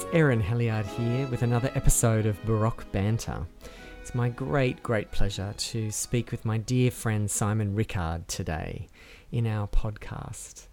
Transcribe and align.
It's 0.00 0.14
Erin 0.14 0.40
Helyard 0.40 0.86
here 0.86 1.26
with 1.26 1.42
another 1.42 1.70
episode 1.74 2.24
of 2.24 2.42
Baroque 2.46 2.90
Banter. 2.90 3.46
It's 4.00 4.14
my 4.14 4.30
great, 4.30 4.82
great 4.82 5.10
pleasure 5.10 5.52
to 5.54 5.90
speak 5.90 6.30
with 6.30 6.46
my 6.46 6.56
dear 6.56 6.90
friend 6.90 7.30
Simon 7.30 7.74
Rickard 7.74 8.26
today 8.26 8.88
in 9.30 9.46
our 9.46 9.68
podcast. 9.68 10.68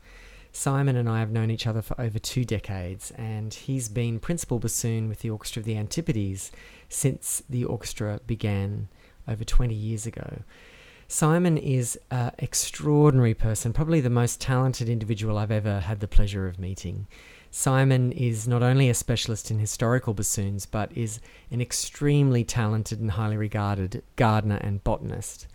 Simon 0.53 0.95
and 0.95 1.09
I 1.09 1.19
have 1.19 1.29
known 1.29 1.51
each 1.51 1.67
other 1.67 1.81
for 1.81 1.99
over 1.99 2.19
two 2.19 2.45
decades, 2.45 3.11
and 3.17 3.53
he's 3.53 3.89
been 3.89 4.21
principal 4.21 4.59
bassoon 4.59 5.09
with 5.09 5.19
the 5.19 5.29
Orchestra 5.29 5.59
of 5.59 5.65
the 5.65 5.75
Antipodes 5.75 6.49
since 6.87 7.43
the 7.49 7.65
orchestra 7.65 8.21
began 8.25 8.87
over 9.27 9.43
20 9.43 9.75
years 9.75 10.05
ago. 10.05 10.39
Simon 11.09 11.57
is 11.57 11.99
an 12.11 12.31
extraordinary 12.39 13.33
person, 13.33 13.73
probably 13.73 13.99
the 13.99 14.09
most 14.09 14.39
talented 14.39 14.87
individual 14.87 15.37
I've 15.37 15.51
ever 15.51 15.81
had 15.81 15.99
the 15.99 16.07
pleasure 16.07 16.47
of 16.47 16.59
meeting. 16.59 17.07
Simon 17.57 18.11
is 18.11 18.47
not 18.47 18.61
only 18.61 18.87
a 18.87 18.93
specialist 18.93 19.49
in 19.49 19.57
historical 19.57 20.13
bassoons, 20.13 20.67
but 20.67 20.95
is 20.95 21.19
an 21.49 21.59
extremely 21.59 22.43
talented 22.43 22.99
and 22.99 23.09
highly 23.09 23.35
regarded 23.35 24.03
gardener 24.15 24.57
and 24.57 24.83
botanist. 24.83 25.47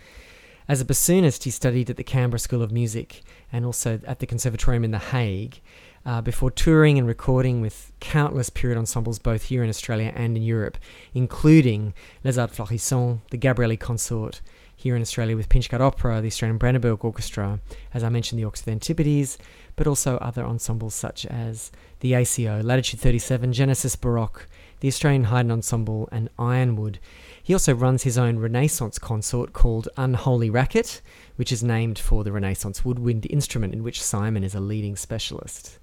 As 0.66 0.80
a 0.80 0.84
bassoonist, 0.84 1.44
he 1.44 1.50
studied 1.50 1.90
at 1.90 1.96
the 1.96 2.02
Canberra 2.02 2.40
School 2.40 2.60
of 2.60 2.72
Music 2.72 3.22
and 3.52 3.64
also 3.64 4.00
at 4.04 4.18
the 4.18 4.26
Conservatorium 4.26 4.82
in 4.82 4.90
The 4.90 4.98
Hague 4.98 5.60
uh, 6.04 6.20
before 6.20 6.50
touring 6.50 6.98
and 6.98 7.06
recording 7.06 7.60
with 7.60 7.92
countless 8.00 8.50
period 8.50 8.78
ensembles 8.78 9.20
both 9.20 9.44
here 9.44 9.62
in 9.62 9.68
Australia 9.68 10.12
and 10.16 10.36
in 10.36 10.42
Europe, 10.42 10.78
including 11.14 11.94
Les 12.24 12.36
Arts 12.36 12.58
Florissants, 12.58 13.20
the 13.30 13.38
Gabrieli 13.38 13.78
Consort, 13.78 14.40
here 14.82 14.96
in 14.96 15.02
Australia 15.02 15.36
with 15.36 15.48
Pinchgut 15.48 15.80
Opera, 15.80 16.20
the 16.20 16.26
Australian 16.26 16.58
Brandenburg 16.58 17.04
Orchestra, 17.04 17.60
as 17.94 18.02
I 18.02 18.08
mentioned, 18.08 18.42
the 18.42 18.62
the 18.64 18.72
Antipodes, 18.72 19.38
but 19.76 19.86
also 19.86 20.16
other 20.18 20.44
ensembles 20.44 20.94
such 20.94 21.26
as 21.26 21.70
the 22.00 22.14
ACO, 22.14 22.62
Latitude 22.62 23.00
37, 23.00 23.52
Genesis 23.52 23.96
Baroque, 23.96 24.46
the 24.80 24.88
Australian 24.88 25.24
Haydn 25.24 25.50
Ensemble, 25.50 26.08
and 26.10 26.28
Ironwood. 26.38 26.98
He 27.42 27.52
also 27.52 27.74
runs 27.74 28.02
his 28.02 28.18
own 28.18 28.38
Renaissance 28.38 28.98
consort 28.98 29.52
called 29.52 29.88
Unholy 29.96 30.50
Racket, 30.50 31.00
which 31.36 31.52
is 31.52 31.62
named 31.62 31.98
for 31.98 32.24
the 32.24 32.32
Renaissance 32.32 32.84
woodwind 32.84 33.26
instrument 33.30 33.72
in 33.72 33.82
which 33.82 34.02
Simon 34.02 34.44
is 34.44 34.54
a 34.54 34.60
leading 34.60 34.96
specialist. 34.96 35.78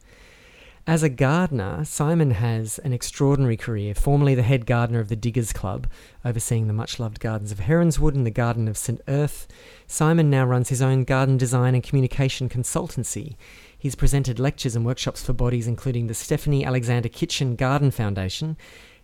As 0.89 1.03
a 1.03 1.09
gardener, 1.09 1.85
Simon 1.85 2.31
has 2.31 2.79
an 2.79 2.93
extraordinary 2.93 3.57
career, 3.57 3.93
formerly 3.93 4.33
the 4.33 4.41
head 4.41 4.65
gardener 4.65 4.99
of 4.99 5.07
the 5.07 5.15
Diggers 5.15 5.53
Club, 5.53 5.85
overseeing 6.25 6.65
the 6.65 6.73
much 6.73 6.99
loved 6.99 7.19
gardens 7.19 7.51
of 7.51 7.59
Heronswood 7.59 8.15
and 8.15 8.25
the 8.25 8.31
Garden 8.31 8.67
of 8.67 8.75
St. 8.75 9.05
Erth. 9.05 9.45
Simon 9.85 10.31
now 10.31 10.45
runs 10.45 10.69
his 10.69 10.81
own 10.81 11.03
garden 11.03 11.37
design 11.37 11.75
and 11.75 11.83
communication 11.83 12.49
consultancy. 12.49 13.35
He's 13.79 13.95
presented 13.95 14.39
lectures 14.39 14.75
and 14.75 14.85
workshops 14.85 15.23
for 15.23 15.31
bodies 15.31 15.65
including 15.65 16.07
the 16.07 16.13
Stephanie 16.13 16.65
Alexander 16.65 17.07
Kitchen 17.07 17.55
Garden 17.55 17.91
Foundation 17.91 18.57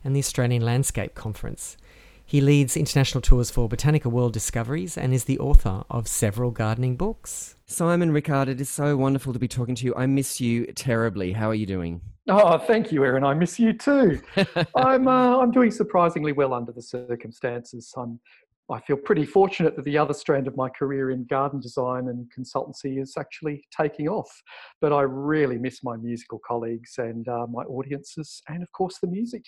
and 0.04 0.14
the 0.14 0.20
Australian 0.20 0.64
Landscape 0.64 1.16
Conference. 1.16 1.78
He 2.26 2.42
leads 2.42 2.76
international 2.76 3.22
tours 3.22 3.50
for 3.50 3.70
Botanica 3.70 4.08
World 4.08 4.34
Discoveries 4.34 4.98
and 4.98 5.14
is 5.14 5.24
the 5.24 5.40
author 5.40 5.84
of 5.90 6.10
several 6.10 6.52
gardening 6.52 6.98
books. 6.98 7.56
Simon 7.68 8.12
Rickard, 8.12 8.50
it 8.50 8.60
is 8.60 8.70
so 8.70 8.98
wonderful 8.98 9.32
to 9.32 9.40
be 9.40 9.48
talking 9.48 9.76
to 9.76 9.86
you. 9.86 9.94
I 9.96 10.08
miss 10.08 10.42
you 10.42 10.66
terribly. 10.74 11.32
How 11.32 11.50
are 11.50 11.56
you 11.56 11.66
doing? 11.66 12.02
Oh, 12.28 12.58
thank 12.58 12.92
you, 12.92 13.06
Erin. 13.06 13.24
I 13.24 13.36
miss 13.36 13.60
you 13.60 13.72
too. 13.72 14.20
I'm 14.76 15.08
uh, 15.08 15.40
I'm 15.40 15.52
doing 15.52 15.72
surprisingly 15.72 16.32
well 16.32 16.54
under 16.54 16.72
the 16.72 16.82
circumstances. 16.82 17.94
I'm 17.96 18.20
I 18.72 18.80
feel 18.80 18.98
pretty 18.98 19.26
fortunate 19.26 19.76
that 19.76 19.86
the 19.86 19.98
other 19.98 20.14
strand 20.14 20.48
of 20.48 20.58
my 20.58 20.70
career 20.70 21.12
in 21.12 21.26
garden 21.26 21.60
design 21.60 22.08
and 22.08 22.32
consultancy 22.36 23.00
is 23.00 23.16
actually 23.18 23.64
taking 23.76 24.08
off. 24.08 24.30
But 24.82 24.92
I 24.92 25.02
really 25.02 25.58
miss 25.58 25.84
my 25.84 25.98
musical 25.98 26.40
colleagues 26.46 26.96
and 26.98 27.28
uh, 27.28 27.46
my 27.48 27.64
audiences, 27.64 28.42
and 28.48 28.64
of 28.64 28.72
course 28.72 28.98
the 29.00 29.08
music. 29.08 29.44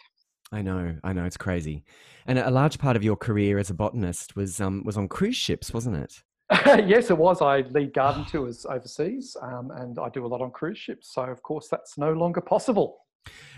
I 0.51 0.61
know, 0.61 0.95
I 1.03 1.13
know, 1.13 1.25
it's 1.25 1.37
crazy. 1.37 1.83
And 2.25 2.39
a 2.39 2.51
large 2.51 2.77
part 2.79 2.95
of 2.95 3.03
your 3.03 3.17
career 3.17 3.57
as 3.57 3.69
a 3.69 3.73
botanist 3.73 4.35
was 4.35 4.61
um, 4.61 4.83
was 4.85 4.97
on 4.97 5.07
cruise 5.07 5.35
ships, 5.35 5.73
wasn't 5.73 5.97
it? 5.97 6.23
yes, 6.87 7.09
it 7.09 7.17
was. 7.17 7.41
I 7.41 7.61
lead 7.61 7.93
garden 7.93 8.23
tours 8.23 8.65
overseas, 8.65 9.35
um, 9.41 9.71
and 9.71 9.99
I 9.99 10.09
do 10.09 10.25
a 10.25 10.27
lot 10.27 10.41
on 10.41 10.51
cruise 10.51 10.77
ships. 10.77 11.13
So, 11.13 11.23
of 11.23 11.41
course, 11.43 11.67
that's 11.67 11.97
no 11.97 12.13
longer 12.13 12.39
possible. 12.39 12.99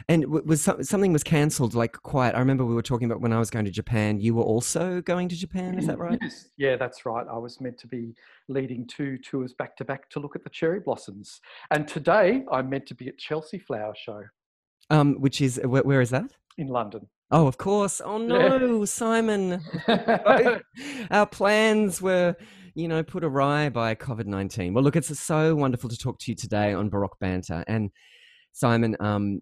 And 0.07 0.25
was 0.27 0.63
something 0.63 1.13
was 1.13 1.23
cancelled? 1.23 1.75
Like 1.75 1.93
quiet. 1.93 2.35
I 2.35 2.39
remember 2.39 2.65
we 2.65 2.73
were 2.73 2.81
talking 2.81 3.05
about 3.05 3.21
when 3.21 3.31
I 3.31 3.37
was 3.37 3.51
going 3.51 3.65
to 3.65 3.71
Japan. 3.71 4.19
You 4.19 4.33
were 4.33 4.43
also 4.43 5.01
going 5.01 5.29
to 5.29 5.35
Japan. 5.35 5.77
Is 5.77 5.85
that 5.85 5.99
right? 5.99 6.17
Yes. 6.21 6.49
Yeah, 6.57 6.77
that's 6.77 7.05
right. 7.05 7.25
I 7.31 7.37
was 7.37 7.61
meant 7.61 7.77
to 7.79 7.87
be 7.87 8.15
leading 8.47 8.87
two 8.87 9.19
tours 9.19 9.53
back 9.53 9.77
to 9.77 9.85
back 9.85 10.09
to 10.09 10.19
look 10.19 10.35
at 10.35 10.43
the 10.43 10.49
cherry 10.49 10.79
blossoms, 10.79 11.41
and 11.69 11.87
today 11.87 12.43
I'm 12.51 12.69
meant 12.69 12.87
to 12.87 12.95
be 12.95 13.07
at 13.07 13.17
Chelsea 13.19 13.59
Flower 13.59 13.93
Show. 13.95 14.23
Um, 14.89 15.21
which 15.21 15.41
is 15.41 15.61
where, 15.63 15.83
where 15.83 16.01
is 16.01 16.09
that? 16.09 16.31
in 16.59 16.67
London. 16.67 17.07
Oh, 17.31 17.47
of 17.47 17.57
course. 17.57 18.01
Oh 18.03 18.17
no, 18.17 18.79
yeah. 18.79 18.85
Simon. 18.85 19.61
Our 21.11 21.25
plans 21.25 22.01
were, 22.01 22.35
you 22.75 22.87
know, 22.87 23.01
put 23.01 23.23
awry 23.23 23.69
by 23.69 23.95
COVID 23.95 24.25
nineteen. 24.25 24.73
Well, 24.73 24.83
look, 24.83 24.95
it's 24.95 25.17
so 25.19 25.55
wonderful 25.55 25.89
to 25.89 25.97
talk 25.97 26.19
to 26.19 26.31
you 26.31 26.35
today 26.35 26.73
on 26.73 26.89
Baroque 26.89 27.19
Banter. 27.19 27.63
And 27.67 27.91
Simon, 28.51 28.97
um, 28.99 29.41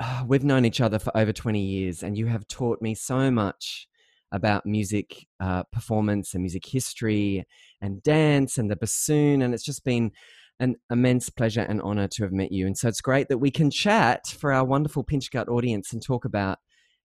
we've 0.26 0.44
known 0.44 0.64
each 0.64 0.80
other 0.80 0.98
for 0.98 1.16
over 1.16 1.32
twenty 1.32 1.62
years, 1.62 2.02
and 2.02 2.16
you 2.16 2.26
have 2.26 2.46
taught 2.48 2.80
me 2.82 2.94
so 2.94 3.30
much 3.30 3.86
about 4.32 4.64
music 4.64 5.26
uh, 5.40 5.64
performance 5.72 6.34
and 6.34 6.42
music 6.42 6.64
history 6.64 7.44
and 7.80 8.02
dance 8.02 8.58
and 8.58 8.70
the 8.70 8.76
bassoon, 8.76 9.42
and 9.42 9.54
it's 9.54 9.64
just 9.64 9.84
been 9.84 10.12
an 10.60 10.76
immense 10.90 11.30
pleasure 11.30 11.62
and 11.62 11.80
honor 11.82 12.06
to 12.06 12.22
have 12.22 12.32
met 12.32 12.52
you. 12.52 12.66
And 12.66 12.76
so 12.76 12.86
it's 12.86 13.00
great 13.00 13.28
that 13.28 13.38
we 13.38 13.50
can 13.50 13.70
chat 13.70 14.26
for 14.26 14.52
our 14.52 14.64
wonderful 14.64 15.02
Pinchgut 15.02 15.48
audience 15.48 15.92
and 15.92 16.02
talk 16.02 16.26
about 16.26 16.58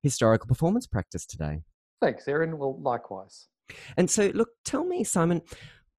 historical 0.02 0.48
performance 0.48 0.86
practice 0.86 1.24
today. 1.24 1.62
Thanks, 2.02 2.26
Erin. 2.26 2.58
Well, 2.58 2.78
likewise. 2.82 3.46
And 3.96 4.10
so, 4.10 4.30
look, 4.34 4.50
tell 4.64 4.84
me, 4.84 5.04
Simon, 5.04 5.40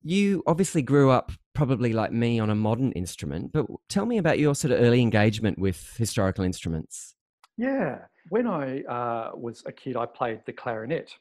you 0.03 0.43
obviously 0.45 0.81
grew 0.81 1.09
up 1.09 1.31
probably 1.55 1.93
like 1.93 2.11
me 2.11 2.39
on 2.39 2.49
a 2.49 2.55
modern 2.55 2.91
instrument, 2.91 3.51
but 3.51 3.65
tell 3.89 4.05
me 4.05 4.17
about 4.17 4.37
your 4.37 4.53
sort 4.53 4.71
of 4.71 4.81
early 4.81 5.01
engagement 5.01 5.57
with 5.57 5.95
historical 5.97 6.43
instruments. 6.43 7.15
Yeah. 7.57 7.99
When 8.29 8.47
I 8.47 8.81
uh, 8.83 9.31
was 9.35 9.63
a 9.65 9.71
kid, 9.71 9.95
I 9.95 10.05
played 10.05 10.41
the 10.45 10.53
clarinet. 10.53 11.11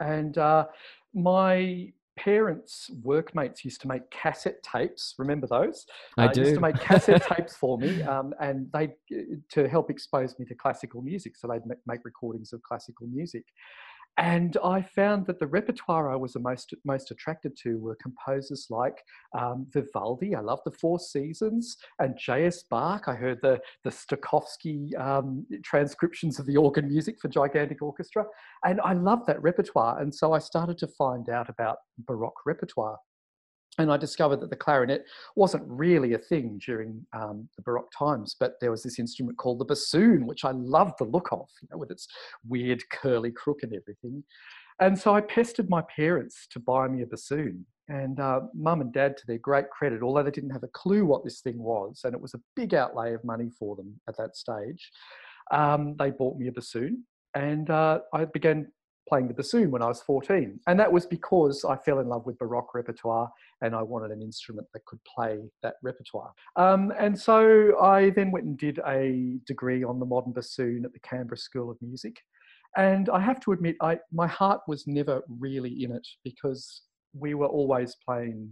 And 0.00 0.36
uh, 0.38 0.66
my 1.14 1.92
parents' 2.16 2.90
workmates 3.02 3.64
used 3.64 3.80
to 3.82 3.88
make 3.88 4.08
cassette 4.10 4.62
tapes. 4.62 5.14
Remember 5.18 5.46
those? 5.46 5.86
I 6.16 6.26
uh, 6.26 6.32
do. 6.32 6.40
Used 6.40 6.54
to 6.54 6.60
make 6.60 6.76
cassette 6.80 7.26
tapes 7.30 7.56
for 7.56 7.78
me, 7.78 8.02
um, 8.02 8.34
and 8.40 8.68
they 8.72 8.94
uh, 9.14 9.36
to 9.50 9.68
help 9.68 9.90
expose 9.90 10.38
me 10.38 10.46
to 10.46 10.54
classical 10.54 11.02
music. 11.02 11.36
So 11.36 11.48
they'd 11.48 11.62
make 11.86 12.00
recordings 12.04 12.52
of 12.52 12.62
classical 12.62 13.06
music, 13.06 13.44
and 14.16 14.56
I 14.62 14.82
found 14.82 15.26
that 15.26 15.40
the 15.40 15.46
repertoire 15.46 16.12
I 16.12 16.16
was 16.16 16.36
most 16.36 16.72
most 16.84 17.10
attracted 17.10 17.56
to 17.62 17.78
were 17.78 17.96
composers 17.96 18.68
like 18.70 19.02
um, 19.36 19.66
Vivaldi. 19.72 20.36
I 20.36 20.40
love 20.40 20.60
the 20.64 20.70
Four 20.70 21.00
Seasons 21.00 21.76
and 21.98 22.16
J.S. 22.16 22.62
Bach. 22.62 23.08
I 23.08 23.14
heard 23.14 23.40
the 23.42 23.60
the 23.82 23.90
Stokowski 23.90 24.98
um, 25.00 25.44
transcriptions 25.64 26.38
of 26.38 26.46
the 26.46 26.56
organ 26.56 26.88
music 26.88 27.20
for 27.20 27.28
gigantic 27.28 27.82
orchestra, 27.82 28.24
and 28.64 28.80
I 28.82 28.92
loved 28.92 29.26
that 29.26 29.42
repertoire. 29.42 30.00
And 30.00 30.14
so 30.14 30.32
I 30.32 30.38
started 30.38 30.78
to 30.78 30.86
find 30.86 31.28
out 31.28 31.48
about 31.48 31.78
Baroque 31.98 32.46
repertoire 32.46 32.98
and 33.78 33.90
I 33.90 33.96
discovered 33.96 34.40
that 34.40 34.50
the 34.50 34.56
clarinet 34.56 35.04
wasn't 35.34 35.64
really 35.66 36.14
a 36.14 36.18
thing 36.18 36.60
during 36.64 37.04
um, 37.12 37.48
the 37.56 37.62
Baroque 37.62 37.90
times, 37.96 38.36
but 38.38 38.54
there 38.60 38.70
was 38.70 38.82
this 38.82 38.98
instrument 38.98 39.36
called 39.36 39.58
the 39.58 39.64
bassoon, 39.64 40.26
which 40.26 40.44
I 40.44 40.52
loved 40.52 40.94
the 40.98 41.04
look 41.04 41.28
of, 41.32 41.48
you 41.60 41.68
know, 41.70 41.78
with 41.78 41.90
its 41.90 42.06
weird 42.46 42.82
curly 42.90 43.32
crook 43.32 43.62
and 43.62 43.74
everything. 43.74 44.22
And 44.80 44.98
so 44.98 45.14
I 45.14 45.20
pestered 45.20 45.70
my 45.70 45.82
parents 45.94 46.46
to 46.50 46.60
buy 46.60 46.88
me 46.88 47.02
a 47.02 47.06
bassoon. 47.06 47.66
And 47.88 48.18
uh, 48.18 48.40
mum 48.54 48.80
and 48.80 48.92
dad, 48.92 49.16
to 49.18 49.26
their 49.26 49.38
great 49.38 49.68
credit, 49.70 50.02
although 50.02 50.22
they 50.22 50.30
didn't 50.30 50.50
have 50.50 50.62
a 50.62 50.68
clue 50.68 51.04
what 51.04 51.22
this 51.22 51.40
thing 51.40 51.58
was, 51.58 52.00
and 52.04 52.14
it 52.14 52.20
was 52.20 52.34
a 52.34 52.40
big 52.56 52.74
outlay 52.74 53.12
of 53.12 53.22
money 53.24 53.50
for 53.58 53.76
them 53.76 54.00
at 54.08 54.16
that 54.16 54.36
stage, 54.36 54.90
um, 55.50 55.94
they 55.98 56.10
bought 56.10 56.38
me 56.38 56.48
a 56.48 56.52
bassoon. 56.52 57.04
And 57.34 57.68
uh, 57.68 58.00
I 58.12 58.24
began 58.24 58.68
playing 59.08 59.28
the 59.28 59.34
bassoon 59.34 59.70
when 59.70 59.82
I 59.82 59.86
was 59.86 60.02
14. 60.02 60.58
And 60.66 60.80
that 60.80 60.92
was 60.92 61.06
because 61.06 61.64
I 61.64 61.76
fell 61.76 61.98
in 61.98 62.08
love 62.08 62.26
with 62.26 62.38
Baroque 62.38 62.74
repertoire 62.74 63.30
and 63.60 63.74
I 63.74 63.82
wanted 63.82 64.10
an 64.10 64.22
instrument 64.22 64.66
that 64.72 64.84
could 64.84 65.00
play 65.04 65.38
that 65.62 65.74
repertoire. 65.82 66.32
Um, 66.56 66.92
and 66.98 67.18
so 67.18 67.78
I 67.80 68.10
then 68.10 68.30
went 68.30 68.46
and 68.46 68.58
did 68.58 68.80
a 68.86 69.38
degree 69.46 69.84
on 69.84 69.98
the 69.98 70.06
modern 70.06 70.32
bassoon 70.32 70.84
at 70.84 70.92
the 70.92 71.00
Canberra 71.00 71.36
School 71.36 71.70
of 71.70 71.76
Music. 71.82 72.16
And 72.76 73.08
I 73.08 73.20
have 73.20 73.40
to 73.40 73.52
admit, 73.52 73.76
I, 73.80 73.98
my 74.12 74.26
heart 74.26 74.62
was 74.66 74.86
never 74.86 75.22
really 75.28 75.84
in 75.84 75.92
it 75.92 76.06
because 76.24 76.82
we 77.12 77.34
were 77.34 77.46
always 77.46 77.96
playing, 78.04 78.50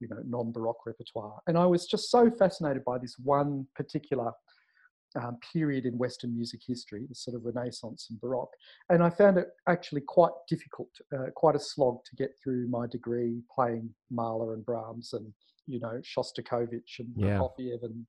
you 0.00 0.08
know, 0.08 0.20
non-Baroque 0.24 0.86
repertoire. 0.86 1.40
And 1.48 1.58
I 1.58 1.66
was 1.66 1.86
just 1.86 2.10
so 2.10 2.30
fascinated 2.30 2.84
by 2.84 2.98
this 2.98 3.16
one 3.18 3.66
particular 3.74 4.32
um, 5.20 5.38
period 5.52 5.86
in 5.86 5.98
Western 5.98 6.34
music 6.34 6.60
history, 6.66 7.06
the 7.08 7.14
sort 7.14 7.36
of 7.36 7.44
Renaissance 7.44 8.08
and 8.10 8.20
Baroque. 8.20 8.54
And 8.90 9.02
I 9.02 9.10
found 9.10 9.38
it 9.38 9.48
actually 9.68 10.02
quite 10.02 10.32
difficult, 10.48 10.90
uh, 11.14 11.30
quite 11.34 11.54
a 11.54 11.60
slog 11.60 12.04
to 12.04 12.16
get 12.16 12.30
through 12.42 12.68
my 12.68 12.86
degree 12.86 13.42
playing 13.54 13.90
Mahler 14.10 14.54
and 14.54 14.64
Brahms 14.64 15.12
and, 15.12 15.32
you 15.66 15.80
know, 15.80 16.00
Shostakovich 16.02 16.98
and 16.98 17.08
yeah. 17.16 17.38
Prokofiev 17.38 17.82
and 17.82 18.06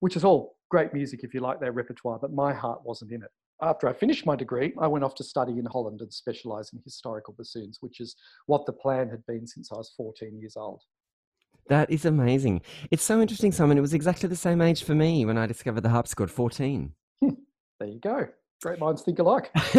which 0.00 0.16
is 0.16 0.24
all 0.24 0.56
great 0.70 0.92
music 0.92 1.20
if 1.22 1.32
you 1.32 1.40
like 1.40 1.60
their 1.60 1.72
repertoire, 1.72 2.18
but 2.18 2.32
my 2.32 2.52
heart 2.52 2.80
wasn't 2.84 3.12
in 3.12 3.22
it. 3.22 3.30
After 3.62 3.88
I 3.88 3.94
finished 3.94 4.26
my 4.26 4.36
degree, 4.36 4.74
I 4.78 4.86
went 4.86 5.04
off 5.04 5.14
to 5.14 5.24
study 5.24 5.58
in 5.58 5.64
Holland 5.64 6.02
and 6.02 6.12
specialise 6.12 6.72
in 6.74 6.80
historical 6.84 7.34
bassoons, 7.34 7.78
which 7.80 8.00
is 8.00 8.14
what 8.46 8.66
the 8.66 8.72
plan 8.72 9.08
had 9.08 9.24
been 9.26 9.46
since 9.46 9.72
I 9.72 9.76
was 9.76 9.94
14 9.96 10.38
years 10.38 10.56
old. 10.56 10.82
That 11.68 11.90
is 11.90 12.04
amazing. 12.04 12.62
It's 12.90 13.02
so 13.02 13.20
interesting, 13.20 13.50
Simon. 13.52 13.76
It 13.76 13.80
was 13.80 13.94
exactly 13.94 14.28
the 14.28 14.36
same 14.36 14.60
age 14.60 14.84
for 14.84 14.94
me 14.94 15.24
when 15.24 15.36
I 15.36 15.46
discovered 15.46 15.80
the 15.80 15.88
harpsichord, 15.88 16.30
14. 16.30 16.92
Hmm, 17.20 17.28
there 17.80 17.88
you 17.88 17.98
go. 17.98 18.28
Great 18.62 18.78
minds 18.78 19.02
think 19.02 19.18
alike. 19.18 19.50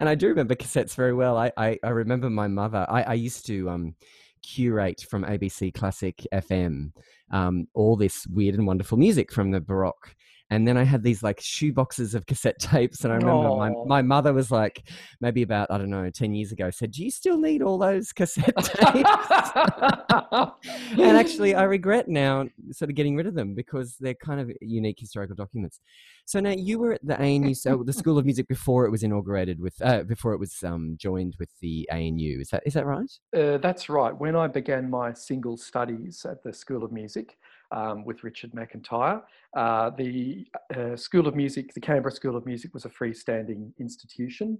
and 0.00 0.08
I 0.08 0.14
do 0.14 0.28
remember 0.28 0.54
cassettes 0.54 0.94
very 0.94 1.14
well. 1.14 1.36
I, 1.36 1.50
I, 1.56 1.78
I 1.82 1.88
remember 1.88 2.28
my 2.30 2.46
mother, 2.46 2.86
I, 2.88 3.02
I 3.02 3.14
used 3.14 3.46
to 3.46 3.70
um, 3.70 3.94
curate 4.42 5.04
from 5.08 5.24
ABC 5.24 5.72
Classic 5.74 6.26
FM 6.32 6.92
um, 7.30 7.66
all 7.74 7.96
this 7.96 8.26
weird 8.28 8.54
and 8.54 8.66
wonderful 8.66 8.98
music 8.98 9.32
from 9.32 9.50
the 9.50 9.60
Baroque 9.60 10.14
and 10.50 10.66
then 10.66 10.78
I 10.78 10.84
had 10.84 11.02
these 11.02 11.22
like 11.22 11.40
shoe 11.40 11.72
boxes 11.72 12.14
of 12.14 12.26
cassette 12.26 12.58
tapes. 12.60 13.04
And 13.04 13.12
I 13.12 13.16
remember 13.16 13.54
my, 13.56 13.70
my 13.86 14.02
mother 14.02 14.32
was 14.32 14.50
like, 14.50 14.88
maybe 15.20 15.42
about, 15.42 15.70
I 15.70 15.78
don't 15.78 15.90
know, 15.90 16.08
10 16.10 16.34
years 16.34 16.52
ago, 16.52 16.70
said, 16.70 16.92
Do 16.92 17.04
you 17.04 17.10
still 17.10 17.38
need 17.38 17.62
all 17.62 17.78
those 17.78 18.12
cassette 18.12 18.56
tapes? 18.62 19.08
and 20.92 21.16
actually, 21.16 21.54
I 21.54 21.64
regret 21.64 22.08
now 22.08 22.46
sort 22.72 22.90
of 22.90 22.96
getting 22.96 23.16
rid 23.16 23.26
of 23.26 23.34
them 23.34 23.54
because 23.54 23.96
they're 24.00 24.14
kind 24.14 24.40
of 24.40 24.50
unique 24.60 24.98
historical 24.98 25.36
documents. 25.36 25.80
So 26.24 26.40
now 26.40 26.50
you 26.50 26.78
were 26.78 26.92
at 26.92 27.06
the 27.06 27.18
ANU, 27.18 27.54
so 27.54 27.82
the 27.82 27.92
School 27.92 28.18
of 28.18 28.26
Music 28.26 28.48
before 28.48 28.84
it 28.84 28.90
was 28.90 29.02
inaugurated 29.02 29.58
with, 29.58 29.80
uh, 29.80 30.02
before 30.02 30.34
it 30.34 30.38
was 30.38 30.62
um, 30.62 30.94
joined 30.98 31.36
with 31.38 31.48
the 31.60 31.88
ANU. 31.90 32.40
Is 32.40 32.50
that, 32.50 32.62
is 32.66 32.74
that 32.74 32.84
right? 32.84 33.10
Uh, 33.34 33.56
that's 33.58 33.88
right. 33.88 34.14
When 34.14 34.36
I 34.36 34.46
began 34.46 34.90
my 34.90 35.14
single 35.14 35.56
studies 35.56 36.26
at 36.28 36.42
the 36.42 36.52
School 36.52 36.84
of 36.84 36.92
Music, 36.92 37.38
um, 37.70 38.04
with 38.04 38.24
Richard 38.24 38.52
McIntyre. 38.52 39.22
Uh, 39.56 39.90
the 39.90 40.46
uh, 40.76 40.96
School 40.96 41.26
of 41.26 41.34
Music, 41.34 41.74
the 41.74 41.80
Canberra 41.80 42.12
School 42.12 42.36
of 42.36 42.46
Music, 42.46 42.74
was 42.74 42.84
a 42.84 42.90
freestanding 42.90 43.72
institution. 43.78 44.58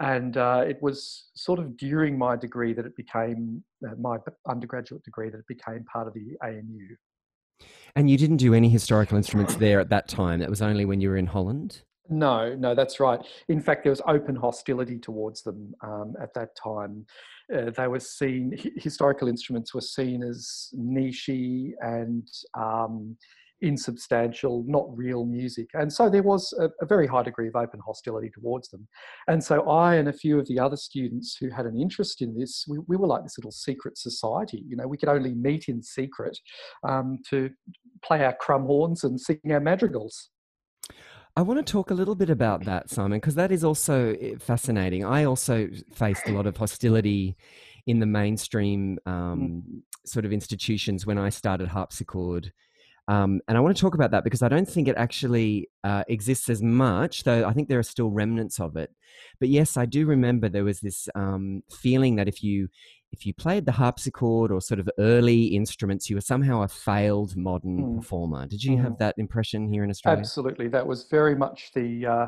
And 0.00 0.38
uh, 0.38 0.64
it 0.66 0.78
was 0.80 1.28
sort 1.34 1.58
of 1.58 1.76
during 1.76 2.16
my 2.16 2.34
degree 2.34 2.72
that 2.72 2.86
it 2.86 2.96
became, 2.96 3.62
uh, 3.86 3.94
my 3.98 4.16
undergraduate 4.48 5.04
degree, 5.04 5.28
that 5.28 5.38
it 5.38 5.46
became 5.46 5.84
part 5.84 6.08
of 6.08 6.14
the 6.14 6.38
ANU. 6.42 6.96
And 7.94 8.08
you 8.08 8.16
didn't 8.16 8.38
do 8.38 8.54
any 8.54 8.70
historical 8.70 9.18
instruments 9.18 9.56
there 9.56 9.78
at 9.78 9.90
that 9.90 10.08
time. 10.08 10.40
That 10.40 10.48
was 10.48 10.62
only 10.62 10.86
when 10.86 11.02
you 11.02 11.10
were 11.10 11.18
in 11.18 11.26
Holland? 11.26 11.82
No, 12.08 12.54
no, 12.56 12.74
that's 12.74 12.98
right. 12.98 13.20
In 13.48 13.60
fact, 13.60 13.84
there 13.84 13.90
was 13.90 14.02
open 14.06 14.34
hostility 14.34 14.98
towards 14.98 15.42
them 15.42 15.74
um, 15.82 16.14
at 16.20 16.34
that 16.34 16.56
time. 16.56 17.06
Uh, 17.54 17.70
they 17.70 17.88
were 17.88 18.00
seen, 18.00 18.56
historical 18.76 19.28
instruments 19.28 19.74
were 19.74 19.80
seen 19.80 20.22
as 20.22 20.68
nichey 20.76 21.72
and 21.80 22.28
um, 22.54 23.16
insubstantial, 23.62 24.64
not 24.66 24.86
real 24.96 25.24
music. 25.24 25.68
And 25.74 25.92
so 25.92 26.08
there 26.08 26.22
was 26.22 26.52
a, 26.58 26.68
a, 26.80 26.86
very 26.86 27.06
high 27.06 27.22
degree 27.22 27.48
of 27.48 27.56
open 27.56 27.80
hostility 27.84 28.30
towards 28.30 28.68
them. 28.68 28.86
And 29.28 29.42
so 29.42 29.68
I 29.68 29.96
and 29.96 30.08
a 30.08 30.12
few 30.12 30.38
of 30.38 30.46
the 30.46 30.58
other 30.58 30.76
students 30.76 31.36
who 31.38 31.50
had 31.50 31.66
an 31.66 31.78
interest 31.78 32.22
in 32.22 32.38
this, 32.38 32.64
we, 32.68 32.78
we 32.86 32.96
were 32.96 33.06
like 33.06 33.22
this 33.22 33.38
little 33.38 33.52
secret 33.52 33.98
society. 33.98 34.64
You 34.66 34.76
know, 34.76 34.86
we 34.86 34.96
could 34.96 35.08
only 35.08 35.34
meet 35.34 35.68
in 35.68 35.82
secret 35.82 36.38
um, 36.88 37.18
to 37.30 37.50
play 38.02 38.24
our 38.24 38.36
crumhorns 38.36 39.04
and 39.04 39.20
sing 39.20 39.40
our 39.50 39.60
madrigals. 39.60 40.30
I 41.40 41.42
want 41.42 41.66
to 41.66 41.72
talk 41.72 41.90
a 41.90 41.94
little 41.94 42.14
bit 42.14 42.28
about 42.28 42.66
that, 42.66 42.90
Simon, 42.90 43.16
because 43.16 43.34
that 43.36 43.50
is 43.50 43.64
also 43.64 44.14
eh, 44.20 44.34
fascinating. 44.38 45.06
I 45.06 45.24
also 45.24 45.70
faced 45.90 46.28
a 46.28 46.32
lot 46.32 46.46
of 46.46 46.54
hostility 46.54 47.34
in 47.86 47.98
the 47.98 48.04
mainstream 48.04 48.98
mm. 49.06 49.10
um, 49.10 49.82
sort 50.04 50.26
of 50.26 50.34
institutions 50.34 51.06
when 51.06 51.16
I 51.16 51.30
started 51.30 51.68
harpsichord. 51.68 52.52
Um, 53.08 53.40
and 53.48 53.56
I 53.56 53.60
want 53.62 53.74
to 53.74 53.80
talk 53.80 53.94
about 53.94 54.10
that 54.10 54.22
because 54.22 54.42
I 54.42 54.48
don't 54.48 54.68
think 54.68 54.86
it 54.86 54.96
actually 54.98 55.70
uh, 55.82 56.04
exists 56.08 56.50
as 56.50 56.60
much, 56.60 57.24
though 57.24 57.46
I 57.46 57.54
think 57.54 57.70
there 57.70 57.78
are 57.78 57.82
still 57.82 58.10
remnants 58.10 58.60
of 58.60 58.76
it. 58.76 58.90
But 59.38 59.48
yes, 59.48 59.78
I 59.78 59.86
do 59.86 60.04
remember 60.04 60.50
there 60.50 60.64
was 60.64 60.80
this 60.80 61.08
um, 61.14 61.62
feeling 61.70 62.16
that 62.16 62.28
if 62.28 62.42
you 62.42 62.68
if 63.12 63.26
you 63.26 63.34
played 63.34 63.66
the 63.66 63.72
harpsichord 63.72 64.50
or 64.50 64.60
sort 64.60 64.80
of 64.80 64.88
early 64.98 65.46
instruments, 65.46 66.08
you 66.08 66.16
were 66.16 66.22
somehow 66.22 66.62
a 66.62 66.68
failed 66.68 67.36
modern 67.36 67.78
mm. 67.78 67.96
performer. 67.96 68.46
Did 68.46 68.62
you 68.62 68.76
mm. 68.76 68.82
have 68.82 68.98
that 68.98 69.14
impression 69.18 69.70
here 69.70 69.84
in 69.84 69.90
Australia? 69.90 70.20
Absolutely. 70.20 70.68
That 70.68 70.86
was 70.86 71.04
very 71.10 71.34
much 71.34 71.72
the 71.74 72.06
uh, 72.06 72.26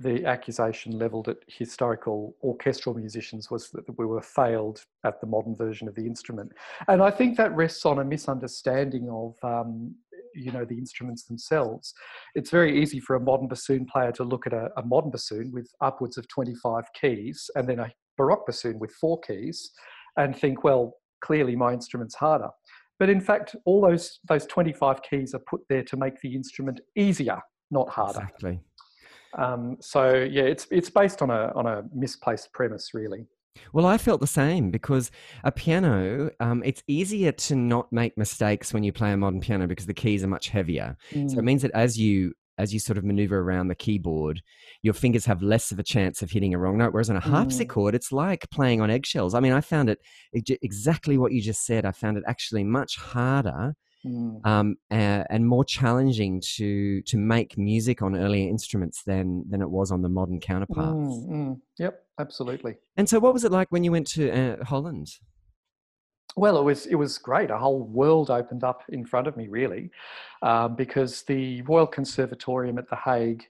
the 0.00 0.24
accusation 0.26 0.98
levelled 0.98 1.28
at 1.28 1.36
historical 1.46 2.34
orchestral 2.42 2.96
musicians 2.96 3.48
was 3.48 3.70
that 3.70 3.84
we 3.96 4.04
were 4.04 4.20
failed 4.20 4.84
at 5.04 5.20
the 5.20 5.26
modern 5.26 5.54
version 5.54 5.86
of 5.86 5.94
the 5.94 6.04
instrument, 6.04 6.50
and 6.88 7.00
I 7.00 7.10
think 7.10 7.36
that 7.36 7.54
rests 7.54 7.86
on 7.86 7.98
a 7.98 8.04
misunderstanding 8.04 9.08
of. 9.10 9.36
Um, 9.42 9.94
you 10.36 10.50
know 10.50 10.64
the 10.64 10.76
instruments 10.76 11.26
themselves 11.26 11.94
it's 12.34 12.50
very 12.50 12.82
easy 12.82 12.98
for 12.98 13.14
a 13.14 13.20
modern 13.20 13.46
bassoon 13.46 13.86
player 13.86 14.10
to 14.10 14.24
look 14.24 14.48
at 14.48 14.52
a, 14.52 14.68
a 14.76 14.84
modern 14.84 15.08
bassoon 15.08 15.52
with 15.52 15.70
upwards 15.80 16.18
of 16.18 16.26
25 16.26 16.82
keys 17.00 17.48
and 17.54 17.68
then 17.68 17.78
a 17.78 17.92
baroque 18.16 18.44
bassoon 18.44 18.80
with 18.80 18.90
four 19.00 19.20
keys 19.20 19.70
and 20.16 20.36
think, 20.36 20.64
well, 20.64 20.94
clearly 21.20 21.56
my 21.56 21.72
instrument's 21.72 22.14
harder. 22.14 22.48
But 22.98 23.10
in 23.10 23.20
fact, 23.20 23.56
all 23.64 23.80
those 23.80 24.20
those 24.28 24.46
25 24.46 25.02
keys 25.02 25.34
are 25.34 25.40
put 25.40 25.62
there 25.68 25.82
to 25.84 25.96
make 25.96 26.20
the 26.20 26.34
instrument 26.34 26.80
easier, 26.96 27.40
not 27.70 27.88
harder. 27.88 28.20
Exactly. 28.20 28.60
Um, 29.36 29.76
so 29.80 30.14
yeah, 30.14 30.44
it's 30.44 30.66
it's 30.70 30.90
based 30.90 31.20
on 31.20 31.30
a 31.30 31.52
on 31.56 31.66
a 31.66 31.82
misplaced 31.92 32.52
premise, 32.52 32.90
really. 32.94 33.26
Well, 33.72 33.86
I 33.86 33.98
felt 33.98 34.20
the 34.20 34.26
same 34.26 34.70
because 34.70 35.10
a 35.44 35.52
piano, 35.52 36.30
um, 36.40 36.62
it's 36.64 36.82
easier 36.88 37.30
to 37.32 37.54
not 37.56 37.92
make 37.92 38.18
mistakes 38.18 38.72
when 38.72 38.82
you 38.82 38.92
play 38.92 39.12
a 39.12 39.16
modern 39.16 39.40
piano 39.40 39.66
because 39.66 39.86
the 39.86 39.94
keys 39.94 40.24
are 40.24 40.28
much 40.28 40.48
heavier. 40.48 40.96
Mm. 41.12 41.30
So 41.30 41.38
it 41.38 41.42
mm. 41.42 41.44
means 41.44 41.62
that 41.62 41.70
as 41.72 41.98
you 41.98 42.34
as 42.58 42.72
you 42.72 42.78
sort 42.78 42.98
of 42.98 43.04
maneuver 43.04 43.40
around 43.40 43.68
the 43.68 43.74
keyboard, 43.74 44.42
your 44.82 44.94
fingers 44.94 45.24
have 45.26 45.42
less 45.42 45.72
of 45.72 45.78
a 45.78 45.82
chance 45.82 46.22
of 46.22 46.30
hitting 46.30 46.54
a 46.54 46.58
wrong 46.58 46.78
note. 46.78 46.92
Whereas 46.92 47.10
on 47.10 47.16
a 47.16 47.20
mm. 47.20 47.30
harpsichord, 47.30 47.94
it's 47.94 48.12
like 48.12 48.48
playing 48.50 48.80
on 48.80 48.90
eggshells. 48.90 49.34
I 49.34 49.40
mean, 49.40 49.52
I 49.52 49.60
found 49.60 49.90
it 49.90 50.00
exactly 50.32 51.18
what 51.18 51.32
you 51.32 51.40
just 51.40 51.64
said. 51.64 51.84
I 51.84 51.92
found 51.92 52.16
it 52.16 52.24
actually 52.26 52.64
much 52.64 52.96
harder 52.96 53.74
mm. 54.04 54.46
um, 54.46 54.76
and, 54.90 55.26
and, 55.30 55.46
more 55.46 55.64
challenging 55.64 56.40
to 56.56 57.02
to 57.02 57.16
make 57.16 57.56
music 57.58 58.02
on 58.02 58.16
earlier 58.16 58.48
instruments 58.48 59.02
than 59.04 59.44
than 59.48 59.62
it 59.62 59.70
was 59.70 59.90
on 59.90 60.02
the 60.02 60.08
modern 60.08 60.40
counterparts. 60.40 61.16
Mm, 61.16 61.28
mm. 61.28 61.60
Yep, 61.78 62.02
absolutely. 62.18 62.76
And 62.96 63.08
so, 63.08 63.18
what 63.18 63.32
was 63.32 63.44
it 63.44 63.52
like 63.52 63.68
when 63.70 63.84
you 63.84 63.92
went 63.92 64.06
to 64.08 64.30
uh, 64.30 64.64
Holland? 64.64 65.08
Well, 66.36 66.58
it 66.58 66.64
was 66.64 66.86
it 66.86 66.96
was 66.96 67.16
great. 67.18 67.50
A 67.50 67.58
whole 67.58 67.84
world 67.84 68.30
opened 68.30 68.64
up 68.64 68.82
in 68.88 69.06
front 69.06 69.28
of 69.28 69.36
me, 69.36 69.46
really, 69.48 69.90
um, 70.42 70.74
because 70.74 71.22
the 71.22 71.62
Royal 71.62 71.86
Conservatorium 71.86 72.78
at 72.78 72.88
The 72.90 72.96
Hague 72.96 73.44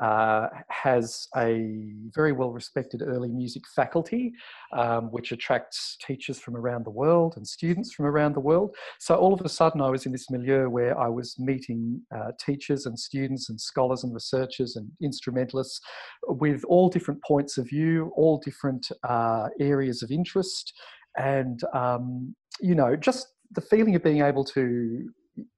uh, 0.00 0.48
has 0.68 1.28
a 1.36 1.92
very 2.12 2.32
well 2.32 2.50
respected 2.50 3.02
early 3.02 3.28
music 3.28 3.62
faculty, 3.76 4.32
um, 4.72 5.12
which 5.12 5.30
attracts 5.30 5.96
teachers 6.04 6.40
from 6.40 6.56
around 6.56 6.84
the 6.84 6.90
world 6.90 7.34
and 7.36 7.46
students 7.46 7.92
from 7.92 8.04
around 8.06 8.34
the 8.34 8.40
world. 8.40 8.74
So 8.98 9.14
all 9.14 9.32
of 9.32 9.40
a 9.42 9.48
sudden, 9.48 9.80
I 9.80 9.88
was 9.88 10.04
in 10.04 10.10
this 10.10 10.28
milieu 10.28 10.68
where 10.68 10.98
I 10.98 11.06
was 11.06 11.38
meeting 11.38 12.02
uh, 12.12 12.32
teachers 12.44 12.86
and 12.86 12.98
students 12.98 13.48
and 13.48 13.60
scholars 13.60 14.02
and 14.02 14.12
researchers 14.12 14.74
and 14.74 14.90
instrumentalists 15.00 15.80
with 16.26 16.64
all 16.64 16.88
different 16.88 17.22
points 17.22 17.58
of 17.58 17.68
view, 17.68 18.10
all 18.16 18.38
different 18.38 18.90
uh, 19.04 19.50
areas 19.60 20.02
of 20.02 20.10
interest 20.10 20.74
and 21.16 21.62
um, 21.72 22.34
you 22.60 22.74
know 22.74 22.96
just 22.96 23.28
the 23.52 23.60
feeling 23.60 23.94
of 23.94 24.02
being 24.02 24.22
able 24.22 24.44
to 24.44 25.08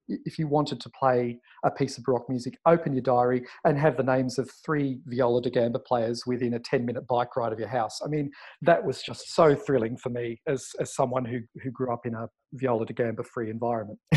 if 0.09 0.39
you 0.39 0.47
wanted 0.47 0.81
to 0.81 0.91
play 0.91 1.39
a 1.65 1.71
piece 1.71 1.99
of 1.99 2.05
baroque 2.05 2.29
music 2.29 2.59
open 2.67 2.93
your 2.93 3.03
diary 3.03 3.45
and 3.65 3.79
have 3.79 3.97
the 3.97 4.03
names 4.03 4.39
of 4.39 4.51
three 4.65 5.01
viola 5.07 5.43
da 5.43 5.51
gamba 5.51 5.79
players 5.79 6.25
within 6.27 6.55
a 6.55 6.59
10 6.59 6.85
minute 6.85 7.07
bike 7.07 7.37
ride 7.37 7.53
of 7.53 7.59
your 7.59 7.69
house 7.69 8.01
i 8.05 8.09
mean 8.09 8.31
that 8.63 8.85
was 8.85 9.03
just 9.03 9.35
so 9.35 9.55
thrilling 9.55 9.97
for 9.97 10.11
me 10.11 10.41
as, 10.47 10.71
as 10.81 10.95
someone 10.95 11.25
who, 11.25 11.41
who 11.63 11.71
grew 11.71 11.93
up 11.93 12.07
in 12.07 12.15
a 12.15 12.29
viola 12.53 12.87
da 12.87 12.95
gamba 12.95 13.23
free 13.23 13.51
environment 13.51 13.99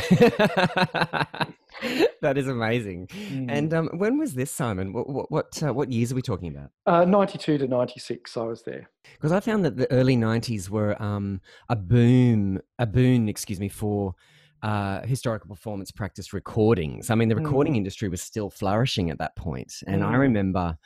that 2.22 2.38
is 2.38 2.48
amazing. 2.48 3.08
Mm. 3.08 3.46
And 3.50 3.74
um, 3.74 3.90
when 3.94 4.18
was 4.18 4.34
this, 4.34 4.52
Simon? 4.52 4.94
What 4.94 5.10
what 5.10 5.32
what, 5.32 5.64
uh, 5.64 5.74
what, 5.74 5.92
years 5.92 6.12
are 6.12 6.16
we 6.16 6.22
talking 6.22 6.56
about? 6.56 6.72
Uh, 6.86 7.06
Ninety 7.06 7.38
two 7.38 7.58
to 7.58 7.68
ninety 7.68 8.00
six. 8.00 8.36
I 8.38 8.44
was 8.44 8.64
there 8.64 8.90
because 9.14 9.32
I 9.32 9.40
found 9.40 9.66
that 9.66 9.78
the 9.78 9.92
early 9.92 10.16
nineties 10.16 10.70
were 10.70 11.02
um, 11.02 11.42
a 11.70 11.76
boom, 11.76 12.60
a 12.78 12.86
boon, 12.86 13.30
excuse 13.30 13.60
me, 13.60 13.70
for 13.70 14.16
uh, 14.62 15.02
historical 15.06 15.50
performance 15.50 15.92
practice 15.92 16.34
recordings. 16.34 17.10
I 17.10 17.16
mean, 17.16 17.30
the 17.30 17.36
recording 17.36 17.74
mm. 17.74 17.78
industry 17.78 18.10
was 18.10 18.22
still 18.22 18.50
flourishing 18.50 19.10
at 19.10 19.18
that 19.20 19.36
point, 19.36 19.74
and 19.88 20.02
mm. 20.02 20.06
I 20.06 20.16
remember 20.16 20.78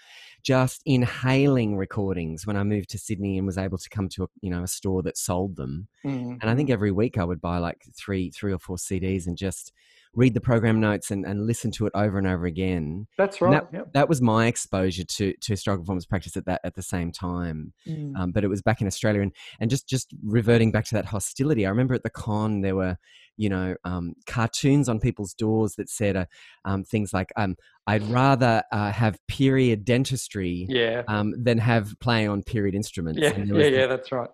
just 0.44 0.82
inhaling 0.86 1.78
recordings 1.78 2.46
when 2.46 2.58
I 2.58 2.64
moved 2.64 2.90
to 2.90 2.98
Sydney 2.98 3.38
and 3.38 3.48
was 3.48 3.58
able 3.58 3.78
to 3.78 3.90
come 3.90 4.10
to 4.10 4.24
a 4.24 4.28
you 4.42 4.50
know 4.50 4.64
a 4.64 4.68
store 4.68 5.02
that 5.04 5.18
sold 5.18 5.56
them. 5.56 5.88
Mm. 6.06 6.38
And 6.42 6.50
I 6.50 6.56
think 6.56 6.70
every 6.70 6.92
week 6.92 7.18
I 7.18 7.24
would 7.24 7.42
buy 7.42 7.58
like 7.58 7.84
three 7.98 8.30
three 8.30 8.54
or 8.54 8.60
four 8.60 8.78
CDs 8.78 9.28
and 9.28 9.38
just 9.38 9.72
read 10.16 10.34
the 10.34 10.42
program 10.42 10.80
notes 10.80 11.10
and, 11.12 11.26
and 11.26 11.48
listen 11.48 11.72
to 11.72 11.88
it 11.88 11.92
over 11.96 12.18
and 12.18 12.28
over 12.28 12.46
again. 12.46 13.08
That's 13.18 13.42
right. 13.42 13.52
That, 13.52 13.70
yep. 13.74 13.94
that, 13.94 14.10
was 14.10 14.22
my 14.22 14.48
exposure 14.48 15.04
to 15.04 15.34
to 15.34 15.54
historical 15.54 15.84
performance 15.84 16.06
practice 16.06 16.38
at 16.38 16.46
that 16.46 16.62
at 16.64 16.76
the 16.76 16.82
same 16.82 17.12
time. 17.12 17.74
Mm. 17.88 18.16
Um, 18.18 18.32
but 18.32 18.44
it 18.44 18.48
was 18.48 18.62
back 18.62 18.82
in 18.82 18.88
Australia, 18.88 19.22
and 19.22 19.32
and 19.60 19.70
just 19.70 19.88
just 19.88 20.14
reverting 20.24 20.72
back 20.72 20.86
to 20.86 20.96
that 20.96 21.06
hostility. 21.06 21.66
I 21.66 21.70
remember 21.70 21.94
at 21.94 22.04
the 22.04 22.10
con 22.10 22.62
there 22.62 22.76
were 22.76 22.98
you 23.38 23.50
know, 23.50 23.76
um, 23.84 24.14
cartoons 24.28 24.90
on 24.90 25.00
people's 25.00 25.34
doors 25.34 25.76
that 25.76 25.90
said 25.90 26.16
uh, 26.16 26.26
um, 26.66 26.84
things 26.84 27.14
like, 27.14 27.32
um, 27.36 27.56
"I'd 27.88 28.04
rather 28.04 28.64
uh, 28.72 28.92
have 28.92 29.18
period 29.28 29.86
dentistry 29.86 30.66
yeah. 30.70 31.04
um, 31.08 31.34
than 31.38 31.58
have 31.58 31.94
playing 32.00 32.30
on 32.30 32.44
period 32.44 32.76
instruments." 32.76 33.20
Yeah, 33.22 33.38
yeah, 33.38 33.66
yeah, 33.68 33.88
that's 33.88 34.12
right. 34.12 34.30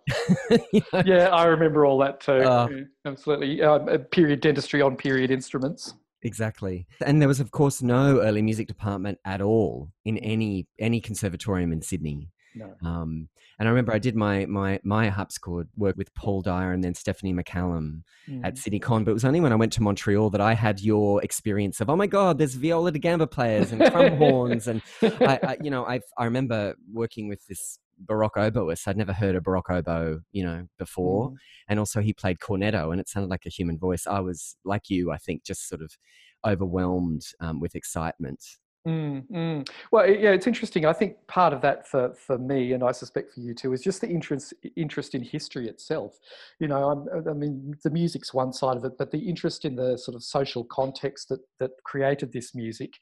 you 0.73 0.81
know? 0.93 1.03
Yeah, 1.05 1.29
I 1.29 1.45
remember 1.45 1.85
all 1.85 1.97
that 1.99 2.21
too. 2.21 2.33
Uh, 2.33 2.67
Absolutely, 3.05 3.61
um, 3.61 3.87
period 4.11 4.41
dentistry 4.41 4.81
on 4.81 4.95
period 4.95 5.31
instruments. 5.31 5.93
Exactly. 6.21 6.85
And 7.05 7.21
there 7.21 7.27
was 7.27 7.39
of 7.39 7.51
course 7.51 7.81
no 7.81 8.19
early 8.21 8.41
music 8.41 8.67
department 8.67 9.19
at 9.23 9.41
all 9.41 9.89
in 10.03 10.17
any 10.17 10.67
any 10.77 10.99
conservatorium 10.99 11.71
in 11.71 11.81
Sydney. 11.81 12.29
No. 12.59 12.75
Um, 12.89 13.29
and 13.57 13.67
I 13.67 13.71
remember 13.71 13.93
I 13.93 13.99
did 13.99 14.15
my 14.15 14.45
my 14.45 14.79
my 14.83 15.09
harpsichord 15.09 15.67
work 15.75 15.97
with 15.97 16.13
Paul 16.13 16.41
Dyer 16.41 16.71
and 16.71 16.83
then 16.83 16.93
Stephanie 16.93 17.33
McCallum 17.33 18.03
mm. 18.27 18.41
at 18.43 18.57
Sydney 18.57 18.79
Con, 18.79 19.03
but 19.03 19.11
it 19.11 19.15
was 19.15 19.25
only 19.25 19.41
when 19.41 19.51
I 19.51 19.55
went 19.55 19.73
to 19.73 19.83
Montreal 19.83 20.29
that 20.31 20.41
I 20.41 20.53
had 20.53 20.79
your 20.81 21.23
experience 21.23 21.81
of 21.81 21.89
oh 21.89 21.95
my 21.95 22.07
god, 22.07 22.37
there's 22.37 22.55
viola 22.55 22.91
da 22.91 22.99
gamba 22.99 23.27
players 23.27 23.71
and 23.71 23.81
crumhorns, 23.81 24.67
and 24.67 24.81
I, 25.01 25.39
I, 25.43 25.57
you 25.61 25.69
know 25.69 25.85
I 25.85 26.01
I 26.17 26.25
remember 26.25 26.75
working 26.91 27.27
with 27.27 27.45
this 27.47 27.79
Baroque 27.99 28.35
oboist. 28.35 28.87
I'd 28.87 28.97
never 28.97 29.13
heard 29.13 29.35
a 29.35 29.41
Baroque 29.41 29.69
oboe, 29.69 30.21
you 30.31 30.45
know, 30.45 30.67
before, 30.77 31.31
mm. 31.31 31.35
and 31.67 31.79
also 31.79 32.01
he 32.01 32.13
played 32.13 32.39
cornetto, 32.39 32.91
and 32.91 33.01
it 33.01 33.09
sounded 33.09 33.29
like 33.29 33.45
a 33.45 33.49
human 33.49 33.77
voice. 33.77 34.07
I 34.07 34.19
was 34.21 34.55
like 34.63 34.89
you, 34.89 35.11
I 35.11 35.17
think, 35.17 35.43
just 35.43 35.67
sort 35.67 35.81
of 35.81 35.97
overwhelmed 36.45 37.23
um, 37.41 37.59
with 37.59 37.75
excitement. 37.75 38.41
Mm, 38.89 39.27
mm. 39.29 39.69
Well, 39.91 40.10
yeah, 40.10 40.31
it's 40.31 40.48
interesting. 40.48 40.86
I 40.86 40.93
think 40.93 41.15
part 41.27 41.53
of 41.53 41.62
that 41.62 41.88
for, 41.88 42.13
for 42.15 42.39
me, 42.39 42.74
and 42.74 42.84
I 42.84 42.91
suspect 42.91 43.34
for 43.34 43.39
you 43.39 43.53
too, 43.53 43.74
is 43.74 43.84
just 43.84 44.01
the 44.01 44.10
interest 44.10 44.53
interest 44.75 45.13
in 45.13 45.22
history 45.22 45.67
itself. 45.67 46.17
You 46.60 46.69
know, 46.69 46.89
I'm, 46.89 47.27
i 47.27 47.34
mean, 47.34 47.75
the 47.84 47.91
music's 47.91 48.34
one 48.34 48.51
side 48.51 48.77
of 48.77 48.86
it, 48.86 48.93
but 48.98 49.12
the 49.12 49.19
interest 49.19 49.63
in 49.63 49.75
the 49.75 49.98
sort 49.98 50.15
of 50.15 50.24
social 50.24 50.63
context 50.63 51.29
that 51.29 51.41
that 51.60 51.72
created 51.84 52.34
this 52.34 52.55
music, 52.55 52.93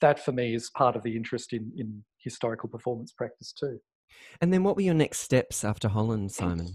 that 0.00 0.24
for 0.24 0.30
me 0.32 0.54
is 0.54 0.70
part 0.70 0.94
of 0.94 1.02
the 1.02 1.16
interest 1.16 1.52
in 1.52 1.72
in 1.76 2.04
historical 2.18 2.68
performance 2.68 3.12
practice 3.12 3.52
too. 3.52 3.80
And 4.40 4.52
then, 4.52 4.62
what 4.62 4.76
were 4.76 4.82
your 4.82 4.94
next 4.94 5.20
steps 5.20 5.64
after 5.64 5.88
Holland, 5.88 6.30
Simon? 6.30 6.74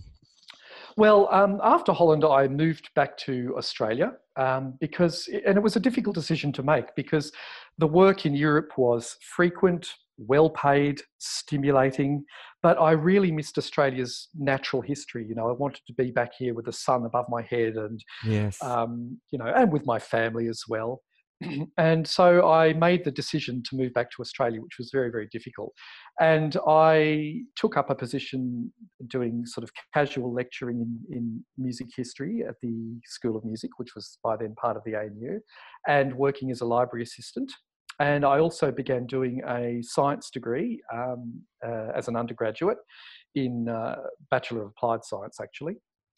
Well, 0.97 1.27
um, 1.31 1.59
after 1.63 1.91
Holland, 1.91 2.23
I 2.25 2.47
moved 2.47 2.89
back 2.95 3.17
to 3.19 3.53
Australia 3.57 4.13
um, 4.35 4.75
because, 4.79 5.27
and 5.45 5.57
it 5.57 5.63
was 5.63 5.75
a 5.75 5.79
difficult 5.79 6.15
decision 6.15 6.51
to 6.53 6.63
make 6.63 6.95
because 6.95 7.31
the 7.77 7.87
work 7.87 8.25
in 8.25 8.35
Europe 8.35 8.77
was 8.77 9.17
frequent, 9.35 9.87
well 10.17 10.49
paid, 10.49 11.01
stimulating, 11.17 12.23
but 12.61 12.79
I 12.79 12.91
really 12.91 13.31
missed 13.31 13.57
Australia's 13.57 14.29
natural 14.37 14.81
history. 14.81 15.25
You 15.27 15.35
know, 15.35 15.49
I 15.49 15.53
wanted 15.53 15.81
to 15.87 15.93
be 15.93 16.11
back 16.11 16.31
here 16.37 16.53
with 16.53 16.65
the 16.65 16.73
sun 16.73 17.05
above 17.05 17.25
my 17.29 17.41
head 17.41 17.75
and, 17.75 18.03
yes. 18.25 18.61
um, 18.61 19.19
you 19.31 19.39
know, 19.39 19.47
and 19.47 19.71
with 19.71 19.85
my 19.85 19.99
family 19.99 20.47
as 20.47 20.63
well. 20.67 21.01
and 21.77 22.07
so 22.07 22.49
I 22.49 22.73
made 22.73 23.03
the 23.03 23.11
decision 23.11 23.63
to 23.69 23.75
move 23.75 23.93
back 23.93 24.11
to 24.11 24.21
Australia, 24.21 24.61
which 24.61 24.77
was 24.77 24.89
very, 24.91 25.11
very 25.11 25.27
difficult. 25.31 25.73
And 26.19 26.55
I 26.67 27.41
took 27.55 27.77
up 27.77 27.89
a 27.89 27.95
position 27.95 28.71
doing 29.07 29.45
sort 29.45 29.63
of 29.63 29.71
casual 29.93 30.33
lecturing 30.33 30.81
in, 30.81 31.17
in 31.17 31.45
music 31.57 31.87
history 31.95 32.43
at 32.47 32.55
the 32.61 32.99
School 33.05 33.35
of 33.35 33.45
Music, 33.45 33.71
which 33.77 33.95
was 33.95 34.17
by 34.23 34.37
then 34.37 34.55
part 34.55 34.77
of 34.77 34.83
the 34.85 34.95
ANU, 34.95 35.39
and 35.87 36.13
working 36.15 36.51
as 36.51 36.61
a 36.61 36.65
library 36.65 37.03
assistant. 37.03 37.51
And 37.99 38.25
I 38.25 38.39
also 38.39 38.71
began 38.71 39.05
doing 39.05 39.41
a 39.47 39.81
science 39.83 40.31
degree 40.31 40.81
um, 40.93 41.41
uh, 41.65 41.89
as 41.95 42.07
an 42.07 42.15
undergraduate 42.15 42.79
in 43.35 43.69
uh, 43.69 43.97
Bachelor 44.31 44.63
of 44.63 44.69
Applied 44.69 45.03
Science, 45.03 45.39
actually 45.41 45.75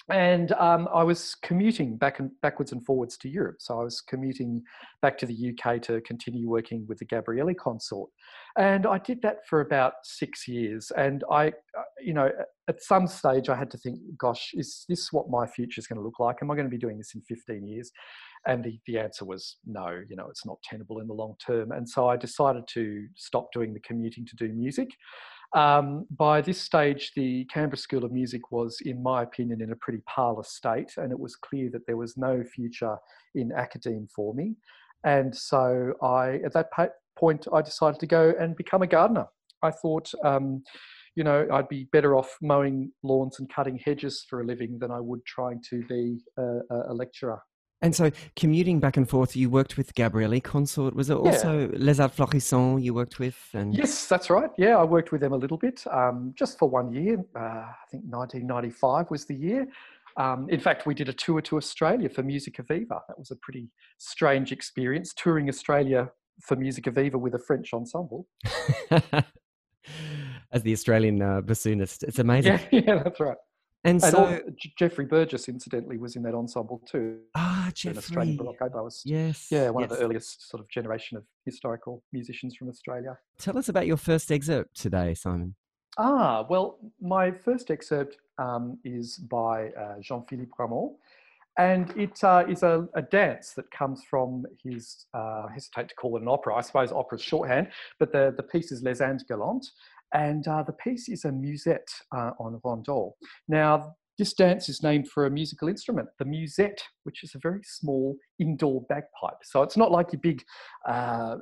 and 0.10 0.52
um, 0.54 0.90
I 0.94 1.04
was 1.04 1.36
commuting 1.36 1.96
back 1.96 2.20
and 2.20 2.30
backwards 2.42 2.74
and 2.74 2.86
forwards 2.86 3.18
to 3.18 3.30
Europe. 3.30 3.58
So 3.60 3.80
I 3.80 3.84
was 3.84 4.02
commuting 4.02 4.62
back 5.02 5.18
to 5.20 5.26
the 5.26 5.54
UK 5.54 5.82
to 5.84 6.02
continue 6.02 6.50
working 6.50 6.86
with 6.88 7.00
the 7.00 7.06
Gabrieli 7.06 7.56
consort, 7.56 8.10
and 8.58 8.86
I 8.86 8.98
did 8.98 9.22
that 9.22 9.48
for 9.48 9.62
about 9.62 9.94
six 10.04 10.48
years. 10.48 10.92
And 10.98 11.24
I, 11.32 11.48
uh, 11.48 11.84
you 12.02 12.14
know, 12.14 12.30
at 12.68 12.82
some 12.82 13.08
stage 13.08 13.50
I 13.50 13.56
had 13.56 13.72
to 13.72 13.78
think, 13.78 14.00
"Gosh, 14.18 14.52
is 14.54 14.86
this 14.90 15.14
what 15.14 15.30
my 15.30 15.48
future 15.48 15.80
is 15.80 15.88
going 15.88 15.98
to 16.00 16.04
look 16.04 16.20
like? 16.20 16.38
Am 16.42 16.52
I 16.52 16.56
going 16.56 16.68
to 16.68 16.72
be 16.72 16.78
doing 16.78 16.98
this 16.98 17.16
in 17.16 17.22
15 17.22 17.66
years?" 17.66 17.92
And 18.46 18.62
the, 18.62 18.78
the 18.88 19.00
answer 19.00 19.24
was 19.24 19.58
no. 19.66 20.02
You 20.10 20.18
know, 20.18 20.28
it's 20.30 20.46
not 20.46 20.62
tenable 20.64 21.00
in 21.00 21.08
the 21.08 21.14
long 21.14 21.36
term. 21.46 21.72
And 21.72 21.88
so 21.88 22.10
I 22.10 22.18
decided 22.18 22.68
to 22.74 23.08
stop 23.16 23.54
doing 23.54 23.74
the 23.74 23.80
commuting 23.80 24.26
to 24.26 24.36
do 24.36 24.52
music. 24.52 24.90
Um, 25.54 26.08
by 26.18 26.42
this 26.42 26.60
stage, 26.60 27.12
the 27.16 27.46
Canberra 27.46 27.78
School 27.78 28.04
of 28.04 28.12
Music 28.12 28.52
was, 28.52 28.80
in 28.84 29.04
my 29.04 29.22
opinion, 29.22 29.62
in 29.62 29.72
a 29.72 29.76
pretty 29.76 30.02
parlous 30.08 30.50
state, 30.50 30.94
and 30.98 31.12
it 31.12 31.20
was 31.20 31.36
clear 31.36 31.70
that 31.72 31.86
there 31.86 31.98
was 31.98 32.18
no 32.18 32.44
future 32.44 32.98
in 33.36 33.52
academe 33.52 34.08
for 34.16 34.34
me. 34.34 34.56
And 35.04 35.36
so, 35.36 35.94
I, 36.02 36.40
at 36.46 36.54
that 36.54 36.70
point, 37.18 37.48
I 37.54 37.62
decided 37.62 38.00
to 38.00 38.08
go 38.08 38.34
and 38.40 38.56
become 38.56 38.82
a 38.82 38.88
gardener. 38.88 39.28
I 39.62 39.72
thought, 39.72 40.12
um, 40.24 40.64
you 41.16 41.24
know, 41.24 41.48
I'd 41.52 41.70
be 41.70 41.88
better 41.92 42.16
off 42.16 42.36
mowing 42.42 42.92
lawns 43.04 43.40
and 43.40 43.54
cutting 43.54 43.78
hedges 43.78 44.26
for 44.28 44.42
a 44.42 44.46
living 44.46 44.80
than 44.80 44.90
I 44.90 45.00
would 45.00 45.24
trying 45.26 45.62
to 45.70 45.84
be 45.84 46.18
a, 46.38 46.60
a 46.90 46.94
lecturer. 46.94 47.40
And 47.84 47.94
so 47.94 48.10
commuting 48.38 48.80
back 48.80 48.96
and 48.96 49.08
forth, 49.08 49.36
you 49.36 49.50
worked 49.50 49.76
with 49.76 49.94
Gabrieli 49.94 50.42
Consort. 50.42 50.96
Was 50.96 51.10
it 51.10 51.18
also 51.18 51.70
yeah. 51.70 51.78
Les 51.78 52.00
Arts 52.00 52.16
Florissants 52.16 52.82
you 52.82 52.94
worked 52.94 53.20
with? 53.20 53.38
And... 53.54 53.76
Yes, 53.76 54.08
that's 54.08 54.30
right. 54.30 54.50
Yeah, 54.58 54.78
I 54.78 54.86
worked 54.86 55.12
with 55.12 55.20
them 55.20 55.34
a 55.34 55.38
little 55.38 55.58
bit, 55.58 55.84
um, 55.92 56.34
just 56.34 56.58
for 56.58 56.70
one 56.70 56.94
year. 56.94 57.18
Uh, 57.36 57.40
I 57.40 57.76
think 57.92 58.04
1995 58.06 59.12
was 59.12 59.26
the 59.26 59.36
year. 59.36 59.68
Um, 60.16 60.48
in 60.50 60.62
fact, 60.62 60.86
we 60.86 60.94
did 60.94 61.10
a 61.10 61.14
tour 61.14 61.42
to 61.42 61.58
Australia 61.58 62.08
for 62.08 62.24
Musica 62.24 62.64
Viva. 62.64 63.02
That 63.10 63.20
was 63.20 63.32
a 63.32 63.36
pretty 63.36 63.68
strange 63.98 64.54
experience, 64.54 65.14
touring 65.14 65.50
Australia 65.50 66.10
for 66.42 66.56
Musica 66.56 66.90
Viva 66.90 67.18
with 67.18 67.36
a 67.36 67.40
French 67.40 67.74
ensemble. 67.74 68.28
As 70.54 70.64
the 70.64 70.72
Australian 70.72 71.22
uh, 71.22 71.42
bassoonist, 71.42 72.04
it's 72.04 72.20
amazing. 72.20 72.60
Yeah, 72.72 72.82
yeah, 72.88 73.04
that's 73.04 73.20
right. 73.20 73.38
And, 73.86 74.02
and 74.02 74.14
so 74.14 74.42
Geoffrey 74.78 75.06
Burgess, 75.06 75.50
incidentally, 75.50 75.98
was 75.98 76.16
in 76.16 76.24
that 76.24 76.34
ensemble 76.34 76.82
too. 76.90 77.20
Ah, 77.36 77.70
Jeffrey. 77.74 77.98
Australian 77.98 78.38
Baroque 78.38 78.74
was, 78.76 79.02
yes. 79.04 79.48
Yeah, 79.52 79.70
one 79.72 79.84
yes. 79.84 79.92
of 79.92 79.98
the 79.98 80.06
earliest 80.06 80.50
sort 80.50 80.62
of 80.62 80.70
generation 80.70 81.18
of 81.18 81.24
historical 81.44 82.02
musicians 82.14 82.56
from 82.56 82.70
Australia. 82.70 83.18
Tell 83.38 83.58
us 83.58 83.68
about 83.68 83.86
your 83.86 83.98
first 83.98 84.32
excerpt 84.32 84.80
today, 84.80 85.14
Simon. 85.14 85.56
Ah, 85.98 86.46
well, 86.50 86.80
my 87.02 87.30
first 87.30 87.70
excerpt 87.70 88.18
um, 88.38 88.78
is 88.86 89.18
by 89.18 89.68
uh, 89.70 89.96
Jean-Philippe 90.02 90.52
Rameau, 90.58 90.96
and 91.58 91.92
it 91.98 92.24
uh, 92.24 92.46
is 92.48 92.64
a, 92.64 92.88
a, 92.96 93.02
dance 93.02 93.52
that 93.52 93.70
comes 93.70 94.04
from 94.10 94.44
his, 94.64 95.06
uh, 95.14 95.46
I 95.48 95.52
hesitate 95.54 95.90
to 95.90 95.96
call 95.96 96.18
it 96.18 96.24
an 96.24 96.28
opera, 96.28 96.56
I 96.56 96.62
suppose 96.62 96.92
opera's 96.92 97.22
shorthand, 97.22 97.68
but 98.00 98.12
the, 98.12 98.34
the 98.36 98.42
piece 98.42 98.72
is 98.72 98.82
Les 98.82 99.02
Indes 99.02 99.24
Galantes, 99.24 99.68
and 100.14 100.48
uh, 100.48 100.64
the 100.64 100.74
piece 100.74 101.10
is 101.10 101.26
a 101.26 101.32
musette 101.32 101.90
uh, 102.16 102.32
on 102.40 102.60
rondeau. 102.64 103.16
Now, 103.48 103.96
this 104.20 104.34
dance 104.34 104.70
is 104.70 104.84
named 104.84 105.08
for 105.08 105.26
a 105.26 105.32
musical 105.32 105.68
instrument, 105.68 106.08
the 106.20 106.26
musette, 106.26 106.84
which 107.04 107.24
is 107.24 107.34
a 107.34 107.40
very 107.40 107.62
small 107.64 108.16
indoor 108.40 108.82
bagpipe. 108.88 109.40
So 109.44 109.64
it's 109.64 109.76
not 109.76 109.92
like 109.92 110.14
your 110.14 110.20
big, 110.22 110.44
uh, 110.88 111.38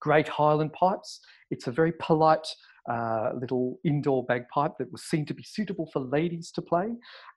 great 0.00 0.28
Highland 0.28 0.72
pipes. 0.72 1.20
It's 1.50 1.66
a 1.66 1.72
very 1.72 1.92
polite 1.98 2.46
uh, 2.88 3.30
little 3.40 3.80
indoor 3.84 4.24
bagpipe 4.24 4.72
that 4.78 4.90
was 4.92 5.02
seen 5.02 5.26
to 5.26 5.34
be 5.34 5.42
suitable 5.42 5.90
for 5.92 6.00
ladies 6.00 6.52
to 6.52 6.62
play. 6.62 6.90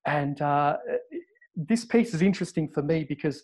And 0.05 0.39
uh, 0.41 0.77
this 1.55 1.83
piece 1.83 2.13
is 2.13 2.21
interesting 2.21 2.69
for 2.69 2.83
me 2.83 3.05
because 3.07 3.41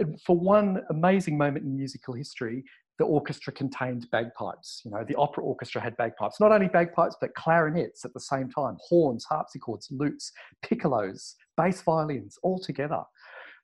uh, 0.00 0.04
for 0.24 0.38
one 0.38 0.82
amazing 0.88 1.36
moment 1.36 1.66
in 1.66 1.76
musical 1.76 2.14
history, 2.14 2.64
the 2.98 3.04
orchestra 3.04 3.52
contained 3.52 4.06
bagpipes. 4.10 4.82
You 4.84 4.90
know, 4.90 5.04
the 5.06 5.14
opera 5.16 5.42
orchestra 5.44 5.80
had 5.80 5.96
bagpipes, 5.96 6.40
not 6.40 6.52
only 6.52 6.68
bagpipes, 6.68 7.16
but 7.20 7.34
clarinets 7.34 8.04
at 8.04 8.12
the 8.14 8.20
same 8.20 8.50
time, 8.50 8.76
horns, 8.80 9.24
harpsichords, 9.24 9.88
lutes, 9.90 10.32
piccolos, 10.64 11.34
bass 11.56 11.82
violins, 11.82 12.38
all 12.42 12.58
together. 12.58 13.02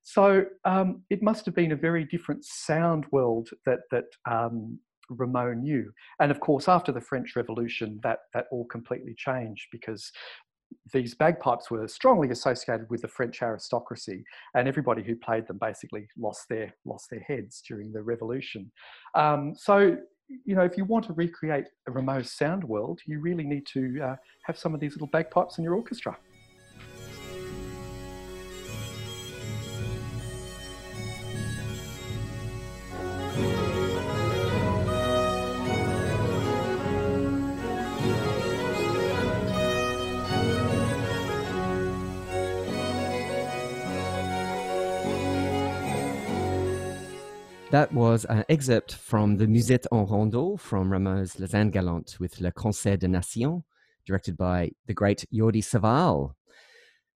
So 0.03 0.45
um, 0.65 1.03
it 1.11 1.23
must 1.23 1.45
have 1.47 1.55
been 1.55 1.73
a 1.73 1.77
very 1.77 2.05
different 2.05 2.45
sound 2.45 3.05
world 3.13 3.51
that 3.67 3.81
that 3.91 4.07
um, 4.31 4.79
Rameau 5.11 5.55
knew. 5.55 5.93
And 6.21 6.31
of 6.31 6.41
course, 6.41 6.69
after 6.69 6.93
the 6.93 7.01
French 7.01 7.37
Revolution, 7.37 8.01
that 8.03 8.21
that 8.35 8.47
all 8.51 8.65
completely 8.67 9.15
changed 9.17 9.67
because 9.71 10.11
these 10.93 11.15
bagpipes 11.15 11.71
were 11.71 11.87
strongly 11.89 12.31
associated 12.31 12.89
with 12.91 13.03
the 13.03 13.09
French 13.09 13.43
aristocracy, 13.43 14.25
and 14.55 14.67
everybody 14.67 15.03
who 15.03 15.17
played 15.17 15.47
them 15.47 15.59
basically 15.59 16.09
lost 16.17 16.49
their 16.49 16.75
lost 16.85 17.11
their 17.11 17.21
heads 17.21 17.63
during 17.67 17.93
the 17.93 18.03
Revolution. 18.03 18.71
Um, 19.15 19.55
so, 19.55 19.97
you 20.45 20.55
know, 20.55 20.63
if 20.63 20.77
you 20.77 20.85
want 20.85 21.07
to 21.07 21.13
recreate 21.13 21.67
a 21.87 21.91
Rameau 21.91 22.27
sound 22.27 22.65
world, 22.65 23.01
you 23.07 23.21
really 23.21 23.45
need 23.45 23.67
to 23.67 24.01
uh, 24.03 24.17
have 24.45 24.59
some 24.59 24.75
of 24.75 24.81
these 24.81 24.93
little 24.93 25.09
bagpipes 25.09 25.59
in 25.59 25.65
your 25.65 25.75
orchestra. 25.75 26.17
That 47.71 47.93
was 47.93 48.25
an 48.25 48.47
excerpt 48.49 48.95
from 48.95 49.37
the 49.37 49.47
Musette 49.47 49.87
en 49.93 50.07
Rondeau 50.07 50.59
from 50.59 50.91
Rameau's 50.91 51.39
Les 51.39 51.53
Indes 51.53 51.75
Galantes 51.75 52.19
with 52.19 52.41
Le 52.41 52.51
Concert 52.51 52.97
des 52.97 53.09
Nations, 53.09 53.63
directed 54.07 54.39
by 54.39 54.71
the 54.87 54.95
great 54.95 55.27
Jordi 55.31 55.63
Savall. 55.63 56.33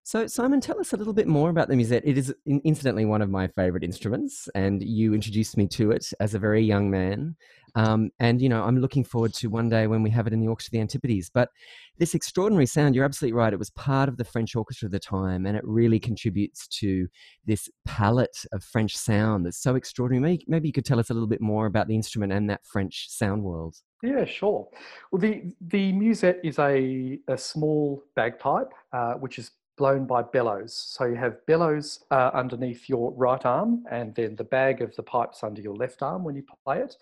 So, 0.05 0.27
Simon, 0.27 0.61
tell 0.61 0.81
us 0.81 0.93
a 0.93 0.97
little 0.97 1.13
bit 1.13 1.29
more 1.29 1.49
about 1.49 1.69
the 1.69 1.77
musette. 1.77 2.03
It 2.05 2.19
is, 2.19 2.35
incidentally, 2.45 3.05
one 3.05 3.23
of 3.23 3.31
my 3.31 3.47
favorite 3.47 3.85
instruments, 3.85 4.49
and 4.55 4.83
you 4.83 5.15
introduced 5.15 5.57
me 5.57 5.69
to 5.69 5.93
it 5.93 6.13
as 6.19 6.35
a 6.35 6.41
very 6.41 6.61
young 6.61 6.91
man. 6.91 7.37
Um, 7.77 8.11
and, 8.19 8.43
you 8.43 8.49
know, 8.49 8.65
I'm 8.65 8.81
looking 8.81 9.05
forward 9.05 9.33
to 9.35 9.47
one 9.47 9.69
day 9.69 9.87
when 9.87 10.03
we 10.03 10.11
have 10.11 10.27
it 10.27 10.33
in 10.33 10.41
the 10.41 10.49
Orchestra 10.49 10.71
of 10.71 10.73
the 10.73 10.81
Antipodes. 10.81 11.31
But 11.31 11.51
this 11.99 12.15
extraordinary 12.15 12.67
sound, 12.67 12.97
you're 12.97 13.05
absolutely 13.05 13.39
right. 13.39 13.53
It 13.53 13.61
was 13.61 13.71
part 13.71 14.09
of 14.09 14.17
the 14.17 14.25
French 14.25 14.57
orchestra 14.57 14.87
of 14.87 14.93
the 14.93 14.99
time, 14.99 15.47
and 15.47 15.57
it 15.57 15.65
really 15.65 16.01
contributes 16.01 16.67
to 16.81 17.07
this 17.47 17.71
palette 17.87 18.45
of 18.53 18.65
French 18.65 18.97
sound 18.97 19.47
that's 19.47 19.63
so 19.63 19.77
extraordinary. 19.77 20.21
Maybe, 20.21 20.45
maybe 20.49 20.69
you 20.69 20.73
could 20.73 20.85
tell 20.85 20.99
us 20.99 21.11
a 21.11 21.15
little 21.15 21.29
bit 21.29 21.41
more 21.41 21.67
about 21.67 21.87
the 21.87 21.95
instrument 21.95 22.33
and 22.33 22.51
that 22.51 22.67
French 22.67 23.09
sound 23.09 23.45
world. 23.45 23.77
Yeah, 24.03 24.25
sure. 24.25 24.69
Well, 25.13 25.21
the 25.21 25.55
the 25.61 25.93
musette 25.93 26.41
is 26.43 26.59
a, 26.59 27.21
a 27.29 27.39
small 27.39 28.03
bagpipe, 28.17 28.73
uh, 28.93 29.15
which 29.15 29.39
is 29.39 29.53
blown 29.77 30.07
by 30.07 30.23
bellows. 30.23 30.75
So 30.75 31.05
you 31.05 31.17
have 31.17 31.45
bellows 31.47 32.05
uh, 32.11 32.31
underneath 32.35 32.89
your 32.89 33.13
right 33.13 33.45
arm, 33.45 33.85
and 33.91 34.15
then 34.15 34.37
the 34.37 34.45
bag 34.45 34.83
of 34.83 34.95
the 34.97 35.03
pipes 35.03 35.43
under 35.43 35.61
your 35.61 35.75
left 35.75 36.03
arm 36.03 36.25
when 36.25 36.37
you 36.37 36.45
play 36.65 36.81
it. 36.81 36.97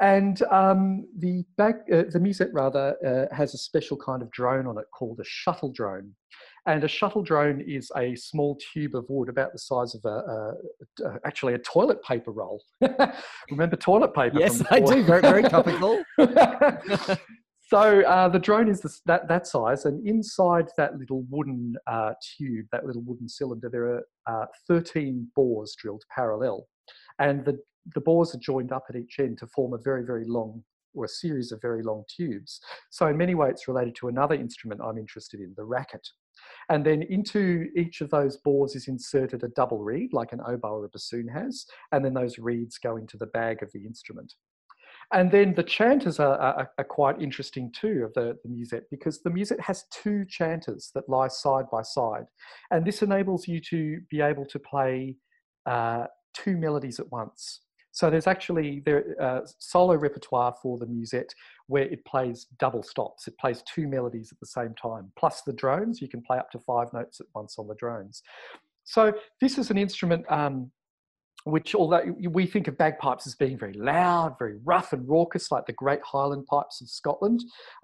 And 0.00 0.42
um, 0.44 1.06
the 1.18 1.44
bag, 1.58 1.76
uh, 1.92 2.04
the 2.10 2.18
musette 2.20 2.52
rather, 2.54 2.96
uh, 3.06 3.34
has 3.34 3.52
a 3.52 3.58
special 3.58 3.98
kind 3.98 4.22
of 4.22 4.30
drone 4.30 4.66
on 4.66 4.78
it 4.78 4.86
called 4.92 5.20
a 5.20 5.24
shuttle 5.24 5.70
drone. 5.70 6.14
And 6.66 6.84
a 6.84 6.88
shuttle 6.88 7.22
drone 7.22 7.60
is 7.60 7.90
a 7.96 8.14
small 8.16 8.56
tube 8.72 8.94
of 8.94 9.06
wood 9.08 9.28
about 9.28 9.52
the 9.52 9.58
size 9.58 9.94
of 9.94 10.04
a, 10.04 10.08
a, 10.08 10.54
a 11.06 11.20
actually 11.24 11.54
a 11.54 11.58
toilet 11.58 12.02
paper 12.02 12.32
roll. 12.32 12.62
Remember 13.50 13.76
toilet 13.76 14.14
paper? 14.14 14.38
Yes, 14.38 14.62
I 14.70 14.80
do. 14.80 15.02
Very, 15.02 15.22
very 15.22 15.42
topical. 15.48 16.02
So 17.70 18.00
uh, 18.02 18.28
the 18.28 18.40
drone 18.40 18.68
is 18.68 18.80
this, 18.80 19.00
that, 19.06 19.28
that 19.28 19.46
size, 19.46 19.84
and 19.84 20.04
inside 20.04 20.70
that 20.76 20.98
little 20.98 21.24
wooden 21.30 21.76
uh, 21.86 22.14
tube, 22.36 22.66
that 22.72 22.84
little 22.84 23.02
wooden 23.02 23.28
cylinder, 23.28 23.68
there 23.70 24.02
are 24.26 24.42
uh, 24.42 24.46
13 24.66 25.28
bores 25.36 25.76
drilled 25.78 26.02
parallel. 26.12 26.66
And 27.20 27.44
the, 27.44 27.60
the 27.94 28.00
bores 28.00 28.34
are 28.34 28.38
joined 28.38 28.72
up 28.72 28.86
at 28.88 28.96
each 28.96 29.20
end 29.20 29.38
to 29.38 29.46
form 29.46 29.72
a 29.72 29.78
very, 29.78 30.04
very 30.04 30.24
long, 30.26 30.64
or 30.94 31.04
a 31.04 31.08
series 31.08 31.52
of 31.52 31.60
very 31.62 31.84
long 31.84 32.02
tubes. 32.08 32.58
So 32.90 33.06
in 33.06 33.16
many 33.16 33.36
ways, 33.36 33.52
it's 33.52 33.68
related 33.68 33.94
to 34.00 34.08
another 34.08 34.34
instrument 34.34 34.80
I'm 34.82 34.98
interested 34.98 35.38
in, 35.38 35.54
the 35.56 35.64
racket. 35.64 36.08
And 36.70 36.84
then 36.84 37.02
into 37.02 37.68
each 37.76 38.00
of 38.00 38.10
those 38.10 38.36
bores 38.38 38.74
is 38.74 38.88
inserted 38.88 39.44
a 39.44 39.48
double 39.48 39.78
reed, 39.78 40.12
like 40.12 40.32
an 40.32 40.40
oboe 40.44 40.80
or 40.80 40.84
a 40.86 40.88
bassoon 40.88 41.28
has, 41.28 41.66
and 41.92 42.04
then 42.04 42.14
those 42.14 42.36
reeds 42.36 42.78
go 42.78 42.96
into 42.96 43.16
the 43.16 43.26
bag 43.26 43.62
of 43.62 43.70
the 43.70 43.84
instrument. 43.84 44.34
And 45.12 45.30
then 45.30 45.54
the 45.54 45.64
chanters 45.64 46.20
are, 46.20 46.38
are, 46.38 46.70
are, 46.78 46.84
quite 46.84 47.20
interesting 47.20 47.72
too 47.72 48.04
of 48.04 48.14
the, 48.14 48.38
the 48.44 48.48
musette 48.48 48.84
because 48.90 49.22
the 49.22 49.30
musette 49.30 49.60
has 49.60 49.84
two 49.90 50.24
chanters 50.28 50.92
that 50.94 51.08
lie 51.08 51.26
side 51.26 51.64
by 51.70 51.82
side. 51.82 52.26
And 52.70 52.84
this 52.84 53.02
enables 53.02 53.48
you 53.48 53.60
to 53.70 54.00
be 54.08 54.20
able 54.20 54.46
to 54.46 54.58
play 54.60 55.16
uh, 55.66 56.06
two 56.32 56.56
melodies 56.56 57.00
at 57.00 57.10
once. 57.10 57.62
So 57.92 58.08
there's 58.08 58.28
actually 58.28 58.82
there 58.86 59.16
uh, 59.20 59.40
solo 59.58 59.96
repertoire 59.96 60.54
for 60.62 60.78
the 60.78 60.86
musette 60.86 61.34
where 61.66 61.82
it 61.82 62.04
plays 62.04 62.46
double 62.58 62.84
stops. 62.84 63.26
It 63.26 63.36
plays 63.38 63.62
two 63.62 63.88
melodies 63.88 64.30
at 64.30 64.38
the 64.38 64.46
same 64.46 64.74
time. 64.80 65.10
Plus 65.18 65.42
the 65.42 65.52
drones, 65.52 66.00
you 66.00 66.08
can 66.08 66.22
play 66.22 66.38
up 66.38 66.50
to 66.52 66.60
five 66.60 66.92
notes 66.92 67.20
at 67.20 67.26
once 67.34 67.56
on 67.58 67.66
the 67.66 67.74
drones. 67.74 68.22
So 68.84 69.12
this 69.40 69.58
is 69.58 69.70
an 69.70 69.78
instrument 69.78 70.24
um, 70.30 70.70
which 71.44 71.74
although 71.74 72.14
we 72.28 72.46
think 72.46 72.68
of 72.68 72.76
bagpipes 72.76 73.26
as 73.26 73.34
being 73.34 73.58
very 73.58 73.72
loud, 73.72 74.36
very 74.38 74.56
rough 74.64 74.92
and 74.92 75.08
raucous, 75.08 75.50
like 75.50 75.66
the 75.66 75.72
great 75.72 76.00
Highland 76.02 76.46
pipes 76.46 76.80
of 76.80 76.88
Scotland, 76.88 77.42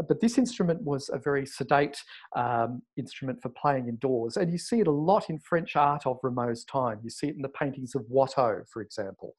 but 0.09 0.21
this 0.21 0.39
instrument 0.39 0.83
was 0.83 1.09
a 1.13 1.19
very 1.19 1.47
sedate 1.47 1.97
um, 2.35 2.83
instrument 2.97 3.41
for 3.41 3.49
playing 3.51 3.89
indoors. 3.89 4.37
And 4.37 4.53
you 4.53 4.59
see 4.59 4.81
it 4.81 4.87
a 4.87 4.93
lot 4.93 5.31
in 5.31 5.39
French 5.39 5.77
art 5.77 6.07
of 6.07 6.19
Rameau's 6.23 6.65
time. 6.65 7.01
You 7.03 7.11
see 7.11 7.29
it 7.29 7.37
in 7.37 7.43
the 7.43 7.49
paintings 7.49 7.95
of 7.95 8.05
Watteau, 8.09 8.63
for 8.71 8.83
example, 8.83 9.35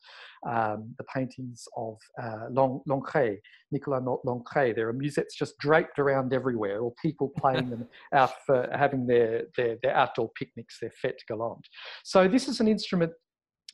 um, 0.48 0.94
the 0.98 1.06
paintings 1.14 1.66
of 1.76 1.98
uh, 2.22 2.48
Lancret, 2.52 3.38
Nicolas 3.72 4.04
Lancret. 4.26 4.76
There 4.76 4.90
are 4.90 4.94
musettes 4.94 5.36
just 5.38 5.58
draped 5.60 6.00
around 6.00 6.34
everywhere, 6.34 6.80
or 6.80 6.94
people 7.02 7.32
playing 7.38 7.70
them 7.70 7.88
out 8.14 8.32
for 8.46 8.68
having 8.74 9.06
their, 9.06 9.44
their, 9.56 9.78
their 9.84 9.96
outdoor 9.96 10.30
picnics, 10.38 10.80
their 10.80 10.92
fête 11.04 11.20
galante. 11.28 11.68
So 12.04 12.28
this 12.28 12.48
is 12.48 12.60
an 12.60 12.68
instrument 12.68 13.12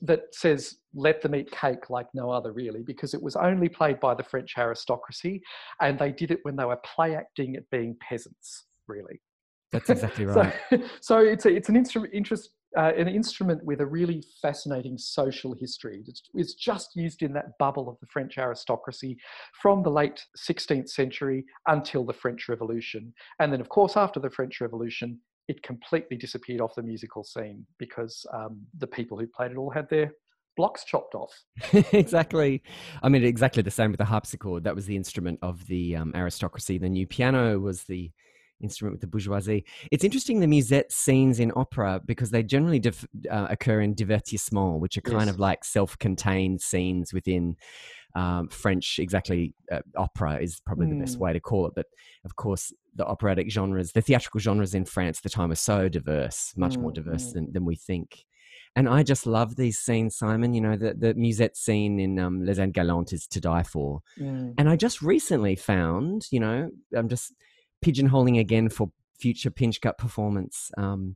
that 0.02 0.22
says 0.32 0.76
let 0.94 1.22
them 1.22 1.36
eat 1.36 1.52
cake 1.52 1.90
like 1.90 2.08
no 2.14 2.30
other 2.30 2.52
really 2.52 2.82
because 2.82 3.14
it 3.14 3.22
was 3.22 3.36
only 3.36 3.70
played 3.70 4.00
by 4.00 4.14
the 4.14 4.24
french 4.24 4.54
aristocracy 4.58 5.42
and 5.82 5.98
they 5.98 6.12
did 6.12 6.32
it 6.32 6.40
when 6.44 6.56
they 6.56 6.66
were 6.66 6.80
play 6.96 7.16
acting 7.16 7.56
at 7.56 7.70
being 7.70 7.96
peasants 8.02 8.66
really 8.88 9.22
that's 9.72 9.90
exactly 9.90 10.26
right 10.26 10.54
so, 10.70 10.84
so 11.02 11.18
it's, 11.20 11.46
a, 11.46 11.50
it's 11.50 11.70
an 11.70 11.76
instrument 11.76 12.14
interest 12.14 12.50
uh, 12.78 12.92
an 12.98 13.08
instrument 13.08 13.64
with 13.64 13.82
a 13.82 13.86
really 13.86 14.24
fascinating 14.42 14.98
social 14.98 15.54
history. 15.54 16.04
It's, 16.08 16.24
it's, 16.34 16.56
just 16.56 16.96
used 16.96 17.22
in 17.22 17.34
that 17.34 17.58
bubble 17.60 17.88
of 17.88 18.00
the 18.00 18.08
French 18.08 18.38
aristocracy 18.38 19.18
from 19.62 19.84
the 19.84 19.92
late 19.92 20.26
16th 20.38 20.90
century 20.90 21.46
until 21.68 22.04
the 22.04 22.14
French 22.14 22.50
Revolution. 22.50 23.14
And 23.40 23.54
then, 23.54 23.62
of 23.62 23.70
course, 23.70 23.96
after 23.96 24.20
the 24.20 24.30
French 24.30 24.60
Revolution, 24.62 25.20
it 25.48 25.62
completely 25.64 26.18
disappeared 26.18 26.62
off 26.62 26.76
the 26.76 26.84
musical 26.84 27.24
scene 27.24 27.66
because 27.78 28.26
um, 28.34 28.62
the 28.78 28.88
people 28.88 29.18
who 29.18 29.28
played 29.28 29.52
it 29.52 29.58
all 29.58 29.70
had 29.70 29.90
their 29.90 30.12
blocks 30.56 30.84
chopped 30.84 31.16
off. 31.16 31.34
exactly. 31.94 32.62
I 33.02 33.10
mean, 33.10 33.24
exactly 33.24 33.64
the 33.64 33.72
same 33.72 33.92
with 33.92 33.98
the 33.98 34.06
harpsichord. 34.06 34.64
That 34.64 34.76
was 34.76 34.86
the 34.86 34.96
instrument 34.96 35.40
of 35.42 35.66
the 35.68 35.96
um, 35.96 36.14
aristocracy. 36.16 36.78
The 36.78 36.90
new 36.90 37.08
piano 37.08 37.60
was 37.60 37.84
the 37.84 38.12
instrument 38.62 38.94
with 38.94 39.02
the 39.02 39.08
bourgeoisie. 39.08 39.66
It's 39.92 40.04
interesting 40.04 40.40
the 40.40 40.48
musette 40.48 40.92
scenes 40.92 41.40
in 41.40 41.52
opera 41.56 42.02
because 42.06 42.30
they 42.30 42.44
generally 42.44 42.80
dif- 42.80 43.06
uh, 43.30 43.48
occur 43.50 43.82
in 43.82 43.96
divertissement, 43.96 44.80
which 44.80 44.98
are 44.98 45.02
kind 45.02 45.26
yes. 45.26 45.30
of 45.30 45.40
like 45.40 45.66
self-contained 45.66 46.62
scenes 46.62 47.14
within 47.14 47.58
um, 48.16 48.48
French, 48.50 49.00
exactly 49.00 49.54
uh, 49.72 49.82
opera 49.96 50.40
is 50.42 50.60
probably 50.60 50.88
mm. 50.88 50.92
the 50.92 51.00
best 51.00 51.16
hmm. 51.16 51.24
way 51.24 51.34
to 51.34 51.40
call 51.40 51.66
it. 51.68 51.74
But 51.76 51.88
of 52.26 52.36
course, 52.36 52.72
the 52.96 53.06
operatic 53.06 53.50
genres, 53.50 53.92
the 53.92 54.02
theatrical 54.02 54.40
genres 54.40 54.76
in 54.76 54.86
France 54.86 55.20
at 55.20 55.24
the 55.24 55.30
time 55.30 55.52
are 55.52 55.56
so 55.56 55.90
diverse, 55.90 56.54
much 56.56 56.76
mm. 56.76 56.82
more 56.82 56.92
diverse 56.92 57.30
mm. 57.30 57.34
than, 57.34 57.54
than 57.54 57.66
we 57.66 57.76
think. 57.76 58.26
And 58.76 58.90
I 58.90 59.04
just 59.04 59.28
love 59.28 59.56
these 59.56 59.78
scenes, 59.78 60.16
Simon. 60.16 60.54
You 60.54 60.62
know, 60.62 60.76
the, 60.76 60.94
the 60.94 61.14
musette 61.14 61.56
scene 61.56 62.00
in 62.00 62.18
um, 62.18 62.44
Les 62.44 62.58
Indes 62.58 62.74
Galantes 62.74 63.14
is 63.14 63.28
to 63.28 63.40
die 63.40 63.64
for. 63.64 64.02
Mm. 64.20 64.56
And 64.58 64.70
I 64.70 64.76
just 64.76 65.02
recently 65.02 65.56
found, 65.56 66.28
you 66.32 66.40
know, 66.40 66.70
I'm 66.96 67.08
just 67.08 67.34
pigeonholing 67.86 68.40
again 68.40 68.70
for 68.70 68.90
future 69.20 69.52
Pinchgut 69.52 69.98
performance. 69.98 70.72
Um, 70.78 71.16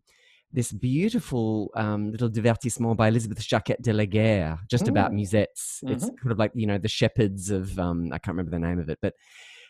this 0.52 0.72
beautiful 0.72 1.70
um, 1.76 2.12
little 2.12 2.30
divertissement 2.30 2.96
by 2.96 3.10
Elizabeth 3.10 3.40
Jacquet 3.46 3.82
de 3.82 3.94
la 3.94 4.06
Guerre, 4.06 4.60
just 4.70 4.86
mm. 4.86 4.90
about 4.90 5.12
musettes. 5.12 5.84
Mm-hmm. 5.84 5.94
It's 5.94 6.06
sort 6.06 6.32
of 6.32 6.40
like, 6.40 6.52
you 6.56 6.68
know, 6.68 6.78
the 6.78 6.88
shepherds 6.88 7.52
of, 7.52 7.78
um, 7.78 8.08
I 8.14 8.18
can't 8.18 8.38
remember 8.38 8.52
the 8.52 8.60
name 8.60 8.80
of 8.80 8.90
it, 8.90 9.00
but 9.02 9.14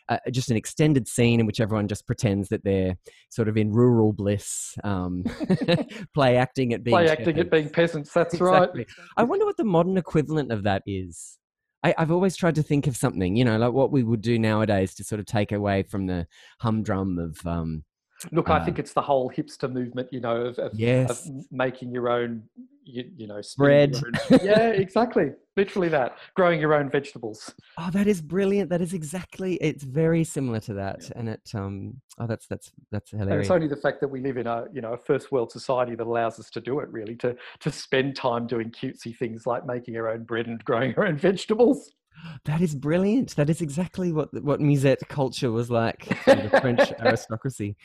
uh, 0.08 0.18
just 0.30 0.50
an 0.50 0.56
extended 0.56 1.06
scene 1.06 1.40
in 1.40 1.46
which 1.46 1.60
everyone 1.60 1.88
just 1.88 2.06
pretends 2.06 2.48
that 2.48 2.64
they're 2.64 2.96
sort 3.28 3.48
of 3.48 3.56
in 3.56 3.72
rural 3.72 4.12
bliss, 4.12 4.74
um, 4.84 5.24
play 6.14 6.36
acting 6.36 6.72
at 6.72 6.82
being 6.82 6.96
play 6.96 7.08
acting 7.08 7.26
shepherds. 7.26 7.40
at 7.40 7.50
being 7.50 7.68
peasants. 7.68 8.12
That's 8.12 8.34
exactly. 8.34 8.80
right. 8.80 8.88
I 9.16 9.24
wonder 9.24 9.44
what 9.44 9.56
the 9.56 9.64
modern 9.64 9.98
equivalent 9.98 10.52
of 10.52 10.62
that 10.62 10.82
is. 10.86 11.38
I, 11.84 11.94
have 11.96 12.10
always 12.10 12.36
tried 12.36 12.56
to 12.56 12.62
think 12.62 12.86
of 12.86 12.96
something, 12.96 13.36
you 13.36 13.44
know, 13.44 13.56
like 13.56 13.72
what 13.72 13.92
we 13.92 14.02
would 14.02 14.20
do 14.20 14.38
nowadays 14.38 14.94
to 14.96 15.04
sort 15.04 15.20
of 15.20 15.26
take 15.26 15.52
away 15.52 15.84
from 15.84 16.06
the 16.06 16.26
humdrum 16.60 17.18
of 17.18 17.46
um, 17.46 17.84
Look, 18.32 18.50
I 18.50 18.64
think 18.64 18.78
um, 18.78 18.80
it's 18.80 18.92
the 18.92 19.02
whole 19.02 19.30
hipster 19.30 19.70
movement, 19.70 20.08
you 20.12 20.20
know, 20.20 20.36
of, 20.36 20.58
of, 20.58 20.74
yes. 20.74 21.28
of 21.28 21.46
making 21.52 21.92
your 21.92 22.08
own, 22.08 22.42
you, 22.82 23.04
you 23.16 23.28
know, 23.28 23.40
bread. 23.56 23.94
Own, 23.94 24.40
yeah, 24.42 24.70
exactly. 24.70 25.30
Literally 25.56 25.88
that. 25.90 26.18
Growing 26.34 26.60
your 26.60 26.74
own 26.74 26.90
vegetables. 26.90 27.54
Oh, 27.78 27.90
that 27.90 28.08
is 28.08 28.20
brilliant. 28.20 28.70
That 28.70 28.80
is 28.80 28.92
exactly. 28.92 29.54
It's 29.56 29.84
very 29.84 30.24
similar 30.24 30.58
to 30.60 30.74
that, 30.74 31.02
yeah. 31.02 31.12
and 31.16 31.28
it. 31.28 31.50
Um. 31.54 32.00
Oh, 32.18 32.26
that's 32.26 32.46
that's 32.46 32.72
that's 32.90 33.10
hilarious. 33.10 33.32
And 33.32 33.40
it's 33.40 33.50
only 33.50 33.68
the 33.68 33.80
fact 33.80 34.00
that 34.00 34.08
we 34.08 34.20
live 34.20 34.36
in 34.36 34.46
a 34.46 34.66
you 34.72 34.80
know 34.80 34.92
a 34.94 34.98
first 34.98 35.30
world 35.30 35.52
society 35.52 35.94
that 35.94 36.06
allows 36.06 36.38
us 36.40 36.50
to 36.50 36.60
do 36.60 36.80
it. 36.80 36.88
Really, 36.90 37.14
to 37.16 37.36
to 37.60 37.72
spend 37.72 38.16
time 38.16 38.46
doing 38.46 38.70
cutesy 38.70 39.16
things 39.16 39.46
like 39.46 39.66
making 39.66 39.96
our 39.96 40.08
own 40.08 40.24
bread 40.24 40.46
and 40.46 40.64
growing 40.64 40.94
our 40.96 41.06
own 41.06 41.16
vegetables. 41.18 41.92
That 42.44 42.60
is 42.60 42.74
brilliant. 42.74 43.36
That 43.36 43.50
is 43.50 43.60
exactly 43.60 44.12
what 44.12 44.28
what 44.42 44.60
musette 44.60 45.06
culture 45.08 45.50
was 45.50 45.70
like 45.70 46.08
the 46.24 46.58
French 46.60 46.92
aristocracy. 47.00 47.76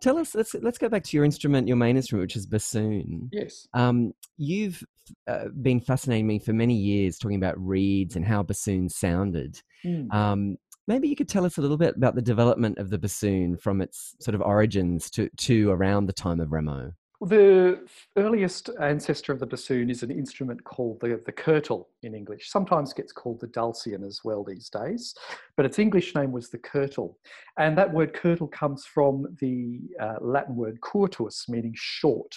Tell 0.00 0.18
us. 0.18 0.34
Let's 0.34 0.54
let's 0.54 0.78
go 0.78 0.88
back 0.88 1.04
to 1.04 1.16
your 1.16 1.24
instrument, 1.24 1.68
your 1.68 1.76
main 1.76 1.96
instrument, 1.96 2.24
which 2.24 2.36
is 2.36 2.46
bassoon. 2.46 3.30
Yes. 3.32 3.66
Um, 3.74 4.12
you've 4.36 4.82
uh, 5.26 5.48
been 5.60 5.80
fascinating 5.80 6.26
me 6.26 6.38
for 6.38 6.52
many 6.52 6.74
years, 6.74 7.18
talking 7.18 7.36
about 7.36 7.58
reeds 7.58 8.16
and 8.16 8.24
how 8.24 8.42
bassoons 8.42 8.96
sounded. 8.96 9.60
Mm. 9.84 10.12
Um, 10.12 10.56
maybe 10.86 11.08
you 11.08 11.16
could 11.16 11.28
tell 11.28 11.44
us 11.44 11.58
a 11.58 11.60
little 11.60 11.76
bit 11.76 11.96
about 11.96 12.14
the 12.14 12.22
development 12.22 12.78
of 12.78 12.90
the 12.90 12.98
bassoon 12.98 13.56
from 13.56 13.80
its 13.80 14.14
sort 14.20 14.34
of 14.34 14.40
origins 14.40 15.10
to 15.10 15.28
to 15.38 15.70
around 15.70 16.06
the 16.06 16.12
time 16.12 16.40
of 16.40 16.48
Rameau. 16.48 16.92
The 17.24 17.86
earliest 18.16 18.68
ancestor 18.80 19.32
of 19.32 19.38
the 19.38 19.46
bassoon 19.46 19.90
is 19.90 20.02
an 20.02 20.10
instrument 20.10 20.64
called 20.64 20.98
the, 21.00 21.22
the 21.24 21.30
curtal 21.30 21.86
in 22.02 22.16
English. 22.16 22.50
Sometimes 22.50 22.92
gets 22.92 23.12
called 23.12 23.38
the 23.38 23.46
dulcian 23.46 24.02
as 24.02 24.22
well 24.24 24.42
these 24.42 24.68
days, 24.68 25.14
but 25.56 25.64
its 25.64 25.78
English 25.78 26.16
name 26.16 26.32
was 26.32 26.50
the 26.50 26.58
curtal. 26.58 27.14
And 27.56 27.78
that 27.78 27.92
word 27.92 28.12
curtal 28.12 28.50
comes 28.50 28.84
from 28.84 29.36
the 29.40 29.82
uh, 30.00 30.16
Latin 30.20 30.56
word 30.56 30.80
curtus, 30.80 31.48
meaning 31.48 31.74
short. 31.76 32.34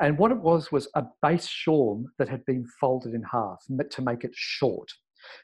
And 0.00 0.18
what 0.18 0.32
it 0.32 0.38
was 0.38 0.70
was 0.70 0.88
a 0.94 1.06
bass 1.22 1.48
shawm 1.48 2.04
that 2.18 2.28
had 2.28 2.44
been 2.44 2.66
folded 2.78 3.14
in 3.14 3.22
half 3.22 3.64
to 3.90 4.02
make 4.02 4.24
it 4.24 4.34
short. 4.34 4.92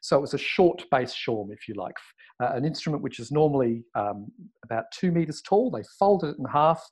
So 0.03 0.17
it 0.17 0.21
was 0.21 0.35
a 0.35 0.39
short 0.39 0.83
bass 0.91 1.15
shawm, 1.15 1.53
if 1.53 1.69
you 1.69 1.75
like, 1.75 1.95
uh, 2.43 2.53
an 2.53 2.65
instrument 2.65 3.03
which 3.03 3.19
is 3.19 3.31
normally 3.31 3.85
um, 3.95 4.27
about 4.65 4.85
two 4.93 5.11
meters 5.11 5.43
tall. 5.43 5.71
They 5.71 5.85
folded 5.99 6.31
it 6.31 6.37
in 6.39 6.45
half, 6.47 6.83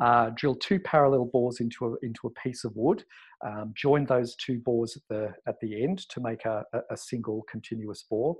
uh, 0.00 0.30
drilled 0.34 0.60
two 0.60 0.80
parallel 0.80 1.30
bores 1.32 1.60
into 1.60 1.86
a, 1.86 1.94
into 2.02 2.26
a 2.26 2.40
piece 2.42 2.64
of 2.64 2.72
wood, 2.74 3.04
um, 3.46 3.72
joined 3.76 4.08
those 4.08 4.34
two 4.36 4.60
bores 4.60 4.96
at 4.96 5.02
the, 5.08 5.32
at 5.46 5.56
the 5.60 5.82
end 5.82 6.08
to 6.10 6.20
make 6.20 6.44
a, 6.44 6.64
a 6.90 6.96
single 6.96 7.42
continuous 7.50 8.04
bore. 8.08 8.36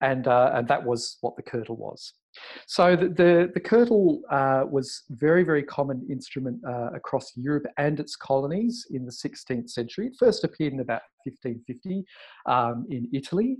And, 0.00 0.26
uh, 0.26 0.52
and 0.54 0.68
that 0.68 0.84
was 0.84 1.18
what 1.20 1.36
the 1.36 1.42
curtal 1.42 1.78
was. 1.78 2.12
So 2.66 2.96
the, 2.96 3.08
the, 3.08 3.50
the 3.54 3.60
curtal 3.60 4.20
uh, 4.30 4.66
was 4.66 5.02
very, 5.10 5.44
very 5.44 5.62
common 5.62 6.06
instrument 6.10 6.60
uh, 6.66 6.90
across 6.94 7.32
Europe 7.36 7.66
and 7.78 8.00
its 8.00 8.16
colonies 8.16 8.86
in 8.90 9.04
the 9.04 9.12
16th 9.12 9.70
century. 9.70 10.08
It 10.08 10.16
first 10.18 10.44
appeared 10.44 10.72
in 10.72 10.80
about 10.80 11.02
1550 11.24 12.04
um, 12.46 12.86
in 12.90 13.08
Italy. 13.12 13.58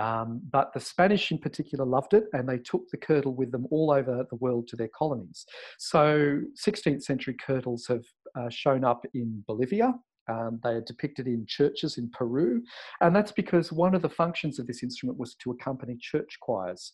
Um, 0.00 0.40
but 0.52 0.72
the 0.72 0.80
Spanish 0.80 1.32
in 1.32 1.38
particular 1.38 1.84
loved 1.84 2.14
it 2.14 2.24
and 2.32 2.48
they 2.48 2.58
took 2.58 2.88
the 2.90 2.96
curtal 2.96 3.34
with 3.34 3.50
them 3.50 3.66
all 3.70 3.90
over 3.90 4.24
the 4.30 4.36
world 4.36 4.68
to 4.68 4.76
their 4.76 4.90
colonies. 4.96 5.44
So 5.78 6.40
16th 6.64 7.02
century 7.02 7.34
curtals 7.44 7.88
have 7.88 8.04
uh, 8.36 8.48
shown 8.48 8.84
up 8.84 9.04
in 9.14 9.42
Bolivia, 9.46 9.94
um, 10.28 10.60
they 10.62 10.70
are 10.70 10.80
depicted 10.80 11.26
in 11.26 11.46
churches 11.46 11.98
in 11.98 12.10
Peru, 12.10 12.62
and 13.00 13.14
that's 13.14 13.32
because 13.32 13.72
one 13.72 13.94
of 13.94 14.02
the 14.02 14.08
functions 14.08 14.58
of 14.58 14.66
this 14.66 14.82
instrument 14.82 15.18
was 15.18 15.34
to 15.36 15.50
accompany 15.50 15.96
church 15.96 16.38
choirs. 16.40 16.92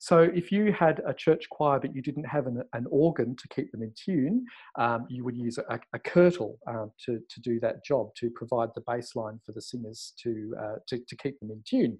So 0.00 0.18
if 0.18 0.52
you 0.52 0.72
had 0.72 1.00
a 1.06 1.14
church 1.14 1.48
choir 1.50 1.78
but 1.80 1.94
you 1.94 2.02
didn't 2.02 2.24
have 2.24 2.46
an, 2.46 2.62
an 2.72 2.86
organ 2.90 3.36
to 3.36 3.48
keep 3.48 3.70
them 3.72 3.82
in 3.82 3.92
tune, 3.96 4.44
um, 4.78 5.06
you 5.08 5.24
would 5.24 5.36
use 5.36 5.58
a, 5.58 5.80
a 5.94 5.98
curtal 5.98 6.56
um, 6.66 6.90
to, 7.06 7.20
to 7.28 7.40
do 7.40 7.60
that 7.60 7.84
job, 7.84 8.14
to 8.16 8.28
provide 8.30 8.70
the 8.74 8.82
bass 8.86 9.16
line 9.16 9.40
for 9.44 9.52
the 9.52 9.62
singers 9.62 10.12
to, 10.22 10.54
uh, 10.60 10.74
to, 10.88 10.98
to 11.08 11.16
keep 11.16 11.38
them 11.40 11.50
in 11.50 11.62
tune. 11.66 11.98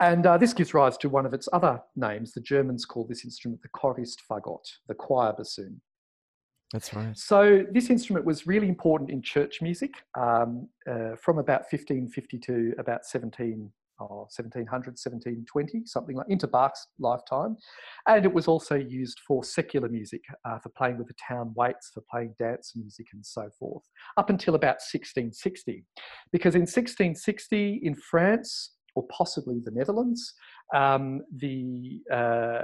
And 0.00 0.26
uh, 0.26 0.36
this 0.36 0.52
gives 0.52 0.74
rise 0.74 0.96
to 0.98 1.08
one 1.08 1.26
of 1.26 1.34
its 1.34 1.48
other 1.52 1.80
names. 1.96 2.32
The 2.32 2.40
Germans 2.40 2.84
call 2.84 3.06
this 3.06 3.24
instrument 3.24 3.62
the 3.62 3.68
Choristfagott, 3.68 4.66
the 4.88 4.94
choir 4.94 5.32
bassoon. 5.32 5.80
That's 6.74 6.92
right. 6.92 7.16
So 7.16 7.62
this 7.70 7.88
instrument 7.88 8.26
was 8.26 8.48
really 8.48 8.68
important 8.68 9.08
in 9.08 9.22
church 9.22 9.62
music 9.62 9.92
um, 10.18 10.68
uh, 10.90 11.14
from 11.14 11.38
about 11.38 11.60
1550 11.70 12.36
to 12.38 12.74
about 12.78 13.06
17, 13.06 13.70
oh, 14.00 14.26
1700, 14.26 14.66
1720, 14.66 15.86
something 15.86 16.16
like 16.16 16.26
into 16.28 16.48
Bach's 16.48 16.88
lifetime. 16.98 17.56
And 18.08 18.24
it 18.24 18.34
was 18.34 18.48
also 18.48 18.74
used 18.74 19.20
for 19.20 19.44
secular 19.44 19.88
music, 19.88 20.22
uh, 20.44 20.58
for 20.58 20.70
playing 20.70 20.98
with 20.98 21.06
the 21.06 21.14
town 21.28 21.52
waits, 21.54 21.92
for 21.94 22.02
playing 22.10 22.34
dance 22.40 22.72
music 22.74 23.06
and 23.12 23.24
so 23.24 23.48
forth, 23.56 23.84
up 24.16 24.28
until 24.28 24.56
about 24.56 24.82
1660. 24.82 25.84
Because 26.32 26.56
in 26.56 26.62
1660 26.62 27.82
in 27.84 27.94
France, 27.94 28.72
or 28.96 29.06
possibly 29.16 29.60
the 29.64 29.70
Netherlands, 29.70 30.34
um, 30.74 31.22
the 31.36 32.00
uh, 32.12 32.62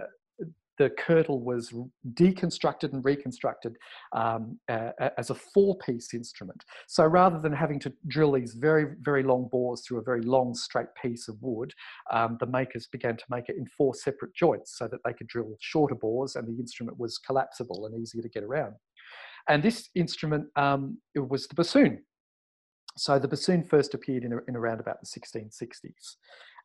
the 0.80 0.88
curtal 0.88 1.40
was 1.42 1.74
deconstructed 2.14 2.94
and 2.94 3.04
reconstructed 3.04 3.76
um, 4.14 4.58
uh, 4.70 4.92
as 5.18 5.28
a 5.28 5.34
four-piece 5.34 6.14
instrument. 6.14 6.64
So 6.88 7.04
rather 7.04 7.38
than 7.38 7.52
having 7.52 7.78
to 7.80 7.92
drill 8.06 8.32
these 8.32 8.54
very, 8.54 8.94
very 9.02 9.22
long 9.22 9.46
bores 9.52 9.82
through 9.82 9.98
a 9.98 10.02
very 10.02 10.22
long 10.22 10.54
straight 10.54 10.88
piece 11.00 11.28
of 11.28 11.36
wood, 11.42 11.74
um, 12.10 12.38
the 12.40 12.46
makers 12.46 12.86
began 12.86 13.18
to 13.18 13.24
make 13.28 13.50
it 13.50 13.56
in 13.58 13.66
four 13.66 13.94
separate 13.94 14.34
joints 14.34 14.78
so 14.78 14.88
that 14.88 15.00
they 15.04 15.12
could 15.12 15.26
drill 15.26 15.54
shorter 15.60 15.94
bores 15.94 16.34
and 16.34 16.48
the 16.48 16.58
instrument 16.58 16.98
was 16.98 17.18
collapsible 17.18 17.84
and 17.84 18.00
easier 18.00 18.22
to 18.22 18.30
get 18.30 18.42
around. 18.42 18.72
And 19.50 19.62
this 19.62 19.90
instrument 19.94 20.46
um, 20.56 20.96
was 21.14 21.46
the 21.46 21.54
bassoon. 21.54 22.04
So 22.96 23.18
the 23.18 23.28
bassoon 23.28 23.64
first 23.64 23.92
appeared 23.92 24.24
in, 24.24 24.32
in 24.48 24.56
around 24.56 24.80
about 24.80 24.96
the 25.02 25.06
1660s. 25.06 26.16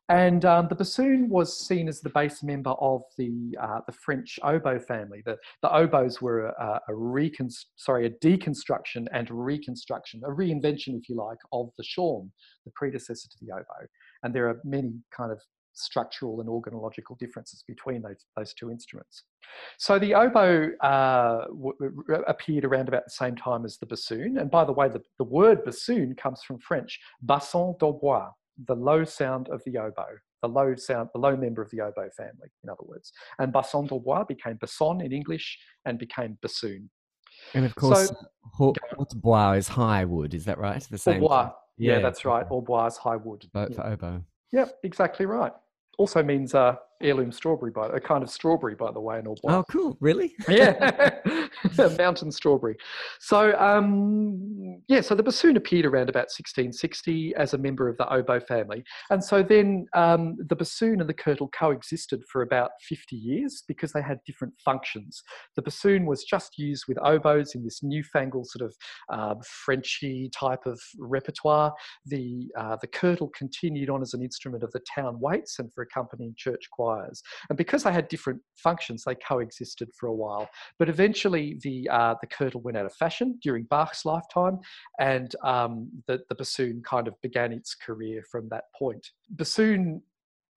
And 0.08 0.44
um, 0.44 0.68
the 0.68 0.76
bassoon 0.76 1.28
was 1.28 1.66
seen 1.66 1.88
as 1.88 2.00
the 2.00 2.10
bass 2.10 2.42
member 2.42 2.70
of 2.70 3.02
the, 3.18 3.56
uh, 3.60 3.80
the 3.86 3.92
French 3.92 4.38
oboe 4.44 4.78
family. 4.78 5.22
The, 5.24 5.36
the 5.62 5.74
oboes 5.74 6.22
were 6.22 6.46
a, 6.46 6.80
a, 6.88 6.94
recon- 6.94 7.50
sorry, 7.74 8.06
a 8.06 8.10
deconstruction 8.10 9.06
and 9.12 9.28
reconstruction, 9.30 10.22
a 10.24 10.30
reinvention, 10.30 10.96
if 10.96 11.08
you 11.08 11.16
like, 11.16 11.38
of 11.52 11.70
the 11.76 11.84
shawm, 11.84 12.30
the 12.64 12.72
predecessor 12.76 13.28
to 13.28 13.36
the 13.44 13.52
oboe. 13.52 13.86
And 14.22 14.32
there 14.32 14.48
are 14.48 14.60
many 14.64 14.92
kind 15.16 15.32
of 15.32 15.40
structural 15.72 16.40
and 16.40 16.48
organological 16.48 17.18
differences 17.18 17.64
between 17.66 18.00
those, 18.02 18.24
those 18.36 18.54
two 18.54 18.70
instruments. 18.70 19.24
So 19.78 19.98
the 19.98 20.14
oboe 20.14 20.70
uh, 20.82 21.46
appeared 22.26 22.64
around 22.64 22.88
about 22.88 23.04
the 23.04 23.10
same 23.10 23.36
time 23.36 23.64
as 23.64 23.76
the 23.78 23.86
bassoon. 23.86 24.38
And 24.38 24.50
by 24.50 24.64
the 24.64 24.72
way, 24.72 24.88
the, 24.88 25.02
the 25.18 25.24
word 25.24 25.64
bassoon 25.64 26.14
comes 26.14 26.42
from 26.46 26.58
French, 26.60 26.98
basson 27.24 27.78
d'hautbois, 27.78 28.30
the 28.64 28.74
low 28.74 29.04
sound 29.04 29.48
of 29.48 29.62
the 29.64 29.78
oboe, 29.78 30.18
the 30.42 30.48
low 30.48 30.74
sound, 30.74 31.10
the 31.12 31.20
low 31.20 31.36
member 31.36 31.62
of 31.62 31.70
the 31.70 31.80
oboe 31.80 32.10
family, 32.16 32.50
in 32.62 32.70
other 32.70 32.84
words. 32.84 33.12
And 33.38 33.52
basson 33.52 33.88
d'hautbois 33.88 34.26
became 34.28 34.56
basson 34.56 35.04
in 35.04 35.12
English 35.12 35.58
and 35.84 35.98
became 35.98 36.38
bassoon. 36.42 36.90
And 37.54 37.64
of 37.66 37.74
course, 37.74 38.08
so, 38.08 38.74
hautbois 38.98 39.58
is 39.58 39.68
high 39.68 40.04
wood, 40.04 40.34
is 40.34 40.44
that 40.46 40.58
right? 40.58 40.82
The 40.90 40.98
same. 40.98 41.20
Hautbois. 41.20 41.52
Yeah, 41.78 41.94
yeah, 41.96 42.00
that's 42.00 42.24
right. 42.24 42.48
Hautbois 42.48 42.88
is 42.88 42.96
high 42.96 43.16
wood. 43.16 43.44
But 43.52 43.70
yeah. 43.70 43.76
for 43.76 43.86
oboe. 43.86 44.24
Yep, 44.52 44.78
exactly 44.84 45.26
right. 45.26 45.52
Also 45.98 46.22
means 46.22 46.54
uh, 46.54 46.76
heirloom 47.02 47.32
strawberry, 47.32 47.70
by 47.70 47.88
a 47.88 48.00
kind 48.00 48.22
of 48.22 48.30
strawberry, 48.30 48.74
by 48.74 48.90
the 48.90 49.00
way, 49.00 49.18
in 49.18 49.26
all 49.26 49.38
black. 49.42 49.56
Oh, 49.56 49.64
cool! 49.70 49.96
Really? 50.00 50.34
yeah, 50.48 51.10
mountain 51.98 52.32
strawberry. 52.32 52.76
So, 53.20 53.58
um, 53.58 54.80
yeah, 54.88 55.00
so 55.00 55.14
the 55.14 55.22
bassoon 55.22 55.56
appeared 55.56 55.86
around 55.86 56.08
about 56.08 56.28
1660 56.30 57.34
as 57.36 57.54
a 57.54 57.58
member 57.58 57.88
of 57.88 57.96
the 57.98 58.12
oboe 58.12 58.40
family, 58.40 58.84
and 59.10 59.22
so 59.22 59.42
then 59.42 59.86
um, 59.94 60.36
the 60.38 60.56
bassoon 60.56 61.00
and 61.00 61.08
the 61.08 61.14
curtal 61.14 61.48
coexisted 61.52 62.22
for 62.30 62.42
about 62.42 62.70
50 62.88 63.16
years 63.16 63.62
because 63.68 63.92
they 63.92 64.02
had 64.02 64.18
different 64.26 64.54
functions. 64.64 65.22
The 65.56 65.62
bassoon 65.62 66.06
was 66.06 66.24
just 66.24 66.58
used 66.58 66.84
with 66.88 66.98
oboes 67.02 67.54
in 67.54 67.62
this 67.62 67.82
newfangled 67.82 68.48
sort 68.48 68.70
of 68.70 68.76
uh, 69.12 69.34
Frenchy 69.44 70.30
type 70.38 70.66
of 70.66 70.80
repertoire. 70.98 71.72
The 72.06 72.48
uh, 72.58 72.76
the 72.80 72.88
curtal 72.88 73.32
continued 73.32 73.90
on 73.90 74.02
as 74.02 74.14
an 74.14 74.22
instrument 74.22 74.62
of 74.62 74.72
the 74.72 74.80
town 74.94 75.18
waits 75.20 75.58
and 75.58 75.72
for 75.72 75.82
accompanying 75.82 76.34
church 76.36 76.68
choirs 76.70 76.85
requires. 76.86 77.22
And 77.48 77.56
because 77.56 77.82
they 77.82 77.92
had 77.92 78.08
different 78.08 78.40
functions, 78.56 79.04
they 79.04 79.14
coexisted 79.14 79.90
for 79.98 80.08
a 80.08 80.14
while. 80.14 80.48
But 80.78 80.88
eventually, 80.88 81.58
the 81.62 81.88
uh, 81.90 82.14
the 82.20 82.26
curtal 82.26 82.62
went 82.62 82.76
out 82.76 82.86
of 82.86 82.94
fashion 82.94 83.38
during 83.42 83.64
Bach's 83.64 84.04
lifetime, 84.04 84.58
and 84.98 85.34
um, 85.42 85.88
the 86.06 86.20
the 86.28 86.34
bassoon 86.34 86.82
kind 86.82 87.08
of 87.08 87.14
began 87.22 87.52
its 87.52 87.74
career 87.74 88.22
from 88.30 88.48
that 88.50 88.64
point. 88.78 89.10
Bassoon 89.30 90.02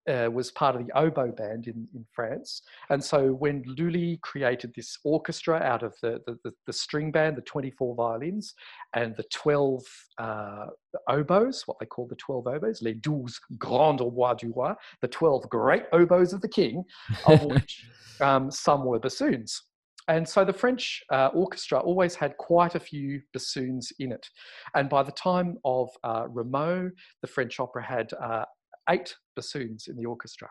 uh, 0.07 0.29
was 0.31 0.51
part 0.51 0.75
of 0.75 0.85
the 0.85 0.97
oboe 0.97 1.31
band 1.31 1.67
in, 1.67 1.87
in 1.93 2.05
France. 2.11 2.61
And 2.89 3.03
so 3.03 3.33
when 3.33 3.63
Lully 3.65 4.19
created 4.21 4.73
this 4.75 4.97
orchestra 5.03 5.59
out 5.59 5.83
of 5.83 5.95
the, 6.01 6.21
the, 6.25 6.37
the, 6.43 6.51
the 6.65 6.73
string 6.73 7.11
band, 7.11 7.35
the 7.35 7.41
24 7.41 7.95
violins, 7.95 8.53
and 8.93 9.15
the 9.15 9.25
12 9.33 9.83
uh, 10.17 10.65
oboes, 11.09 11.63
what 11.65 11.77
they 11.79 11.85
call 11.85 12.07
the 12.07 12.15
12 12.15 12.47
oboes, 12.47 12.81
les 12.81 12.93
douze 12.93 13.39
grands 13.57 14.01
oboes 14.01 14.37
du 14.39 14.53
roi, 14.55 14.73
the 15.01 15.07
12 15.07 15.49
great 15.49 15.83
oboes 15.91 16.33
of 16.33 16.41
the 16.41 16.47
king, 16.47 16.83
of 17.25 17.43
which 17.45 17.85
um, 18.21 18.49
some 18.49 18.85
were 18.85 18.99
bassoons. 18.99 19.61
And 20.09 20.27
so 20.27 20.45
the 20.45 20.53
French 20.53 21.03
uh, 21.11 21.27
orchestra 21.33 21.79
always 21.79 22.15
had 22.15 22.37
quite 22.37 22.75
a 22.75 22.79
few 22.79 23.21
bassoons 23.33 23.91
in 23.99 24.13
it. 24.13 24.25
And 24.73 24.87
by 24.87 25.03
the 25.03 25.11
time 25.11 25.57
of 25.65 25.89
uh, 26.03 26.27
Rameau, 26.27 26.89
the 27.21 27.27
French 27.27 27.59
opera 27.59 27.83
had 27.83 28.13
uh, 28.13 28.45
eight 28.89 29.15
bassoons 29.35 29.87
in 29.87 29.95
the 29.95 30.05
orchestra. 30.05 30.49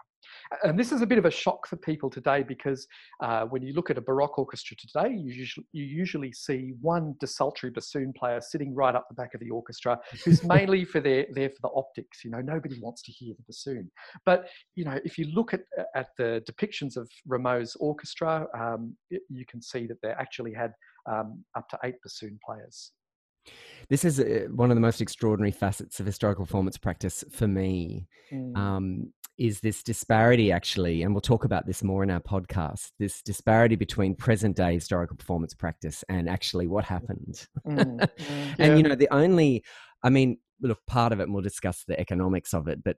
And 0.62 0.78
this 0.78 0.92
is 0.92 1.02
a 1.02 1.06
bit 1.06 1.18
of 1.18 1.24
a 1.24 1.30
shock 1.30 1.66
for 1.66 1.76
people 1.76 2.10
today 2.10 2.42
because 2.42 2.86
uh, 3.22 3.44
when 3.46 3.62
you 3.62 3.72
look 3.72 3.90
at 3.90 3.98
a 3.98 4.00
Baroque 4.00 4.38
orchestra 4.38 4.76
today, 4.76 5.14
you 5.14 5.32
usually, 5.32 5.66
you 5.72 5.84
usually 5.84 6.32
see 6.32 6.72
one 6.80 7.14
desultory 7.20 7.70
bassoon 7.70 8.12
player 8.12 8.40
sitting 8.40 8.74
right 8.74 8.94
up 8.94 9.06
the 9.08 9.14
back 9.14 9.34
of 9.34 9.40
the 9.40 9.50
orchestra 9.50 9.98
who's 10.24 10.42
mainly 10.44 10.84
for 10.84 11.00
their, 11.00 11.26
there 11.32 11.50
for 11.50 11.62
the 11.62 11.70
optics. 11.74 12.24
You 12.24 12.30
know, 12.30 12.40
nobody 12.40 12.78
wants 12.80 13.02
to 13.02 13.12
hear 13.12 13.34
the 13.36 13.44
bassoon. 13.44 13.90
But, 14.24 14.48
you 14.74 14.84
know, 14.84 14.98
if 15.04 15.18
you 15.18 15.26
look 15.32 15.54
at, 15.54 15.62
at 15.94 16.08
the 16.16 16.42
depictions 16.50 16.96
of 16.96 17.10
Rameau's 17.26 17.76
orchestra, 17.76 18.46
um, 18.58 18.96
you 19.10 19.44
can 19.46 19.60
see 19.62 19.86
that 19.86 20.00
they 20.02 20.10
actually 20.10 20.52
had 20.52 20.72
um, 21.10 21.44
up 21.56 21.68
to 21.70 21.78
eight 21.84 21.96
bassoon 22.02 22.38
players 22.44 22.92
This 23.88 24.04
is 24.04 24.18
uh, 24.18 24.46
one 24.50 24.70
of 24.70 24.76
the 24.76 24.80
most 24.80 25.00
extraordinary 25.00 25.52
facets 25.52 26.00
of 26.00 26.06
historical 26.06 26.44
performance 26.44 26.76
practice 26.76 27.24
for 27.30 27.46
me. 27.46 28.06
Mm. 28.32 28.56
Um, 28.56 29.12
is 29.38 29.60
this 29.60 29.82
disparity 29.82 30.50
actually, 30.50 31.02
and 31.02 31.12
we'll 31.12 31.20
talk 31.20 31.44
about 31.44 31.66
this 31.66 31.82
more 31.82 32.02
in 32.02 32.10
our 32.10 32.20
podcast, 32.20 32.92
this 32.98 33.20
disparity 33.22 33.76
between 33.76 34.14
present 34.14 34.56
day 34.56 34.74
historical 34.74 35.16
performance 35.16 35.52
practice 35.52 36.02
and 36.08 36.28
actually 36.28 36.66
what 36.66 36.84
happened. 36.84 37.46
Mm, 37.66 37.98
mm, 37.98 38.08
and 38.58 38.58
yeah. 38.58 38.74
you 38.74 38.82
know, 38.82 38.94
the 38.94 39.12
only, 39.12 39.62
I 40.02 40.08
mean, 40.08 40.38
look, 40.60 40.78
part 40.86 41.12
of 41.12 41.20
it, 41.20 41.24
and 41.24 41.34
we'll 41.34 41.42
discuss 41.42 41.84
the 41.84 42.00
economics 42.00 42.54
of 42.54 42.66
it, 42.66 42.82
but 42.82 42.96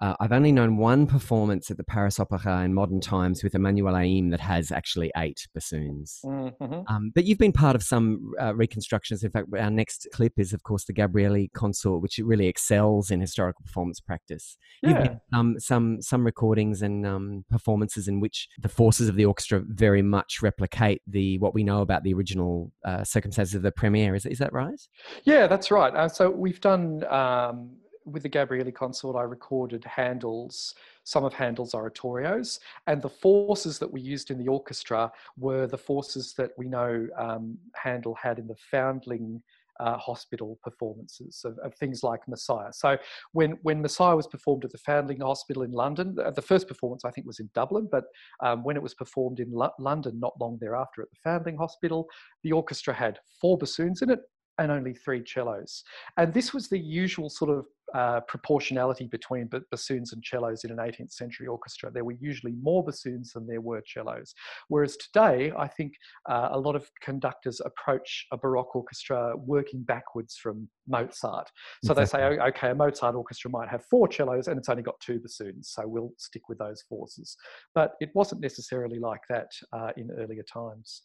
uh, 0.00 0.14
I've 0.20 0.32
only 0.32 0.52
known 0.52 0.76
one 0.78 1.06
performance 1.06 1.70
at 1.70 1.76
the 1.76 1.84
Paris 1.84 2.18
Opera 2.18 2.62
in 2.64 2.72
modern 2.72 3.00
times 3.00 3.42
with 3.44 3.52
Emmanuelle 3.52 3.94
Haïm 3.94 4.30
that 4.30 4.40
has 4.40 4.72
actually 4.72 5.10
eight 5.16 5.46
bassoons. 5.54 6.20
Mm, 6.24 6.56
mhm. 6.58 6.84
Um, 6.88 7.12
but 7.14 7.24
you've 7.24 7.38
been 7.38 7.52
part 7.52 7.76
of 7.76 7.82
some 7.82 8.32
uh, 8.40 8.54
reconstructions. 8.54 9.22
In 9.22 9.30
fact, 9.30 9.48
our 9.58 9.70
next 9.70 10.08
clip 10.12 10.32
is, 10.38 10.52
of 10.52 10.62
course, 10.62 10.84
the 10.84 10.94
Gabrieli 10.94 11.52
consort, 11.52 12.00
which 12.02 12.18
really 12.18 12.46
excels 12.46 13.10
in 13.10 13.20
historical 13.20 13.62
performance 13.64 14.00
practice. 14.00 14.56
You've 14.82 14.92
Yeah. 14.92 15.02
been, 15.02 15.20
um, 15.32 15.56
some 15.58 16.00
some 16.00 16.24
recordings 16.24 16.82
and 16.82 17.06
um, 17.06 17.44
performances 17.50 18.08
in 18.08 18.20
which 18.20 18.48
the 18.58 18.68
forces 18.68 19.08
of 19.08 19.16
the 19.16 19.26
orchestra 19.26 19.62
very 19.66 20.02
much 20.02 20.40
replicate 20.42 21.02
the 21.06 21.38
what 21.38 21.54
we 21.54 21.62
know 21.62 21.82
about 21.82 22.02
the 22.04 22.14
original 22.14 22.72
uh, 22.84 23.04
circumstances 23.04 23.54
of 23.54 23.62
the 23.62 23.72
premiere. 23.72 24.14
Is 24.14 24.24
is 24.24 24.38
that 24.38 24.52
right? 24.52 24.80
Yeah, 25.24 25.46
that's 25.46 25.70
right. 25.70 25.94
Uh, 25.94 26.08
so 26.08 26.30
we've 26.30 26.60
done 26.60 27.04
um, 27.12 27.76
with 28.04 28.22
the 28.22 28.28
Gabrieli 28.28 28.74
consort. 28.74 29.16
I 29.16 29.22
recorded 29.22 29.84
Handel's 29.84 30.74
some 31.04 31.24
of 31.24 31.32
Handel's 31.32 31.72
oratorios, 31.72 32.60
and 32.86 33.00
the 33.02 33.08
forces 33.08 33.78
that 33.78 33.90
we 33.90 34.00
used 34.00 34.30
in 34.30 34.38
the 34.38 34.48
orchestra 34.48 35.10
were 35.36 35.66
the 35.66 35.78
forces 35.78 36.34
that 36.34 36.50
we 36.56 36.68
know 36.68 37.08
um, 37.18 37.58
Handel 37.74 38.14
had 38.14 38.38
in 38.38 38.46
the 38.46 38.56
Foundling. 38.70 39.42
Uh, 39.78 39.96
hospital 39.96 40.58
performances 40.62 41.40
of, 41.46 41.56
of 41.60 41.74
things 41.76 42.02
like 42.02 42.20
Messiah. 42.28 42.70
So 42.70 42.98
when 43.32 43.52
when 43.62 43.80
Messiah 43.80 44.14
was 44.14 44.26
performed 44.26 44.66
at 44.66 44.72
the 44.72 44.76
Foundling 44.76 45.20
Hospital 45.22 45.62
in 45.62 45.72
London, 45.72 46.14
the, 46.16 46.30
the 46.32 46.42
first 46.42 46.68
performance 46.68 47.06
I 47.06 47.10
think 47.10 47.26
was 47.26 47.40
in 47.40 47.48
Dublin, 47.54 47.88
but 47.90 48.04
um, 48.44 48.62
when 48.62 48.76
it 48.76 48.82
was 48.82 48.92
performed 48.92 49.40
in 49.40 49.50
Lo- 49.50 49.72
London 49.78 50.20
not 50.20 50.34
long 50.38 50.58
thereafter 50.60 51.00
at 51.00 51.08
the 51.08 51.16
Foundling 51.24 51.56
Hospital, 51.56 52.06
the 52.42 52.52
orchestra 52.52 52.92
had 52.92 53.20
four 53.40 53.56
bassoons 53.56 54.02
in 54.02 54.10
it 54.10 54.20
and 54.60 54.70
only 54.70 54.92
three 54.92 55.22
cellos. 55.26 55.82
And 56.18 56.32
this 56.32 56.52
was 56.52 56.68
the 56.68 56.78
usual 56.78 57.30
sort 57.30 57.50
of 57.50 57.66
uh, 57.94 58.20
proportionality 58.20 59.06
between 59.06 59.48
ba- 59.48 59.62
bassoons 59.70 60.12
and 60.12 60.24
cellos 60.24 60.64
in 60.64 60.70
an 60.70 60.78
18th 60.78 61.12
century 61.12 61.46
orchestra. 61.46 61.90
There 61.90 62.04
were 62.04 62.16
usually 62.20 62.54
more 62.62 62.84
bassoons 62.84 63.32
than 63.32 63.46
there 63.46 63.60
were 63.60 63.82
cellos. 63.86 64.34
Whereas 64.68 64.96
today, 64.96 65.52
I 65.58 65.68
think 65.68 65.94
uh, 66.28 66.50
a 66.52 66.58
lot 66.58 66.76
of 66.76 66.90
conductors 67.02 67.60
approach 67.64 68.26
a 68.32 68.36
Baroque 68.36 68.74
orchestra 68.74 69.34
working 69.36 69.82
backwards 69.82 70.36
from 70.36 70.68
Mozart. 70.88 71.48
So 71.84 71.94
they 71.94 72.04
say, 72.04 72.22
"Oh, 72.40 72.46
okay, 72.48 72.70
a 72.70 72.74
Mozart 72.74 73.14
orchestra 73.14 73.50
might 73.50 73.68
have 73.68 73.84
four 73.86 74.10
cellos 74.10 74.48
and 74.48 74.58
it's 74.58 74.68
only 74.68 74.82
got 74.82 74.98
two 75.00 75.18
bassoons, 75.20 75.70
so 75.70 75.86
we'll 75.86 76.12
stick 76.18 76.48
with 76.48 76.58
those 76.58 76.82
forces. 76.82 77.36
But 77.74 77.92
it 78.00 78.10
wasn't 78.14 78.40
necessarily 78.40 78.98
like 78.98 79.22
that 79.28 79.50
uh, 79.72 79.90
in 79.96 80.10
earlier 80.18 80.42
times. 80.42 81.02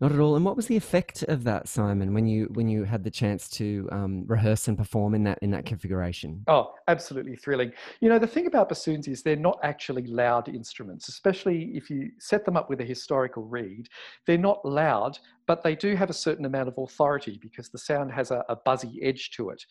Not 0.00 0.12
at 0.12 0.20
all. 0.20 0.36
And 0.36 0.44
what 0.44 0.56
was 0.56 0.66
the 0.66 0.76
effect 0.76 1.22
of 1.24 1.44
that, 1.44 1.68
Simon, 1.68 2.14
when 2.14 2.26
you 2.26 2.50
when 2.54 2.68
you 2.68 2.84
had 2.84 3.04
the 3.04 3.10
chance 3.10 3.48
to 3.50 3.88
um, 3.92 4.24
rehearse 4.26 4.68
and 4.68 4.76
perform 4.76 5.14
in 5.14 5.24
that 5.24 5.38
in 5.42 5.50
that 5.50 5.66
configuration? 5.66 6.25
Oh, 6.48 6.72
absolutely 6.88 7.36
thrilling. 7.36 7.72
You 8.00 8.08
know, 8.08 8.18
the 8.18 8.26
thing 8.26 8.46
about 8.46 8.68
bassoons 8.68 9.08
is 9.08 9.22
they're 9.22 9.36
not 9.36 9.58
actually 9.62 10.06
loud 10.06 10.48
instruments, 10.48 11.08
especially 11.08 11.72
if 11.74 11.90
you 11.90 12.10
set 12.18 12.44
them 12.44 12.56
up 12.56 12.68
with 12.70 12.80
a 12.80 12.84
historical 12.84 13.44
reed. 13.44 13.88
They're 14.26 14.38
not 14.38 14.64
loud, 14.64 15.18
but 15.46 15.62
they 15.62 15.76
do 15.76 15.94
have 15.94 16.10
a 16.10 16.14
certain 16.14 16.44
amount 16.44 16.68
of 16.68 16.78
authority 16.78 17.38
because 17.40 17.68
the 17.68 17.78
sound 17.78 18.12
has 18.12 18.30
a, 18.30 18.44
a 18.48 18.56
buzzy 18.56 18.98
edge 19.02 19.30
to 19.36 19.50
it. 19.50 19.62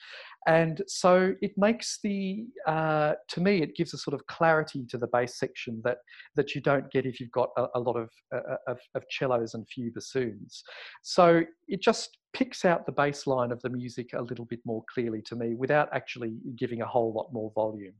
And 0.47 0.81
so 0.87 1.33
it 1.41 1.51
makes 1.57 1.99
the, 2.03 2.45
uh, 2.67 3.13
to 3.29 3.41
me, 3.41 3.61
it 3.61 3.75
gives 3.75 3.93
a 3.93 3.97
sort 3.97 4.13
of 4.13 4.25
clarity 4.27 4.85
to 4.89 4.97
the 4.97 5.07
bass 5.07 5.37
section 5.39 5.81
that, 5.83 5.97
that 6.35 6.55
you 6.55 6.61
don't 6.61 6.89
get 6.91 7.05
if 7.05 7.19
you've 7.19 7.31
got 7.31 7.49
a, 7.57 7.65
a 7.75 7.79
lot 7.79 7.95
of, 7.97 8.09
uh, 8.33 8.55
of, 8.67 8.79
of 8.93 9.03
cellos 9.09 9.53
and 9.53 9.67
few 9.67 9.91
bassoons. 9.91 10.63
So 11.01 11.43
it 11.67 11.81
just 11.81 12.17
picks 12.36 12.65
out 12.65 12.86
the 12.86 12.91
bass 12.91 13.26
line 13.26 13.52
of 13.52 13.62
the 13.62 13.69
music 13.69 14.12
a 14.13 14.21
little 14.21 14.43
bit 14.45 14.60
more 14.65 14.84
clearly 14.93 15.21
to 15.21 15.38
me 15.38 15.56
without 15.56 15.88
actually 15.93 16.36
giving 16.58 16.82
a 16.82 16.86
whole 16.86 17.13
lot 17.13 17.32
more 17.32 17.50
volume. 17.56 17.93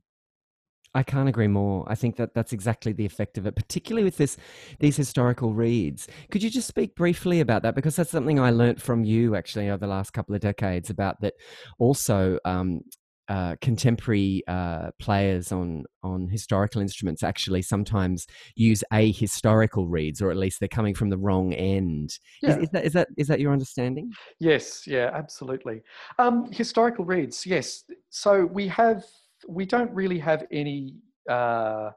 I 0.94 1.02
can't 1.02 1.28
agree 1.28 1.48
more. 1.48 1.84
I 1.88 1.94
think 1.94 2.16
that 2.16 2.34
that's 2.34 2.52
exactly 2.52 2.92
the 2.92 3.04
effect 3.04 3.38
of 3.38 3.46
it, 3.46 3.56
particularly 3.56 4.04
with 4.04 4.18
this 4.18 4.36
these 4.78 4.96
historical 4.96 5.52
reeds. 5.52 6.06
Could 6.30 6.42
you 6.42 6.50
just 6.50 6.68
speak 6.68 6.94
briefly 6.94 7.40
about 7.40 7.62
that? 7.62 7.74
Because 7.74 7.96
that's 7.96 8.10
something 8.10 8.38
I 8.38 8.50
learnt 8.50 8.80
from 8.80 9.04
you 9.04 9.36
actually 9.36 9.68
over 9.68 9.78
the 9.78 9.86
last 9.86 10.12
couple 10.12 10.34
of 10.34 10.40
decades 10.42 10.90
about 10.90 11.20
that. 11.22 11.34
Also, 11.78 12.38
um, 12.44 12.82
uh, 13.28 13.56
contemporary 13.60 14.42
uh, 14.48 14.90
players 14.98 15.52
on 15.52 15.84
on 16.02 16.28
historical 16.28 16.80
instruments 16.80 17.22
actually 17.22 17.62
sometimes 17.62 18.26
use 18.54 18.84
a 18.92 19.10
historical 19.12 19.88
reeds, 19.88 20.22
or 20.22 20.30
at 20.30 20.36
least 20.36 20.60
they're 20.60 20.68
coming 20.68 20.94
from 20.94 21.10
the 21.10 21.18
wrong 21.18 21.52
end. 21.52 22.18
Yeah. 22.42 22.50
Is, 22.50 22.56
is 22.64 22.70
that 22.70 22.84
is 22.84 22.92
that 22.92 23.08
is 23.16 23.28
that 23.28 23.40
your 23.40 23.52
understanding? 23.52 24.12
Yes, 24.38 24.86
yeah, 24.86 25.10
absolutely. 25.12 25.82
Um, 26.18 26.50
historical 26.52 27.04
reeds, 27.04 27.44
yes. 27.46 27.84
So 28.10 28.46
we 28.46 28.68
have, 28.68 29.04
we 29.48 29.66
don't 29.66 29.92
really 29.92 30.18
have 30.18 30.44
any 30.50 30.94
uh, 31.28 31.90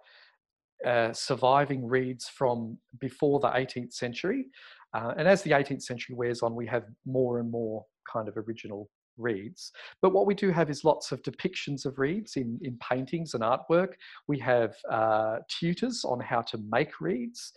uh, 0.85 1.13
surviving 1.13 1.87
reeds 1.87 2.27
from 2.27 2.77
before 2.99 3.39
the 3.39 3.49
18th 3.49 3.93
century. 3.93 4.45
Uh, 4.93 5.13
and 5.17 5.27
as 5.27 5.43
the 5.43 5.51
18th 5.51 5.83
century 5.83 6.15
wears 6.15 6.41
on, 6.41 6.55
we 6.55 6.65
have 6.67 6.85
more 7.05 7.39
and 7.39 7.51
more 7.51 7.85
kind 8.11 8.27
of 8.27 8.37
original 8.37 8.89
reeds. 9.19 9.71
But 10.01 10.13
what 10.13 10.25
we 10.25 10.34
do 10.34 10.51
have 10.51 10.69
is 10.69 10.84
lots 10.84 11.12
of 11.12 11.21
depictions 11.23 11.86
of 11.86 11.99
reeds 11.99 12.36
in, 12.36 12.60
in 12.63 12.77
paintings 12.77 13.34
and 13.34 13.43
artwork. 13.43 13.93
We 14.27 14.39
have 14.39 14.75
uh, 14.89 15.38
tutors 15.47 16.03
on 16.05 16.19
how 16.19 16.41
to 16.41 16.60
make 16.71 16.99
reeds. 17.01 17.51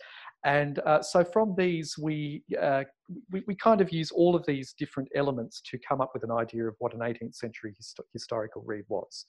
And 0.45 0.79
uh, 0.79 1.01
so 1.01 1.23
from 1.23 1.55
these, 1.57 1.97
we, 1.97 2.43
uh, 2.61 2.83
we, 3.31 3.43
we 3.47 3.55
kind 3.55 3.79
of 3.79 3.91
use 3.91 4.11
all 4.11 4.35
of 4.35 4.45
these 4.45 4.73
different 4.73 5.09
elements 5.15 5.61
to 5.71 5.79
come 5.87 6.01
up 6.01 6.11
with 6.13 6.23
an 6.23 6.31
idea 6.31 6.67
of 6.67 6.75
what 6.79 6.93
an 6.93 6.99
18th 6.99 7.35
century 7.35 7.73
hist- 7.77 8.01
historical 8.11 8.61
reed 8.65 8.83
was. 8.89 9.25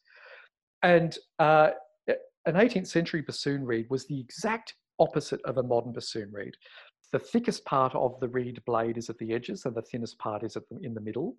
And 0.82 1.16
uh, 1.38 1.70
an 2.46 2.54
18th 2.54 2.88
century 2.88 3.22
bassoon 3.22 3.64
reed 3.64 3.86
was 3.90 4.06
the 4.06 4.20
exact 4.20 4.74
opposite 4.98 5.40
of 5.44 5.58
a 5.58 5.62
modern 5.62 5.92
bassoon 5.92 6.30
reed. 6.32 6.54
The 7.14 7.20
thickest 7.20 7.64
part 7.64 7.94
of 7.94 8.18
the 8.18 8.26
reed 8.26 8.60
blade 8.66 8.98
is 8.98 9.08
at 9.08 9.18
the 9.18 9.34
edges, 9.34 9.66
and 9.66 9.74
the 9.76 9.82
thinnest 9.82 10.18
part 10.18 10.42
is 10.42 10.54
the, 10.54 10.64
in 10.82 10.94
the 10.94 11.00
middle. 11.00 11.36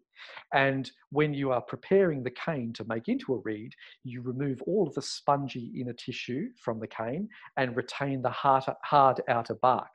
And 0.54 0.90
when 1.10 1.34
you 1.34 1.52
are 1.52 1.60
preparing 1.60 2.24
the 2.24 2.32
cane 2.32 2.72
to 2.76 2.86
make 2.86 3.10
into 3.10 3.34
a 3.34 3.40
reed, 3.40 3.74
you 4.06 4.22
remove 4.22 4.62
all 4.62 4.88
of 4.88 4.94
the 4.94 5.02
spongy 5.02 5.74
inner 5.78 5.92
tissue 5.92 6.48
from 6.64 6.80
the 6.80 6.88
cane 6.88 7.28
and 7.58 7.76
retain 7.76 8.22
the 8.22 8.30
hard, 8.30 8.64
hard 8.86 9.20
outer 9.28 9.56
bark. 9.56 9.90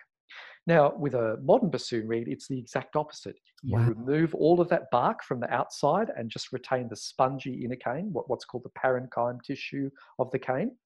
Now, 0.66 0.94
with 0.98 1.14
a 1.14 1.38
modern 1.42 1.70
bassoon 1.70 2.06
reed, 2.06 2.28
it's 2.28 2.46
the 2.46 2.58
exact 2.58 2.94
opposite. 2.94 3.36
You 3.62 3.78
Wow. 3.78 3.88
remove 3.88 4.34
all 4.34 4.60
of 4.60 4.68
that 4.68 4.90
bark 4.90 5.24
from 5.24 5.40
the 5.40 5.50
outside 5.50 6.10
and 6.14 6.28
just 6.28 6.52
retain 6.52 6.88
the 6.88 6.96
spongy 6.96 7.64
inner 7.64 7.76
cane, 7.76 8.10
what, 8.12 8.28
what's 8.28 8.44
called 8.44 8.64
the 8.64 8.78
parenchyme 8.78 9.38
tissue 9.40 9.88
of 10.18 10.30
the 10.30 10.38
cane. 10.38 10.76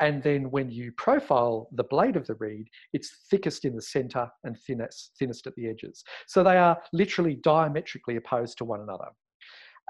And 0.00 0.22
then 0.22 0.50
when 0.50 0.70
you 0.70 0.92
profile 0.92 1.68
the 1.72 1.84
blade 1.84 2.16
of 2.16 2.26
the 2.26 2.34
reed, 2.36 2.68
it's 2.92 3.26
thickest 3.30 3.64
in 3.64 3.74
the 3.74 3.82
center 3.82 4.28
and 4.44 4.56
thinnest, 4.58 5.12
thinnest 5.18 5.46
at 5.46 5.54
the 5.56 5.68
edges. 5.68 6.04
So 6.26 6.42
they 6.42 6.56
are 6.56 6.78
literally 6.92 7.36
diametrically 7.36 8.16
opposed 8.16 8.58
to 8.58 8.64
one 8.64 8.80
another. 8.80 9.08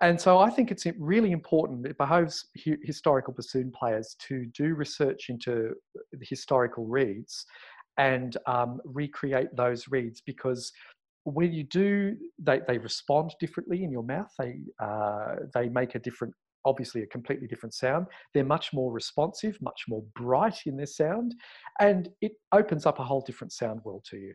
And 0.01 0.21
so 0.21 0.39
I 0.39 0.51
think 0.51 0.71
it's 0.71 0.87
really 0.99 1.33
important, 1.33 1.87
it 1.87 1.99
behoves 1.99 2.47
historical 2.83 3.35
bassoon 3.35 3.73
players 3.73 4.15
to 4.29 4.47
do 4.57 4.75
research 4.75 5.27
into 5.29 5.75
the 6.13 6.27
historical 6.27 6.87
reeds 6.87 7.45
and 7.97 8.37
um, 8.47 8.81
recreate 8.85 9.49
those 9.57 9.89
reeds 9.89 10.23
because 10.25 10.73
when 11.25 11.53
you 11.53 11.65
do, 11.65 12.17
they, 12.39 12.61
they 12.67 12.79
respond 12.79 13.35
differently 13.41 13.83
in 13.83 13.91
your 13.91 14.05
mouth. 14.05 14.33
They, 14.39 14.61
uh, 14.81 15.35
they 15.53 15.69
make 15.69 15.95
a 15.95 15.99
different, 15.99 16.33
obviously 16.69 17.03
a 17.03 17.07
completely 17.07 17.47
different 17.47 17.75
sound. 17.75 18.07
They're 18.35 18.45
much 18.45 18.73
more 18.73 18.93
responsive, 18.93 19.59
much 19.61 19.85
more 19.89 20.03
bright 20.15 20.61
in 20.67 20.77
their 20.77 20.87
sound, 20.87 21.35
and 21.81 22.09
it 22.21 22.33
opens 22.53 22.87
up 22.87 22.99
a 22.99 23.05
whole 23.05 23.21
different 23.21 23.53
sound 23.53 23.81
world 23.85 24.05
to 24.11 24.19
you. 24.19 24.35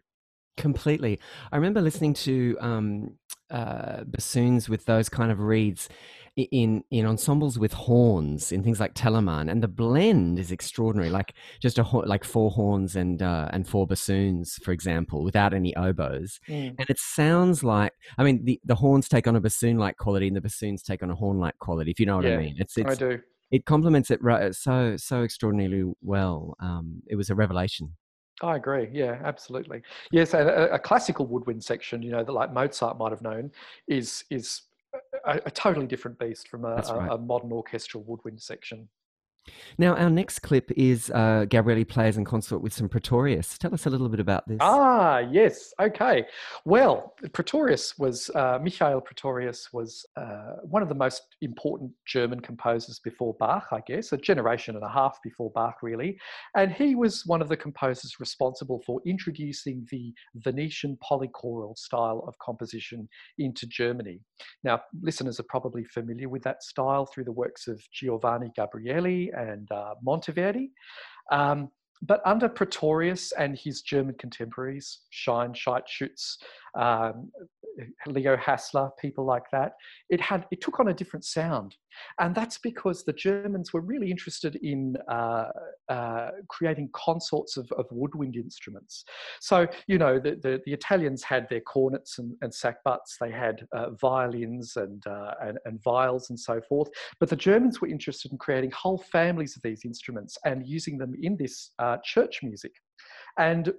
Completely. 0.58 1.20
I 1.52 1.56
remember 1.56 1.82
listening 1.82 2.14
to 2.16 2.58
um, 2.60 3.18
uh, 3.54 4.04
bassoons 4.06 4.68
with 4.68 4.86
those 4.86 5.08
kind 5.10 5.32
of 5.32 5.40
reeds 5.40 5.88
in 6.36 6.84
in 6.90 7.06
ensembles 7.06 7.60
with 7.60 7.74
horns 7.74 8.52
in 8.52 8.64
things 8.64 8.80
like 8.80 8.96
Telemann, 8.96 9.52
and 9.52 9.62
the 9.62 9.68
blend 9.68 10.40
is 10.40 10.52
extraordinary. 10.52 11.12
Like 11.12 11.36
just 11.62 11.78
a 11.78 11.84
like 11.84 12.24
four 12.24 12.50
horns 12.50 12.96
and 12.96 13.22
uh, 13.22 13.50
and 13.54 13.68
four 13.68 13.86
bassoons, 13.88 14.56
for 14.64 14.72
example, 14.72 15.24
without 15.24 15.54
any 15.54 15.76
oboes, 15.76 16.40
Mm. 16.50 16.76
and 16.80 16.90
it 16.90 16.98
sounds 17.00 17.64
like 17.64 17.94
I 18.18 18.24
mean 18.24 18.44
the 18.46 18.60
the 18.66 18.76
horns 18.76 19.08
take 19.08 19.28
on 19.28 19.36
a 19.36 19.42
bassoon 19.42 19.78
like 19.78 19.98
quality, 19.98 20.28
and 20.28 20.36
the 20.36 20.42
bassoons 20.42 20.82
take 20.82 21.04
on 21.04 21.12
a 21.12 21.16
horn 21.16 21.38
like 21.40 21.58
quality. 21.60 21.92
If 21.92 22.00
you 22.00 22.08
know 22.08 22.16
what 22.18 22.26
Yeah, 22.26 22.36
I 22.36 22.38
mean, 22.38 22.56
it's 22.58 22.76
I 22.78 22.96
do. 22.96 23.20
it 23.52 23.66
complements 23.66 24.10
it 24.10 24.20
so 24.56 24.98
so 24.98 25.22
extraordinarily 25.24 25.94
well. 26.02 26.56
Um, 26.60 27.04
it 27.08 27.16
was 27.16 27.30
a 27.30 27.36
revelation. 27.36 27.96
I 28.44 28.58
agree. 28.58 28.90
Yeah, 28.92 29.20
absolutely. 29.24 29.82
Yes, 30.12 30.34
a, 30.34 30.70
a- 30.74 30.80
classical 30.80 31.26
woodwind 31.26 31.64
section, 31.64 32.04
you 32.04 32.12
know, 32.12 32.24
that 32.26 32.32
like 32.32 32.52
Mozart 32.52 32.98
might 32.98 33.12
have 33.12 33.22
known, 33.22 33.52
is 33.88 34.26
is 34.30 34.64
a, 35.26 35.40
a 35.46 35.52
totally 35.52 35.88
different 35.88 36.20
beast 36.20 36.50
from 36.50 36.66
a, 36.66 36.76
right. 36.76 37.12
a 37.12 37.18
modern 37.18 37.54
orchestral 37.54 38.04
woodwind 38.04 38.42
section. 38.42 38.90
Now, 39.78 39.96
our 39.96 40.10
next 40.10 40.40
clip 40.40 40.72
is 40.78 41.10
uh, 41.10 41.46
Gabrieli 41.48 41.88
plays 41.88 42.18
in 42.18 42.26
consort 42.26 42.62
with 42.62 42.74
some 42.74 42.88
Praetorius. 42.88 43.58
Tell 43.58 43.74
us 43.74 43.86
a 43.86 43.90
little 43.90 44.10
bit 44.10 44.20
about 44.20 44.48
this. 44.48 44.58
Ah, 44.62 45.20
yes. 45.20 45.74
Okay. 45.82 46.26
Well, 46.66 47.14
Praetorius 47.34 47.98
was, 47.98 48.30
uh, 48.36 48.60
Michael 48.62 49.02
Praetorius 49.02 49.74
was 49.74 50.06
uh, 50.16 50.58
one 50.64 50.82
of 50.82 50.90
the 50.90 50.96
most 50.96 51.24
important 51.42 51.92
German 52.06 52.40
composers 52.40 53.00
before 53.00 53.34
Bach, 53.40 53.68
I 53.72 53.82
guess, 53.86 54.14
a 54.14 54.18
generation 54.18 54.76
and 54.76 54.84
a 54.84 54.90
half 54.90 55.20
before 55.24 55.52
Bach, 55.52 55.78
really. 55.82 56.18
And 56.56 56.72
he 56.72 56.96
was 56.96 57.26
one 57.26 57.42
of 57.42 57.50
the 57.50 57.58
composers 57.58 58.20
responsible 58.20 58.82
for 58.86 59.02
introducing 59.06 59.86
the 59.92 60.14
Venetian 60.36 60.98
polychoral 61.04 61.78
style 61.78 62.24
of 62.28 62.38
composition 62.40 63.10
into 63.40 63.66
Germany. 63.68 64.20
Now, 64.64 64.82
listeners 65.02 65.40
are 65.40 65.46
probably 65.50 65.84
familiar 65.84 66.30
with 66.30 66.44
that 66.44 66.64
style 66.64 67.06
through 67.06 67.26
the 67.26 67.32
works 67.32 67.68
of 67.68 67.82
Giovanni 67.92 68.52
Gabrieli 68.58 69.33
and 69.34 69.72
uh, 69.72 69.96
Monteverdi. 70.06 70.70
Um, 71.32 71.70
but 72.02 72.22
under 72.26 72.50
Praetorius 72.50 73.32
and 73.34 73.58
his 73.58 73.82
German 73.82 74.16
contemporaries, 74.16 75.00
Schein, 75.10 75.54
Schütz, 75.54 76.38
um, 76.76 77.32
Leo 78.08 78.38
Hassler, 78.38 78.90
people 79.00 79.26
like 79.26 79.44
that, 79.52 79.74
it 80.10 80.22
had 80.22 80.46
it 80.52 80.62
took 80.62 80.80
on 80.80 80.90
a 80.90 80.94
different 80.94 81.26
sound, 81.26 81.76
and 82.20 82.36
that's 82.36 82.58
because 82.58 83.04
the 83.04 83.14
Germans 83.14 83.74
were 83.74 83.82
really 83.82 84.12
interested 84.12 84.56
in 84.58 84.96
uh, 85.10 85.50
uh, 85.90 86.30
creating 86.50 86.90
consorts 86.94 87.58
of, 87.58 87.72
of, 87.74 87.86
woodwind 87.92 88.36
instruments. 88.36 89.06
So 89.40 89.68
you 89.88 89.98
know 89.98 90.20
the, 90.20 90.40
the, 90.42 90.62
the 90.66 90.74
Italians 90.74 91.24
had 91.24 91.48
their 91.50 91.62
cornets 91.62 92.20
and, 92.20 92.36
and 92.42 92.52
sackbuts, 92.52 93.18
they 93.20 93.32
had 93.32 93.66
uh, 93.74 93.92
violins 93.92 94.74
and, 94.76 95.06
uh, 95.08 95.34
and 95.42 95.58
and 95.66 95.82
viols 95.84 96.30
and 96.30 96.40
so 96.40 96.62
forth, 96.62 96.90
but 97.20 97.30
the 97.30 97.36
Germans 97.36 97.82
were 97.82 97.88
interested 97.88 98.32
in 98.32 98.38
creating 98.38 98.72
whole 98.72 98.98
families 98.98 99.56
of 99.56 99.62
these 99.62 99.82
instruments 99.86 100.38
and 100.46 100.66
using 100.66 100.98
them 100.98 101.14
in 101.22 101.38
this 101.38 101.72
uh, 101.80 101.98
church 102.04 102.40
music. 102.44 102.74
And 103.38 103.74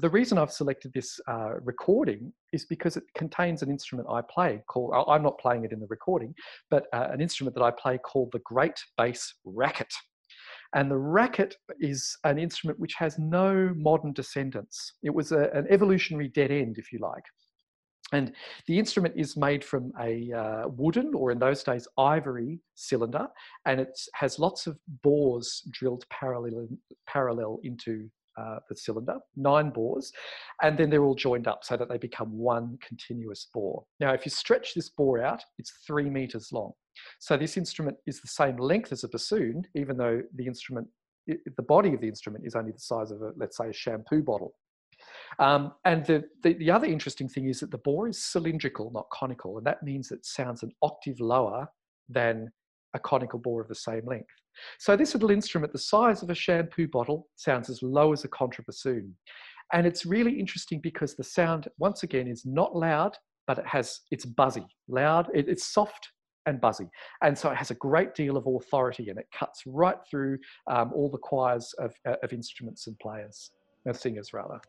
the 0.00 0.10
reason 0.10 0.36
I've 0.36 0.52
selected 0.52 0.92
this 0.92 1.18
uh, 1.26 1.54
recording 1.62 2.32
is 2.52 2.66
because 2.66 2.96
it 2.96 3.04
contains 3.14 3.62
an 3.62 3.70
instrument 3.70 4.08
I 4.10 4.20
play 4.22 4.62
called, 4.68 4.92
I'm 5.08 5.22
not 5.22 5.38
playing 5.38 5.64
it 5.64 5.72
in 5.72 5.80
the 5.80 5.86
recording, 5.88 6.34
but 6.70 6.86
uh, 6.92 7.08
an 7.10 7.20
instrument 7.20 7.54
that 7.56 7.62
I 7.62 7.70
play 7.70 7.98
called 7.98 8.30
the 8.32 8.40
Great 8.40 8.78
Bass 8.98 9.34
Racket. 9.44 9.92
And 10.74 10.90
the 10.90 10.98
racket 10.98 11.56
is 11.80 12.16
an 12.24 12.38
instrument 12.38 12.78
which 12.78 12.94
has 12.94 13.18
no 13.18 13.72
modern 13.74 14.12
descendants. 14.12 14.92
It 15.02 15.10
was 15.10 15.32
a, 15.32 15.50
an 15.52 15.66
evolutionary 15.70 16.28
dead 16.28 16.50
end, 16.50 16.76
if 16.78 16.92
you 16.92 16.98
like. 17.00 17.24
And 18.12 18.32
the 18.66 18.78
instrument 18.78 19.14
is 19.16 19.36
made 19.36 19.64
from 19.64 19.92
a 20.00 20.32
uh, 20.32 20.68
wooden, 20.68 21.14
or 21.14 21.30
in 21.30 21.38
those 21.38 21.62
days, 21.62 21.86
ivory 21.96 22.60
cylinder, 22.74 23.28
and 23.66 23.80
it 23.80 23.98
has 24.14 24.38
lots 24.38 24.66
of 24.66 24.78
bores 25.02 25.62
drilled 25.70 26.04
parallel, 26.10 26.68
parallel 27.06 27.60
into 27.62 28.10
uh, 28.36 28.58
the 28.68 28.76
cylinder, 28.76 29.16
nine 29.36 29.70
bores, 29.70 30.12
and 30.62 30.78
then 30.78 30.90
they're 30.90 31.04
all 31.04 31.14
joined 31.14 31.48
up 31.48 31.64
so 31.64 31.76
that 31.76 31.88
they 31.88 31.98
become 31.98 32.36
one 32.36 32.78
continuous 32.86 33.48
bore. 33.52 33.84
Now, 33.98 34.12
if 34.12 34.24
you 34.24 34.30
stretch 34.30 34.74
this 34.74 34.88
bore 34.88 35.22
out, 35.22 35.42
it's 35.58 35.72
three 35.86 36.08
meters 36.10 36.50
long. 36.52 36.72
So 37.18 37.36
this 37.36 37.56
instrument 37.56 37.96
is 38.06 38.20
the 38.20 38.28
same 38.28 38.56
length 38.56 38.92
as 38.92 39.04
a 39.04 39.08
bassoon, 39.08 39.64
even 39.74 39.96
though 39.96 40.22
the 40.34 40.46
instrument, 40.46 40.88
the 41.26 41.62
body 41.62 41.94
of 41.94 42.00
the 42.00 42.08
instrument 42.08 42.44
is 42.46 42.54
only 42.54 42.72
the 42.72 42.80
size 42.80 43.10
of 43.10 43.22
a, 43.22 43.32
let's 43.36 43.56
say, 43.56 43.68
a 43.68 43.72
shampoo 43.72 44.22
bottle. 44.22 44.54
Um, 45.38 45.72
and 45.84 46.04
the, 46.04 46.24
the, 46.42 46.54
the, 46.54 46.70
other 46.70 46.86
interesting 46.86 47.28
thing 47.28 47.48
is 47.48 47.60
that 47.60 47.70
the 47.70 47.78
bore 47.78 48.08
is 48.08 48.22
cylindrical, 48.22 48.90
not 48.92 49.08
conical, 49.10 49.56
and 49.56 49.66
that 49.66 49.82
means 49.82 50.10
it 50.10 50.26
sounds 50.26 50.62
an 50.62 50.72
octave 50.82 51.20
lower 51.20 51.68
than 52.08 52.50
a 52.94 52.98
conical 52.98 53.38
bore 53.38 53.60
of 53.60 53.68
the 53.68 53.74
same 53.74 54.04
length. 54.06 54.30
So 54.78 54.96
this 54.96 55.14
little 55.14 55.30
instrument, 55.30 55.72
the 55.72 55.78
size 55.78 56.22
of 56.22 56.30
a 56.30 56.34
shampoo 56.34 56.88
bottle, 56.88 57.28
sounds 57.36 57.70
as 57.70 57.82
low 57.82 58.12
as 58.12 58.24
a 58.24 58.28
contrabassoon. 58.28 59.12
And 59.72 59.86
it's 59.86 60.04
really 60.04 60.38
interesting 60.38 60.80
because 60.80 61.14
the 61.14 61.24
sound, 61.24 61.68
once 61.78 62.02
again, 62.02 62.26
is 62.26 62.44
not 62.44 62.74
loud, 62.74 63.16
but 63.46 63.58
it 63.58 63.66
has, 63.66 64.00
it's 64.10 64.24
buzzy, 64.24 64.66
loud, 64.88 65.28
it, 65.34 65.48
it's 65.48 65.66
soft 65.66 66.08
and 66.46 66.60
buzzy. 66.60 66.88
And 67.22 67.36
so 67.36 67.50
it 67.50 67.56
has 67.56 67.70
a 67.70 67.74
great 67.74 68.14
deal 68.14 68.36
of 68.36 68.46
authority 68.46 69.08
and 69.10 69.18
it 69.18 69.26
cuts 69.36 69.62
right 69.66 69.98
through 70.10 70.38
um, 70.68 70.92
all 70.94 71.10
the 71.10 71.18
choirs 71.18 71.72
of, 71.78 71.94
uh, 72.06 72.16
of 72.22 72.32
instruments 72.32 72.86
and 72.86 72.98
players, 72.98 73.52
and 73.86 73.96
singers 73.96 74.32
rather. 74.32 74.60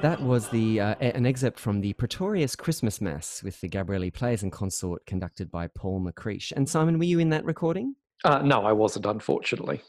That 0.00 0.22
was 0.22 0.48
the 0.50 0.80
uh, 0.80 0.94
an 1.00 1.26
excerpt 1.26 1.58
from 1.58 1.80
the 1.80 1.92
Praetorius 1.94 2.54
Christmas 2.54 3.00
Mass 3.00 3.42
with 3.42 3.60
the 3.60 3.68
Gabrieli 3.68 4.14
Players 4.14 4.44
and 4.44 4.52
Consort 4.52 5.04
conducted 5.06 5.50
by 5.50 5.66
Paul 5.66 6.00
McCreesh. 6.00 6.52
And 6.52 6.68
Simon, 6.68 6.98
were 6.98 7.04
you 7.04 7.18
in 7.18 7.30
that 7.30 7.44
recording? 7.44 7.96
Uh, 8.22 8.38
no, 8.38 8.64
I 8.64 8.70
wasn't, 8.70 9.06
unfortunately. 9.06 9.82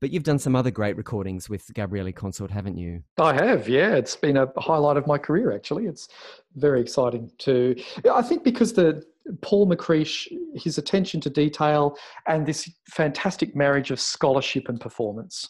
But 0.00 0.10
you've 0.10 0.22
done 0.22 0.38
some 0.38 0.54
other 0.54 0.70
great 0.70 0.96
recordings 0.96 1.50
with 1.50 1.66
Gabrieli 1.74 2.14
Consort, 2.14 2.52
haven't 2.52 2.78
you? 2.78 3.02
I 3.18 3.32
have, 3.34 3.68
yeah. 3.68 3.96
It's 3.96 4.14
been 4.14 4.36
a 4.36 4.46
highlight 4.58 4.96
of 4.96 5.08
my 5.08 5.18
career, 5.18 5.52
actually. 5.52 5.86
It's 5.86 6.08
very 6.54 6.80
exciting 6.80 7.28
to. 7.38 7.74
I 8.12 8.22
think 8.22 8.44
because 8.44 8.74
the 8.74 9.04
Paul 9.40 9.68
McCreesh, 9.68 10.28
his 10.54 10.78
attention 10.78 11.20
to 11.22 11.30
detail, 11.30 11.98
and 12.28 12.46
this 12.46 12.70
fantastic 12.90 13.56
marriage 13.56 13.90
of 13.90 13.98
scholarship 13.98 14.68
and 14.68 14.80
performance 14.80 15.48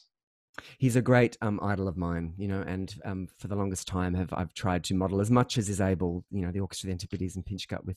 he's 0.78 0.96
a 0.96 1.02
great 1.02 1.36
um, 1.40 1.58
idol 1.62 1.88
of 1.88 1.96
mine, 1.96 2.34
you 2.36 2.48
know, 2.48 2.62
and 2.66 2.94
um, 3.04 3.28
for 3.38 3.48
the 3.48 3.56
longest 3.56 3.86
time 3.86 4.14
have 4.14 4.32
I've 4.32 4.54
tried 4.54 4.84
to 4.84 4.94
model 4.94 5.20
as 5.20 5.30
much 5.30 5.58
as 5.58 5.68
is 5.68 5.80
able, 5.80 6.24
you 6.30 6.42
know, 6.42 6.52
the 6.52 6.60
Orchestra 6.60 6.86
of 6.86 6.98
the 6.98 7.04
Antipodes 7.04 7.36
and 7.36 7.44
Pinchgut 7.44 7.84
with 7.84 7.96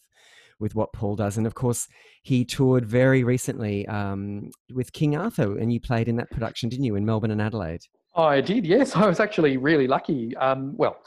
with 0.59 0.75
what 0.75 0.93
Paul 0.93 1.15
does. 1.15 1.37
And 1.37 1.47
of 1.47 1.55
course, 1.55 1.87
he 2.21 2.45
toured 2.45 2.85
very 2.85 3.23
recently 3.23 3.87
um, 3.87 4.51
with 4.73 4.93
King 4.93 5.15
Arthur, 5.15 5.57
and 5.57 5.73
you 5.73 5.79
played 5.79 6.07
in 6.07 6.17
that 6.17 6.31
production, 6.31 6.69
didn't 6.69 6.85
you, 6.85 6.95
in 6.95 7.05
Melbourne 7.05 7.31
and 7.31 7.41
Adelaide? 7.41 7.81
I 8.15 8.41
did, 8.41 8.65
yes. 8.65 8.95
I 8.95 9.07
was 9.07 9.19
actually 9.19 9.57
really 9.57 9.87
lucky. 9.87 10.35
Um, 10.37 10.75
well, 10.75 10.97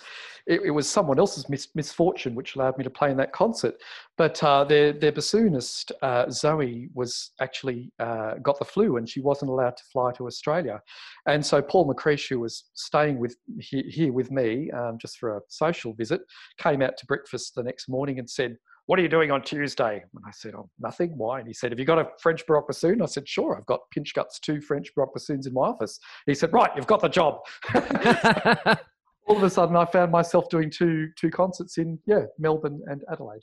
it, 0.47 0.61
it, 0.65 0.71
was 0.71 0.89
someone 0.89 1.19
else's 1.19 1.49
mis- 1.49 1.75
misfortune 1.75 2.35
which 2.35 2.55
allowed 2.55 2.77
me 2.77 2.85
to 2.85 2.91
play 2.91 3.11
in 3.11 3.17
that 3.17 3.33
concert. 3.33 3.77
But 4.19 4.43
uh, 4.43 4.65
their, 4.65 4.93
their 4.93 5.13
bassoonist, 5.13 5.91
uh, 6.03 6.29
Zoe, 6.31 6.91
was 6.95 7.31
actually 7.41 7.93
uh, 7.99 8.35
got 8.43 8.59
the 8.59 8.65
flu 8.65 8.99
and 8.99 9.09
she 9.09 9.21
wasn't 9.21 9.51
allowed 9.51 9.77
to 9.77 9.85
fly 9.85 10.13
to 10.13 10.27
Australia. 10.27 10.83
And 11.27 11.45
so 11.45 11.63
Paul 11.63 11.93
McCreesh, 11.93 12.29
who 12.29 12.41
was 12.41 12.65
staying 12.75 13.19
with 13.19 13.37
here, 13.59 13.85
here 13.89 14.13
with 14.13 14.31
me 14.31 14.71
um, 14.73 14.99
just 14.99 15.19
for 15.19 15.39
a 15.39 15.41
social 15.49 15.95
visit, 15.95 16.21
came 16.59 16.83
out 16.83 16.97
to 16.99 17.07
breakfast 17.07 17.55
the 17.55 17.63
next 17.63 17.89
morning 17.89 18.19
and 18.19 18.29
said, 18.29 18.57
what 18.87 18.99
are 18.99 19.03
you 19.03 19.09
doing 19.09 19.31
on 19.31 19.43
Tuesday? 19.43 20.05
And 20.15 20.25
I 20.27 20.31
said, 20.31 20.55
oh, 20.55 20.69
nothing. 20.79 21.17
Why? 21.17 21.39
And 21.39 21.49
he 21.49 21.55
said, 21.55 21.73
have 21.73 21.79
you 21.79 21.87
got 21.87 21.99
a 21.99 22.09
French 22.21 22.47
Baroque 22.47 22.69
bassoon? 22.69 23.01
I 23.01 23.07
said, 23.07 23.27
sure. 23.27 23.57
I've 23.57 23.67
got 23.67 23.81
Pinchgut's 23.97 24.39
two 24.41 24.61
French 24.61 24.95
Baroque 24.95 25.15
bassoons 25.15 25.47
in 25.47 25.55
my 25.55 25.63
office. 25.63 25.99
He 26.27 26.35
said, 26.35 26.53
right, 26.53 26.71
you've 26.77 26.87
got 26.87 27.01
the 27.01 27.09
job. 27.09 27.39
All 29.27 29.37
of 29.39 29.43
a 29.43 29.49
sudden, 29.49 29.75
I 29.75 29.87
found 29.87 30.13
myself 30.13 30.51
doing 30.51 30.71
two 30.71 31.09
two 31.17 31.31
concerts 31.31 31.79
in 31.79 31.99
yeah 32.07 32.25
Melbourne 32.39 32.83
and 32.87 33.03
Adelaide. 33.11 33.41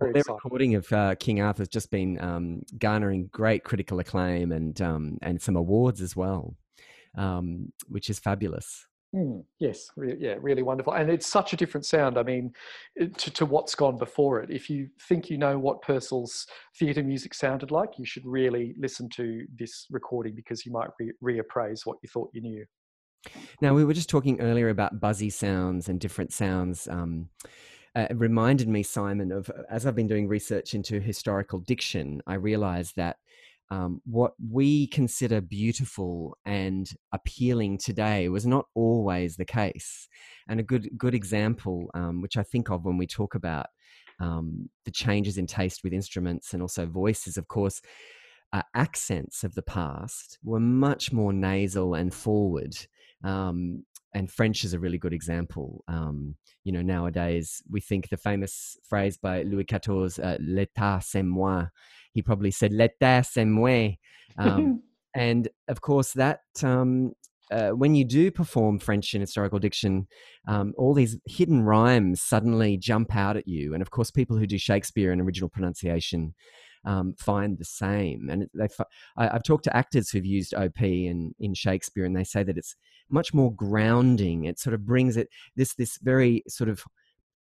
Well, 0.00 0.12
their 0.12 0.22
recording 0.28 0.74
of 0.74 0.92
uh, 0.92 1.14
King 1.14 1.40
Arthur 1.40 1.60
has 1.60 1.68
just 1.68 1.92
been 1.92 2.20
um, 2.20 2.62
garnering 2.78 3.28
great 3.32 3.62
critical 3.62 4.00
acclaim 4.00 4.50
and 4.50 4.80
um, 4.82 5.18
and 5.22 5.40
some 5.40 5.54
awards 5.54 6.00
as 6.00 6.16
well, 6.16 6.56
um, 7.16 7.72
which 7.86 8.10
is 8.10 8.18
fabulous. 8.18 8.84
Mm, 9.14 9.44
yes, 9.58 9.90
re- 9.96 10.16
yeah, 10.18 10.36
really 10.40 10.62
wonderful. 10.62 10.94
And 10.94 11.10
it's 11.10 11.26
such 11.26 11.52
a 11.52 11.56
different 11.56 11.84
sound. 11.84 12.16
I 12.16 12.22
mean, 12.22 12.52
to, 12.98 13.30
to 13.30 13.44
what's 13.44 13.74
gone 13.74 13.98
before 13.98 14.40
it. 14.40 14.50
If 14.50 14.70
you 14.70 14.88
think 15.08 15.28
you 15.28 15.36
know 15.36 15.58
what 15.58 15.82
Purcell's 15.82 16.46
theatre 16.78 17.02
music 17.02 17.34
sounded 17.34 17.70
like, 17.70 17.98
you 17.98 18.06
should 18.06 18.24
really 18.24 18.74
listen 18.78 19.10
to 19.10 19.44
this 19.58 19.86
recording 19.90 20.34
because 20.34 20.64
you 20.64 20.72
might 20.72 20.88
re- 20.98 21.12
reappraise 21.22 21.84
what 21.84 21.98
you 22.02 22.08
thought 22.08 22.30
you 22.32 22.40
knew. 22.40 22.64
Now, 23.60 23.74
we 23.74 23.84
were 23.84 23.94
just 23.94 24.08
talking 24.08 24.40
earlier 24.40 24.70
about 24.70 24.98
buzzy 24.98 25.30
sounds 25.30 25.88
and 25.88 26.00
different 26.00 26.32
sounds. 26.32 26.88
Um, 26.88 27.28
uh, 27.94 28.06
it 28.08 28.18
reminded 28.18 28.68
me, 28.68 28.82
Simon, 28.82 29.30
of 29.30 29.50
as 29.70 29.84
I've 29.84 29.94
been 29.94 30.08
doing 30.08 30.26
research 30.26 30.74
into 30.74 31.00
historical 31.00 31.58
diction, 31.58 32.22
I 32.26 32.34
realized 32.34 32.96
that 32.96 33.18
um, 33.70 34.02
what 34.04 34.32
we 34.50 34.86
consider 34.88 35.40
beautiful 35.40 36.36
and 36.44 36.90
appealing 37.12 37.78
today 37.78 38.28
was 38.28 38.46
not 38.46 38.66
always 38.74 39.36
the 39.36 39.44
case. 39.44 40.08
And 40.48 40.60
a 40.60 40.62
good 40.62 40.90
good 40.98 41.14
example, 41.14 41.90
um, 41.94 42.20
which 42.20 42.36
I 42.36 42.42
think 42.42 42.70
of 42.70 42.84
when 42.84 42.98
we 42.98 43.06
talk 43.06 43.34
about 43.34 43.66
um, 44.20 44.68
the 44.84 44.90
changes 44.90 45.38
in 45.38 45.46
taste 45.46 45.80
with 45.82 45.92
instruments 45.92 46.52
and 46.52 46.62
also 46.62 46.86
voices, 46.86 47.36
of 47.36 47.48
course, 47.48 47.80
uh, 48.52 48.62
accents 48.74 49.44
of 49.44 49.54
the 49.54 49.62
past 49.62 50.38
were 50.44 50.60
much 50.60 51.12
more 51.12 51.32
nasal 51.32 51.94
and 51.94 52.12
forward. 52.12 52.76
Um, 53.24 53.84
and 54.14 54.30
French 54.30 54.64
is 54.64 54.74
a 54.74 54.78
really 54.78 54.98
good 54.98 55.14
example. 55.14 55.82
Um, 55.88 56.36
you 56.64 56.72
know, 56.72 56.82
nowadays 56.82 57.62
we 57.70 57.80
think 57.80 58.08
the 58.08 58.16
famous 58.16 58.76
phrase 58.86 59.16
by 59.16 59.42
Louis 59.42 59.64
XIV, 59.64 60.18
uh, 60.22 60.36
"L'état 60.38 61.02
c'est 61.02 61.24
moi." 61.24 61.68
He 62.12 62.22
probably 62.22 62.50
said 62.50 62.72
"L'état 62.72 63.24
c'est 63.24 63.46
moi," 63.46 63.96
um, 64.38 64.82
and 65.14 65.48
of 65.68 65.80
course 65.80 66.12
that 66.12 66.40
um, 66.62 67.12
uh, 67.52 67.70
when 67.70 67.94
you 67.94 68.04
do 68.04 68.30
perform 68.30 68.78
French 68.78 69.14
in 69.14 69.20
historical 69.20 69.58
diction, 69.58 70.06
um, 70.48 70.72
all 70.78 70.94
these 70.94 71.18
hidden 71.26 71.62
rhymes 71.62 72.22
suddenly 72.22 72.78
jump 72.78 73.14
out 73.14 73.36
at 73.36 73.46
you. 73.46 73.74
And 73.74 73.82
of 73.82 73.90
course, 73.90 74.10
people 74.10 74.36
who 74.38 74.46
do 74.46 74.56
Shakespeare 74.56 75.12
in 75.12 75.20
original 75.20 75.50
pronunciation 75.50 76.34
um, 76.84 77.14
find 77.18 77.58
the 77.58 77.64
same. 77.64 78.28
And 78.30 78.48
they, 78.54 78.68
I, 79.16 79.24
have 79.24 79.42
talked 79.42 79.64
to 79.64 79.76
actors 79.76 80.08
who've 80.10 80.24
used 80.24 80.54
OP 80.54 80.80
in, 80.80 81.34
in 81.38 81.54
Shakespeare, 81.54 82.04
and 82.04 82.16
they 82.16 82.24
say 82.24 82.42
that 82.42 82.56
it's 82.56 82.74
much 83.10 83.34
more 83.34 83.54
grounding. 83.54 84.44
It 84.44 84.58
sort 84.58 84.74
of 84.74 84.86
brings 84.86 85.16
it 85.16 85.28
this 85.54 85.74
this 85.74 85.98
very 86.02 86.42
sort 86.48 86.70
of 86.70 86.82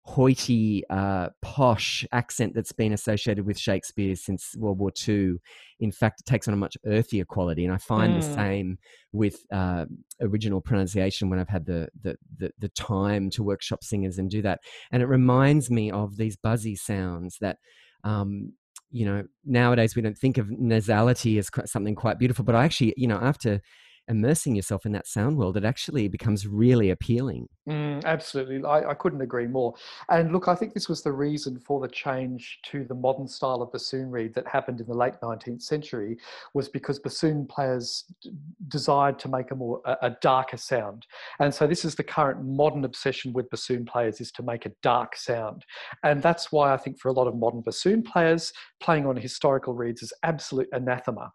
hoity, 0.04 0.84
uh, 0.90 1.30
posh 1.42 2.06
accent 2.12 2.54
that's 2.56 2.72
been 2.72 2.94
associated 2.94 3.46
with 3.46 3.58
Shakespeare 3.58 4.16
since 4.16 4.56
World 4.58 4.80
War 4.80 4.92
II. 5.08 5.36
In 5.80 5.92
fact, 5.92 6.22
it 6.22 6.26
takes 6.26 6.48
on 6.48 6.54
a 6.54 6.58
much 6.58 6.78
earthier 6.86 7.26
quality, 7.26 7.66
and 7.66 7.74
I 7.74 7.78
find 7.78 8.14
mm. 8.14 8.16
the 8.22 8.34
same 8.34 8.78
with 9.12 9.46
uh, 9.52 9.86
original 10.20 10.62
pronunciation 10.62 11.30
when 11.30 11.40
I've 11.40 11.50
had 11.50 11.66
the, 11.66 11.90
the, 12.02 12.18
the 12.38 12.52
the 12.60 12.70
time 12.70 13.30
to 13.32 13.44
workshop 13.44 13.84
singers 13.84 14.18
and 14.18 14.30
do 14.30 14.42
that. 14.42 14.60
And 14.92 15.04
it 15.04 15.08
reminds 15.08 15.70
me 15.70 15.92
of 15.92 16.18
these 16.18 16.36
buzzy 16.36 16.76
sounds 16.76 17.38
that. 17.42 17.58
Um, 18.04 18.54
you 18.94 19.06
know, 19.06 19.24
nowadays 19.46 19.96
we 19.96 20.02
don't 20.02 20.18
think 20.18 20.38
of 20.38 20.48
nasality 20.48 21.40
as 21.40 21.50
something 21.72 21.96
quite 21.96 22.20
beautiful, 22.20 22.44
but 22.44 22.56
I 22.56 22.66
actually, 22.66 22.94
you 22.98 23.08
know, 23.08 23.20
after 23.22 23.62
immersing 24.08 24.56
yourself 24.56 24.86
in 24.86 24.92
that 24.92 25.08
sound 25.08 25.38
world, 25.38 25.58
it 25.58 25.64
actually 25.64 26.08
becomes 26.08 26.48
really 26.48 26.90
appealing. 26.90 27.48
Mm, 27.70 28.04
absolutely. 28.06 28.64
I, 28.64 28.90
I, 28.90 28.94
couldn't 28.96 29.22
agree 29.22 29.48
more. 29.48 29.76
And 30.10 30.34
look, 30.34 30.48
I 30.48 30.56
think 30.56 30.74
this 30.74 30.90
was 30.90 31.04
the 31.04 31.12
reason 31.12 31.60
for 31.60 31.80
the 31.80 31.88
change 31.88 32.60
to 32.66 32.84
the 32.84 32.96
modern 32.96 33.28
style 33.28 33.62
of 33.62 33.72
bassoon 33.72 34.10
reed 34.10 34.34
that 34.34 34.48
happened 34.48 34.82
in 34.82 34.88
the 34.88 34.96
late 34.96 35.14
19th 35.22 35.62
century 35.62 36.18
was 36.54 36.68
because 36.68 37.00
bassoon 37.00 37.46
players 37.46 38.06
d- 38.22 38.32
desired 38.68 39.20
to 39.20 39.30
make 39.30 39.52
a 39.52 39.56
more 39.56 39.82
a, 39.86 39.98
a 40.02 40.10
darker 40.22 40.58
sound. 40.58 41.06
And 41.40 41.54
so 41.54 41.68
this 41.68 41.86
is 41.86 41.96
the 41.96 42.04
current 42.04 42.44
modern 42.44 42.84
obsession 42.84 43.32
with 43.32 43.50
bassoon 43.50 43.86
players 43.86 44.20
is 44.20 44.32
to 44.34 44.44
make 44.44 44.66
a 44.66 44.72
dark 44.82 45.16
sound. 45.16 45.64
And 46.04 46.22
that's 46.22 46.52
why 46.52 46.74
I 46.74 46.78
think 46.78 47.00
for 47.00 47.10
a 47.10 47.14
lot 47.14 47.28
of 47.28 47.36
modern 47.36 47.62
bassoon 47.62 48.02
players, 48.02 48.52
playing 48.80 49.06
on 49.06 49.16
historical 49.16 49.74
reeds 49.74 50.02
is 50.02 50.12
absolute 50.24 50.68
anathema 50.74 51.32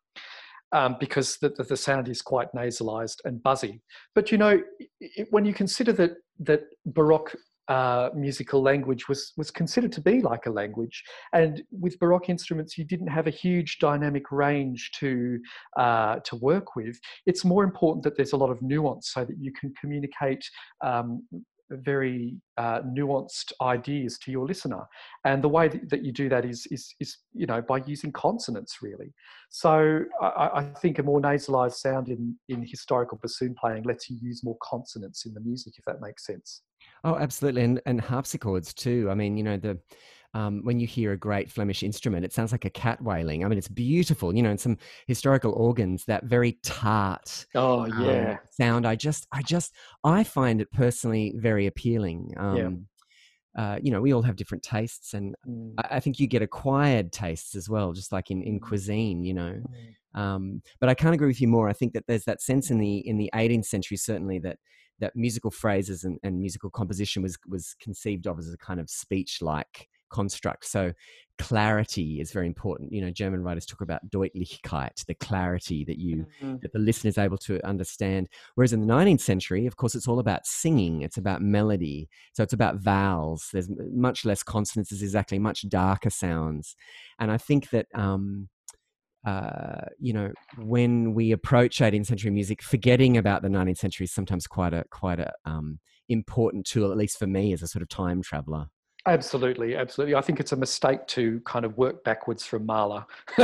um, 0.72 0.96
because 0.98 1.36
the, 1.38 1.50
the, 1.50 1.76
sound 1.76 2.08
is 2.08 2.22
quite 2.22 2.48
nasalized 2.54 3.18
and 3.24 3.42
buzzy. 3.42 3.80
But 4.14 4.32
you 4.32 4.38
know, 4.38 4.60
it, 5.00 5.28
when 5.30 5.44
you 5.44 5.54
consider 5.54 5.92
that 5.92 6.12
that 6.40 6.62
Baroque 6.86 7.34
uh, 7.68 8.10
musical 8.14 8.62
language 8.62 9.08
was 9.08 9.32
was 9.36 9.50
considered 9.50 9.92
to 9.92 10.00
be 10.00 10.20
like 10.20 10.46
a 10.46 10.50
language, 10.50 11.02
and 11.32 11.62
with 11.70 11.98
Baroque 11.98 12.28
instruments, 12.28 12.78
you 12.78 12.84
didn't 12.84 13.08
have 13.08 13.26
a 13.26 13.30
huge 13.30 13.78
dynamic 13.78 14.30
range 14.30 14.90
to 14.98 15.38
uh, 15.78 16.16
to 16.24 16.36
work 16.36 16.76
with. 16.76 16.98
It's 17.26 17.44
more 17.44 17.64
important 17.64 18.04
that 18.04 18.16
there's 18.16 18.32
a 18.32 18.36
lot 18.36 18.50
of 18.50 18.60
nuance 18.62 19.10
so 19.12 19.24
that 19.24 19.36
you 19.38 19.52
can 19.52 19.72
communicate 19.80 20.44
um, 20.84 21.26
very 21.70 22.36
uh, 22.56 22.80
nuanced 22.82 23.52
ideas 23.60 24.18
to 24.18 24.30
your 24.30 24.46
listener. 24.46 24.84
And 25.24 25.42
the 25.42 25.48
way 25.48 25.68
that, 25.68 26.04
you 26.04 26.12
do 26.12 26.28
that 26.28 26.44
is, 26.44 26.66
is 26.70 26.94
is 27.00 27.18
you 27.32 27.46
know 27.46 27.60
by 27.60 27.78
using 27.86 28.12
consonants 28.12 28.78
really. 28.82 29.12
So 29.50 30.04
I, 30.20 30.50
I, 30.54 30.62
think 30.80 30.98
a 30.98 31.02
more 31.02 31.20
nasalized 31.20 31.74
sound 31.74 32.08
in 32.08 32.36
in 32.48 32.64
historical 32.64 33.18
bassoon 33.20 33.54
playing 33.58 33.84
lets 33.84 34.08
you 34.08 34.16
use 34.20 34.44
more 34.44 34.56
consonants 34.62 35.26
in 35.26 35.34
the 35.34 35.40
music 35.40 35.74
if 35.78 35.84
that 35.86 36.00
makes 36.00 36.26
sense. 36.26 36.62
Oh 37.04 37.16
absolutely 37.16 37.62
and 37.62 37.80
and 37.86 38.00
harpsichords 38.00 38.72
too. 38.72 39.08
I 39.10 39.14
mean 39.14 39.36
you 39.36 39.42
know 39.42 39.56
the 39.56 39.78
um, 40.36 40.60
when 40.64 40.78
you 40.78 40.86
hear 40.86 41.12
a 41.12 41.16
great 41.16 41.50
Flemish 41.50 41.82
instrument, 41.82 42.22
it 42.22 42.32
sounds 42.32 42.52
like 42.52 42.66
a 42.66 42.70
cat 42.70 43.02
wailing. 43.02 43.42
I 43.42 43.48
mean, 43.48 43.56
it's 43.56 43.68
beautiful, 43.68 44.36
you 44.36 44.42
know, 44.42 44.50
and 44.50 44.60
some 44.60 44.76
historical 45.06 45.52
organs, 45.52 46.04
that 46.04 46.24
very 46.24 46.58
tart 46.62 47.46
oh 47.54 47.86
yeah 47.86 48.32
um, 48.32 48.38
sound. 48.50 48.86
I 48.86 48.96
just, 48.96 49.26
I 49.32 49.40
just, 49.40 49.72
I 50.04 50.24
find 50.24 50.60
it 50.60 50.70
personally 50.72 51.32
very 51.36 51.66
appealing. 51.66 52.34
Um, 52.36 52.56
yeah. 52.56 53.62
Uh, 53.62 53.78
you 53.82 53.90
know, 53.90 54.02
we 54.02 54.12
all 54.12 54.20
have 54.20 54.36
different 54.36 54.62
tastes, 54.62 55.14
and 55.14 55.34
mm. 55.48 55.72
I, 55.78 55.96
I, 55.96 56.00
think 56.00 56.20
you 56.20 56.26
get 56.26 56.42
acquired 56.42 57.10
tastes 57.10 57.54
as 57.54 57.70
well, 57.70 57.94
just 57.94 58.12
like 58.12 58.30
in, 58.30 58.42
in 58.42 58.60
mm. 58.60 58.62
cuisine, 58.62 59.24
you 59.24 59.32
know. 59.32 59.62
Mm. 60.14 60.20
Um, 60.20 60.62
but 60.78 60.90
I 60.90 60.94
can't 60.94 61.14
agree 61.14 61.28
with 61.28 61.40
you 61.40 61.48
more. 61.48 61.66
I 61.66 61.72
think 61.72 61.94
that 61.94 62.04
there's 62.06 62.26
that 62.26 62.42
sense 62.42 62.70
in 62.70 62.76
the 62.76 62.98
in 63.08 63.16
the 63.16 63.30
18th 63.34 63.64
century, 63.64 63.96
certainly 63.96 64.38
that 64.40 64.58
that 64.98 65.16
musical 65.16 65.50
phrases 65.50 66.04
and, 66.04 66.18
and 66.22 66.38
musical 66.38 66.68
composition 66.68 67.22
was 67.22 67.38
was 67.48 67.74
conceived 67.80 68.26
of 68.26 68.38
as 68.38 68.52
a 68.52 68.58
kind 68.58 68.78
of 68.78 68.90
speech 68.90 69.38
like 69.40 69.88
construct. 70.16 70.64
So 70.64 70.92
clarity 71.38 72.20
is 72.20 72.32
very 72.32 72.46
important. 72.46 72.92
You 72.92 73.02
know, 73.02 73.10
German 73.10 73.42
writers 73.42 73.66
talk 73.66 73.80
about 73.80 74.08
Deutlichkeit, 74.10 75.04
the 75.06 75.14
clarity 75.14 75.84
that 75.84 75.98
you 75.98 76.26
mm-hmm. 76.42 76.56
that 76.62 76.72
the 76.72 76.78
listener 76.78 77.08
is 77.08 77.18
able 77.18 77.38
to 77.38 77.64
understand. 77.66 78.28
Whereas 78.54 78.72
in 78.72 78.80
the 78.80 78.92
19th 78.92 79.20
century, 79.20 79.66
of 79.66 79.76
course, 79.76 79.94
it's 79.94 80.08
all 80.08 80.18
about 80.18 80.46
singing. 80.46 81.02
It's 81.02 81.18
about 81.18 81.42
melody. 81.42 82.08
So 82.32 82.42
it's 82.42 82.52
about 82.52 82.76
vowels. 82.76 83.48
There's 83.52 83.68
much 83.92 84.24
less 84.24 84.42
consonants. 84.42 84.90
There's 84.90 85.02
exactly 85.02 85.38
much 85.38 85.68
darker 85.68 86.10
sounds. 86.10 86.76
And 87.18 87.30
I 87.30 87.38
think 87.38 87.70
that. 87.70 87.86
Um, 87.94 88.48
uh, 89.24 89.86
you 89.98 90.12
know, 90.12 90.30
when 90.56 91.12
we 91.12 91.32
approach 91.32 91.78
18th 91.78 92.06
century 92.06 92.30
music, 92.30 92.62
forgetting 92.62 93.16
about 93.16 93.42
the 93.42 93.48
19th 93.48 93.78
century 93.78 94.04
is 94.04 94.12
sometimes 94.12 94.46
quite 94.46 94.72
a 94.72 94.84
quite 94.92 95.18
a 95.18 95.32
um, 95.44 95.80
important 96.08 96.64
tool, 96.64 96.92
at 96.92 96.96
least 96.96 97.18
for 97.18 97.26
me 97.26 97.52
as 97.52 97.60
a 97.60 97.66
sort 97.66 97.82
of 97.82 97.88
time 97.88 98.22
traveler. 98.22 98.68
Absolutely, 99.06 99.76
absolutely. 99.76 100.14
I 100.14 100.20
think 100.20 100.40
it's 100.40 100.52
a 100.52 100.56
mistake 100.56 101.06
to 101.08 101.40
kind 101.40 101.64
of 101.64 101.76
work 101.78 102.02
backwards 102.04 102.44
from 102.44 102.66
Mahler. 102.66 103.04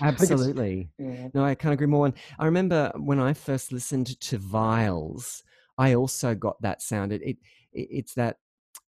absolutely. 0.00 0.88
Yeah. 0.98 1.28
No, 1.34 1.44
I 1.44 1.54
can't 1.54 1.74
agree 1.74 1.86
more. 1.86 2.06
And 2.06 2.14
I 2.38 2.46
remember 2.46 2.90
when 2.96 3.20
I 3.20 3.34
first 3.34 3.72
listened 3.72 4.18
to 4.20 4.38
viols, 4.38 5.42
I 5.76 5.94
also 5.94 6.34
got 6.34 6.60
that 6.62 6.82
sound. 6.82 7.12
It, 7.12 7.22
it 7.22 7.36
it's 7.72 8.14
that 8.14 8.38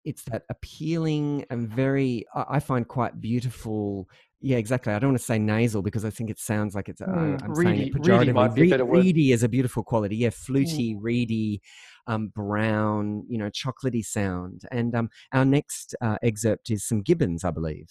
it's 0.04 0.22
that 0.24 0.42
appealing 0.50 1.46
and 1.50 1.68
very 1.68 2.26
I 2.34 2.60
find 2.60 2.86
quite 2.86 3.20
beautiful. 3.20 4.08
Yeah, 4.44 4.58
exactly. 4.58 4.92
I 4.92 4.98
don't 4.98 5.12
want 5.12 5.20
to 5.20 5.24
say 5.24 5.38
nasal 5.38 5.80
because 5.80 6.04
I 6.04 6.10
think 6.10 6.28
it 6.28 6.38
sounds 6.38 6.74
like 6.74 6.90
it's. 6.90 7.00
Mm, 7.00 7.42
I'm 7.42 7.54
reedy, 7.54 7.78
saying 7.78 7.88
it 7.88 7.94
pejoratively. 7.94 8.18
Reedy, 8.18 8.32
might 8.32 8.54
be 8.54 8.66
a 8.66 8.70
better 8.70 8.84
word. 8.84 8.98
reedy 8.98 9.32
is 9.32 9.42
a 9.42 9.48
beautiful 9.48 9.82
quality. 9.82 10.16
Yeah, 10.16 10.30
fluty, 10.30 10.94
mm. 10.94 10.98
reedy 11.00 11.62
um, 12.06 12.28
brown, 12.28 13.24
you 13.26 13.38
know, 13.38 13.48
chocolatey 13.48 14.04
sound. 14.04 14.66
And 14.70 14.94
um, 14.94 15.08
our 15.32 15.46
next 15.46 15.94
uh, 16.02 16.18
excerpt 16.22 16.68
is 16.68 16.84
some 16.84 17.00
Gibbons, 17.00 17.42
I 17.42 17.52
believe. 17.52 17.88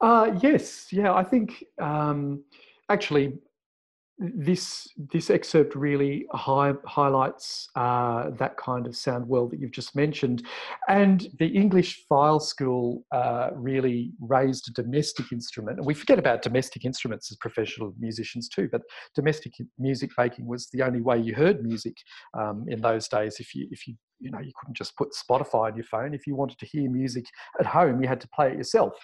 Uh, 0.00 0.34
yes, 0.40 0.86
yeah, 0.92 1.12
I 1.12 1.24
think 1.24 1.62
um, 1.78 2.42
actually 2.88 3.34
this 4.22 4.88
this 5.12 5.30
excerpt 5.30 5.74
really 5.74 6.26
high, 6.32 6.74
highlights 6.86 7.68
uh, 7.74 8.30
that 8.38 8.56
kind 8.56 8.86
of 8.86 8.96
sound 8.96 9.26
world 9.26 9.50
that 9.50 9.60
you've 9.60 9.72
just 9.72 9.96
mentioned, 9.96 10.46
and 10.88 11.28
the 11.38 11.46
English 11.46 12.04
viol 12.08 12.38
school 12.38 13.04
uh, 13.12 13.50
really 13.54 14.12
raised 14.20 14.68
a 14.68 14.82
domestic 14.82 15.32
instrument. 15.32 15.78
And 15.78 15.86
we 15.86 15.94
forget 15.94 16.18
about 16.18 16.42
domestic 16.42 16.84
instruments 16.84 17.30
as 17.32 17.36
professional 17.38 17.92
musicians 17.98 18.48
too, 18.48 18.68
but 18.70 18.82
domestic 19.14 19.54
music 19.78 20.10
making 20.16 20.46
was 20.46 20.68
the 20.72 20.82
only 20.82 21.00
way 21.00 21.18
you 21.18 21.34
heard 21.34 21.64
music 21.64 21.96
um, 22.38 22.64
in 22.68 22.80
those 22.80 23.08
days. 23.08 23.36
If 23.40 23.54
you 23.54 23.66
if 23.70 23.86
you 23.86 23.94
you 24.20 24.30
know 24.30 24.38
you 24.38 24.52
couldn't 24.58 24.76
just 24.76 24.96
put 24.96 25.08
Spotify 25.12 25.70
on 25.70 25.76
your 25.76 25.84
phone. 25.84 26.14
If 26.14 26.26
you 26.26 26.36
wanted 26.36 26.58
to 26.58 26.66
hear 26.66 26.88
music 26.88 27.24
at 27.58 27.66
home, 27.66 28.00
you 28.00 28.08
had 28.08 28.20
to 28.20 28.28
play 28.28 28.52
it 28.52 28.56
yourself. 28.56 28.94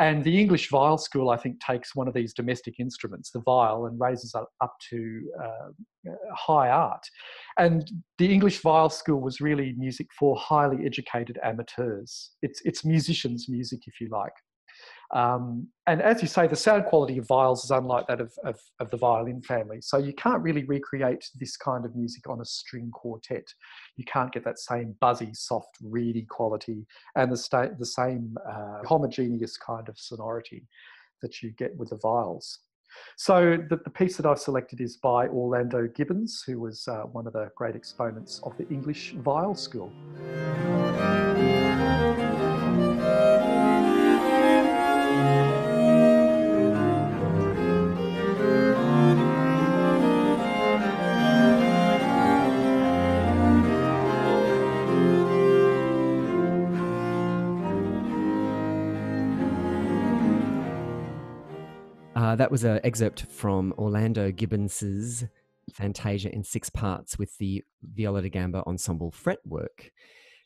And 0.00 0.22
the 0.22 0.40
English 0.40 0.70
viol 0.70 0.96
school, 0.96 1.30
I 1.30 1.36
think, 1.36 1.60
takes 1.60 1.96
one 1.96 2.06
of 2.06 2.14
these 2.14 2.32
domestic 2.32 2.78
instruments, 2.78 3.32
the 3.32 3.40
viol, 3.40 3.86
and 3.86 3.98
raises 4.00 4.32
it 4.34 4.44
up 4.60 4.74
to 4.90 5.22
uh, 5.42 6.12
high 6.34 6.68
art. 6.68 7.04
And 7.58 7.90
the 8.18 8.32
English 8.32 8.62
viol 8.62 8.90
school 8.90 9.20
was 9.20 9.40
really 9.40 9.74
music 9.76 10.06
for 10.16 10.36
highly 10.36 10.86
educated 10.86 11.38
amateurs. 11.42 12.30
It's, 12.42 12.60
it's 12.64 12.84
musicians' 12.84 13.48
music, 13.48 13.80
if 13.86 14.00
you 14.00 14.08
like. 14.08 14.32
Um, 15.14 15.68
and 15.86 16.02
as 16.02 16.20
you 16.20 16.28
say, 16.28 16.46
the 16.46 16.56
sound 16.56 16.84
quality 16.84 17.16
of 17.16 17.26
viols 17.26 17.64
is 17.64 17.70
unlike 17.70 18.06
that 18.08 18.20
of, 18.20 18.32
of, 18.44 18.60
of, 18.78 18.90
the 18.90 18.98
violin 18.98 19.40
family. 19.40 19.80
So 19.80 19.96
you 19.96 20.12
can't 20.12 20.42
really 20.42 20.64
recreate 20.64 21.30
this 21.40 21.56
kind 21.56 21.86
of 21.86 21.96
music 21.96 22.28
on 22.28 22.42
a 22.42 22.44
string 22.44 22.90
quartet. 22.92 23.46
You 23.96 24.04
can't 24.04 24.30
get 24.30 24.44
that 24.44 24.58
same 24.58 24.94
buzzy, 25.00 25.30
soft, 25.32 25.78
reedy 25.82 26.26
quality 26.28 26.86
and 27.16 27.32
the, 27.32 27.38
sta- 27.38 27.74
the 27.78 27.86
same 27.86 28.36
uh, 28.46 28.82
homogeneous 28.84 29.56
kind 29.56 29.88
of 29.88 29.98
sonority 29.98 30.66
that 31.22 31.42
you 31.42 31.52
get 31.52 31.74
with 31.76 31.88
the 31.88 31.96
viols. 31.96 32.58
So 33.16 33.56
the, 33.68 33.76
the, 33.76 33.90
piece 33.90 34.16
that 34.16 34.26
I've 34.26 34.38
selected 34.38 34.80
is 34.80 34.96
by 34.96 35.28
Orlando 35.28 35.86
Gibbons, 35.88 36.42
who 36.46 36.60
was 36.60 36.86
uh, 36.88 37.02
one 37.02 37.26
of 37.26 37.32
the 37.32 37.50
great 37.54 37.76
exponents 37.76 38.40
of 38.44 38.56
the 38.56 38.68
English 38.68 39.12
viol 39.12 39.54
school. 39.54 39.92
That 62.38 62.50
was 62.50 62.64
an 62.64 62.80
excerpt 62.84 63.26
from 63.26 63.74
Orlando 63.76 64.30
Gibbons's 64.30 65.24
Fantasia 65.72 66.32
in 66.32 66.44
six 66.44 66.70
parts 66.70 67.18
with 67.18 67.36
the 67.38 67.62
viola 67.82 68.22
da 68.22 68.30
gamba 68.30 68.62
ensemble 68.66 69.10
fretwork. 69.10 69.90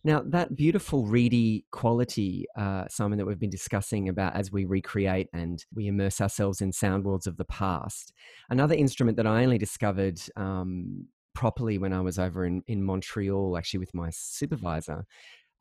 Now, 0.04 0.22
that 0.26 0.56
beautiful 0.56 1.06
reedy 1.06 1.64
quality, 1.70 2.46
uh, 2.56 2.86
Simon, 2.88 3.18
that 3.18 3.26
we've 3.26 3.38
been 3.38 3.50
discussing 3.50 4.08
about 4.08 4.34
as 4.34 4.50
we 4.50 4.64
recreate 4.64 5.28
and 5.32 5.64
we 5.72 5.86
immerse 5.86 6.20
ourselves 6.20 6.60
in 6.60 6.72
sound 6.72 7.04
worlds 7.04 7.28
of 7.28 7.36
the 7.36 7.44
past. 7.44 8.12
Another 8.50 8.74
instrument 8.74 9.16
that 9.18 9.28
I 9.28 9.44
only 9.44 9.58
discovered 9.58 10.20
um, 10.34 11.06
properly 11.34 11.78
when 11.78 11.92
I 11.92 12.00
was 12.00 12.18
over 12.18 12.44
in, 12.44 12.62
in 12.66 12.82
Montreal, 12.82 13.56
actually 13.56 13.78
with 13.78 13.94
my 13.94 14.10
supervisor, 14.10 15.04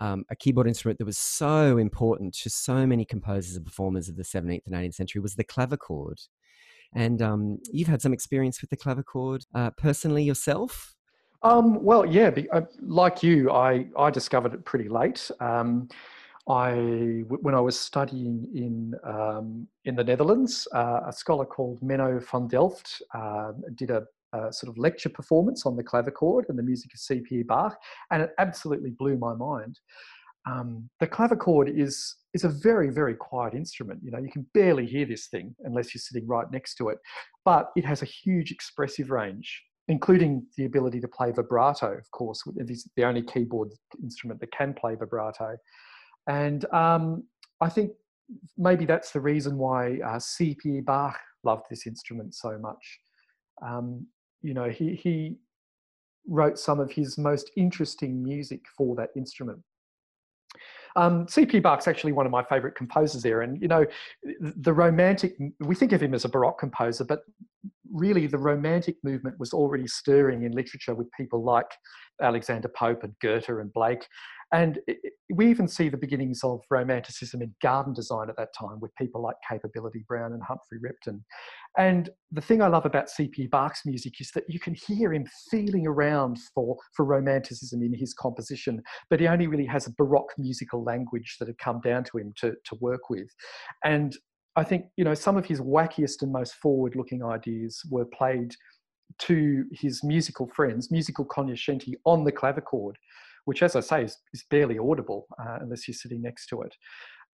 um, 0.02 0.26
a 0.32 0.36
keyboard 0.36 0.68
instrument 0.68 0.98
that 0.98 1.06
was 1.06 1.20
so 1.20 1.78
important 1.78 2.34
to 2.34 2.50
so 2.50 2.88
many 2.88 3.06
composers 3.06 3.56
and 3.56 3.64
performers 3.64 4.10
of 4.10 4.18
the 4.18 4.24
17th 4.24 4.64
and 4.66 4.76
18th 4.76 4.96
century 4.96 5.22
was 5.22 5.36
the 5.36 5.44
clavichord. 5.44 6.28
And 6.94 7.22
um, 7.22 7.60
you've 7.72 7.88
had 7.88 8.02
some 8.02 8.12
experience 8.12 8.62
with 8.62 8.72
the 8.72 8.78
clavichord 8.78 9.46
uh, 9.54 9.70
personally 9.72 10.24
yourself. 10.24 10.96
Um, 11.44 11.84
well, 11.84 12.06
yeah, 12.06 12.32
uh, 12.52 12.62
like 12.82 13.22
you, 13.22 13.52
I, 13.52 13.86
I 13.98 14.10
discovered 14.10 14.56
it 14.56 14.66
pretty 14.66 14.90
late. 14.90 15.30
Um, 15.40 15.88
I, 16.50 17.24
when 17.28 17.54
I 17.54 17.60
was 17.60 17.80
studying 17.80 18.48
in 18.56 18.96
um, 19.04 19.68
in 19.86 19.96
the 19.96 20.04
Netherlands, 20.04 20.68
uh, 20.74 21.02
a 21.06 21.14
scholar 21.14 21.46
called 21.46 21.80
Menno 21.82 22.20
van 22.20 22.48
Delft 22.48 23.04
uh, 23.14 23.54
did 23.76 23.92
a, 23.92 24.04
sort 24.52 24.70
of 24.70 24.78
lecture 24.78 25.10
performance 25.10 25.66
on 25.66 25.76
the 25.76 25.84
clavichord 25.84 26.44
and 26.50 26.58
the 26.58 26.64
music 26.64 26.94
of 26.94 27.00
C.P. 27.00 27.44
Bach, 27.44 27.78
and 28.12 28.24
it 28.24 28.32
absolutely 28.38 28.92
blew 28.92 29.18
my 29.18 29.34
mind. 29.34 29.80
Um, 30.50 30.90
the 31.00 31.08
clavichord 31.08 31.72
is 31.78 32.16
is 32.34 32.44
a 32.46 32.50
very 32.50 32.90
very 32.90 33.14
quiet 33.14 33.54
instrument. 33.54 34.00
You 34.04 34.12
know, 34.12 34.20
you 34.20 34.32
can 34.32 34.46
barely 34.54 34.86
hear 34.86 35.06
this 35.06 35.28
thing 35.28 35.56
unless 35.66 35.94
you're 35.94 36.00
sitting 36.00 36.28
right 36.28 36.50
next 36.52 36.76
to 36.76 36.90
it, 36.90 36.98
but 37.46 37.72
it 37.76 37.86
has 37.86 38.02
a 38.02 38.06
huge 38.06 38.52
expressive 38.52 39.12
range 39.12 39.64
including 39.88 40.46
the 40.58 40.66
ability 40.66 41.02
to 41.02 41.08
play 41.08 41.32
vibrato, 41.32 41.92
of 41.92 42.10
course. 42.12 42.42
It 42.56 42.70
is 42.70 42.90
the 42.96 43.04
only 43.04 43.22
keyboard 43.22 43.70
instrument 44.02 44.40
that 44.40 44.52
can 44.52 44.74
play 44.74 44.96
vibrato. 44.96 45.58
And 46.28 46.66
um, 46.74 47.24
I 47.60 47.68
think 47.68 47.92
maybe 48.58 48.86
that's 48.86 49.12
the 49.12 49.20
reason 49.20 49.58
why 49.58 50.00
uh, 50.06 50.20
C.P. 50.20 50.82
Bach 50.82 51.20
loved 51.44 51.66
this 51.70 51.88
instrument 51.88 52.36
so 52.36 52.58
much. 52.58 53.00
Um, 53.66 54.08
you 54.42 54.54
know, 54.54 54.70
he, 54.70 54.96
he 54.96 55.38
wrote 56.28 56.60
some 56.60 56.80
of 56.80 56.92
his 56.92 57.18
most 57.18 57.52
interesting 57.58 58.24
music 58.24 58.62
for 58.78 58.96
that 58.96 59.10
instrument. 59.16 59.60
Um, 60.96 61.28
C.P. 61.28 61.60
Bach's 61.60 61.88
actually 61.88 62.12
one 62.12 62.26
of 62.26 62.32
my 62.32 62.44
favorite 62.44 62.76
composers 62.76 63.24
there. 63.24 63.42
And, 63.42 63.62
you 63.62 63.68
know, 63.68 63.86
the 64.40 64.74
romantic, 64.74 65.38
we 65.60 65.76
think 65.76 65.94
of 65.94 66.02
him 66.02 66.14
as 66.14 66.26
a 66.26 66.30
Baroque 66.30 66.60
composer, 66.60 67.06
but 67.06 67.22
really 67.92 68.28
the 68.28 68.38
romantic 68.38 68.98
movement 69.04 69.40
was 69.40 69.54
already 69.54 69.88
stirring 69.88 70.44
in 70.44 70.52
literature 70.52 70.94
with 70.94 71.12
people 71.14 71.44
like 71.44 71.72
Alexander 72.22 72.70
Pope 72.70 73.04
and 73.04 73.14
Goethe 73.22 73.50
and 73.50 73.72
Blake. 73.74 74.06
And 74.54 74.80
we 75.34 75.50
even 75.50 75.68
see 75.68 75.88
the 75.88 75.98
beginnings 75.98 76.42
of 76.44 76.62
romanticism 76.70 77.42
in 77.42 77.56
garden 77.62 77.94
design 77.94 78.30
at 78.30 78.36
that 78.36 78.54
time 78.58 78.80
with 78.82 78.94
people 78.96 79.22
like 79.22 79.38
Capability 79.50 80.04
Brown 80.08 80.34
and 80.34 80.44
Humphrey 80.44 80.78
Repton. 80.82 81.24
And 81.78 82.10
the 82.32 82.42
thing 82.42 82.62
I 82.62 82.68
love 82.68 82.86
about 82.86 83.10
C.P. 83.10 83.48
Bach's 83.48 83.82
music 83.86 84.20
is 84.20 84.32
that 84.32 84.44
you 84.50 84.60
can 84.60 84.76
hear 84.76 85.14
him 85.14 85.26
feeling 85.50 85.88
around 85.88 86.38
for, 86.54 86.76
for 86.96 87.06
romanticism 87.06 87.82
in 87.82 87.94
his 87.94 88.14
composition, 88.14 88.82
but 89.10 89.22
he 89.22 89.28
only 89.28 89.48
really 89.48 89.66
has 89.66 89.88
a 89.88 89.94
Baroque 89.98 90.34
musical 90.38 90.84
language 90.84 91.38
that 91.40 91.48
had 91.48 91.58
come 91.58 91.80
down 91.80 92.04
to 92.06 92.18
him 92.18 92.34
to, 92.38 92.54
to 92.66 92.76
work 92.82 93.10
with. 93.10 93.30
And 93.86 94.16
I 94.58 94.66
think, 94.66 94.88
you 94.98 95.06
know, 95.06 95.14
some 95.14 95.38
of 95.38 95.46
his 95.46 95.62
wackiest 95.62 96.24
and 96.24 96.32
most 96.32 96.56
forward 96.56 96.98
looking 96.98 97.24
ideas 97.24 97.82
were 97.90 98.06
played 98.06 98.54
to 99.20 99.64
his 99.72 100.04
musical 100.04 100.48
friends, 100.48 100.92
musical 100.92 101.24
cognoscenti 101.24 101.96
on 102.06 102.26
the 102.26 102.32
clavichord 102.34 102.96
which, 103.46 103.64
as 103.64 103.76
I 103.76 103.82
say, 103.82 104.04
is, 104.04 104.18
is 104.34 104.46
barely 104.50 104.78
audible 104.78 105.28
uh, 105.40 105.60
unless 105.62 105.88
you're 105.88 105.96
sitting 105.96 106.22
next 106.22 106.48
to 106.48 106.62
it. 106.62 106.76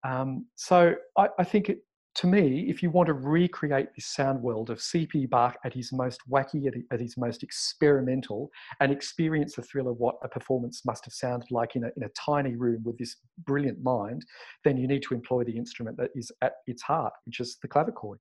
Um, 0.04 0.46
so 0.56 0.96
I, 1.18 1.28
I 1.40 1.44
think 1.44 1.70
it, 1.70 1.80
to 2.16 2.28
me, 2.28 2.66
if 2.68 2.82
you 2.82 2.90
want 2.90 3.06
to 3.08 3.14
recreate 3.14 3.90
this 3.96 4.08
sound 4.08 4.42
world 4.42 4.72
of 4.72 4.82
C.P. 4.82 5.28
Bach 5.28 5.56
at 5.64 5.74
his 5.74 5.94
most 5.94 6.20
wacky, 6.28 6.68
at, 6.92 7.00
his 7.00 7.16
most 7.16 7.44
experimental, 7.44 8.50
and 8.80 8.92
experience 8.92 9.56
the 9.56 9.62
thrill 9.62 9.88
of 9.88 9.98
what 9.98 10.16
a 10.24 10.28
performance 10.28 10.84
must 10.84 11.06
have 11.06 11.14
sounded 11.14 11.52
like 11.52 11.76
in 11.76 11.84
a, 11.84 11.92
in 11.96 12.04
a 12.04 12.10
tiny 12.10 12.56
room 12.56 12.82
with 12.84 12.98
this 12.98 13.18
brilliant 13.46 13.84
mind, 13.84 14.26
then 14.64 14.78
you 14.78 14.88
need 14.88 15.04
to 15.04 15.14
employ 15.14 15.44
the 15.44 15.56
instrument 15.56 15.96
that 15.98 16.10
is 16.16 16.32
at 16.42 16.54
its 16.66 16.82
heart, 16.82 17.14
which 17.26 17.40
is 17.40 17.58
the 17.62 17.68
clavichord. 17.68 18.18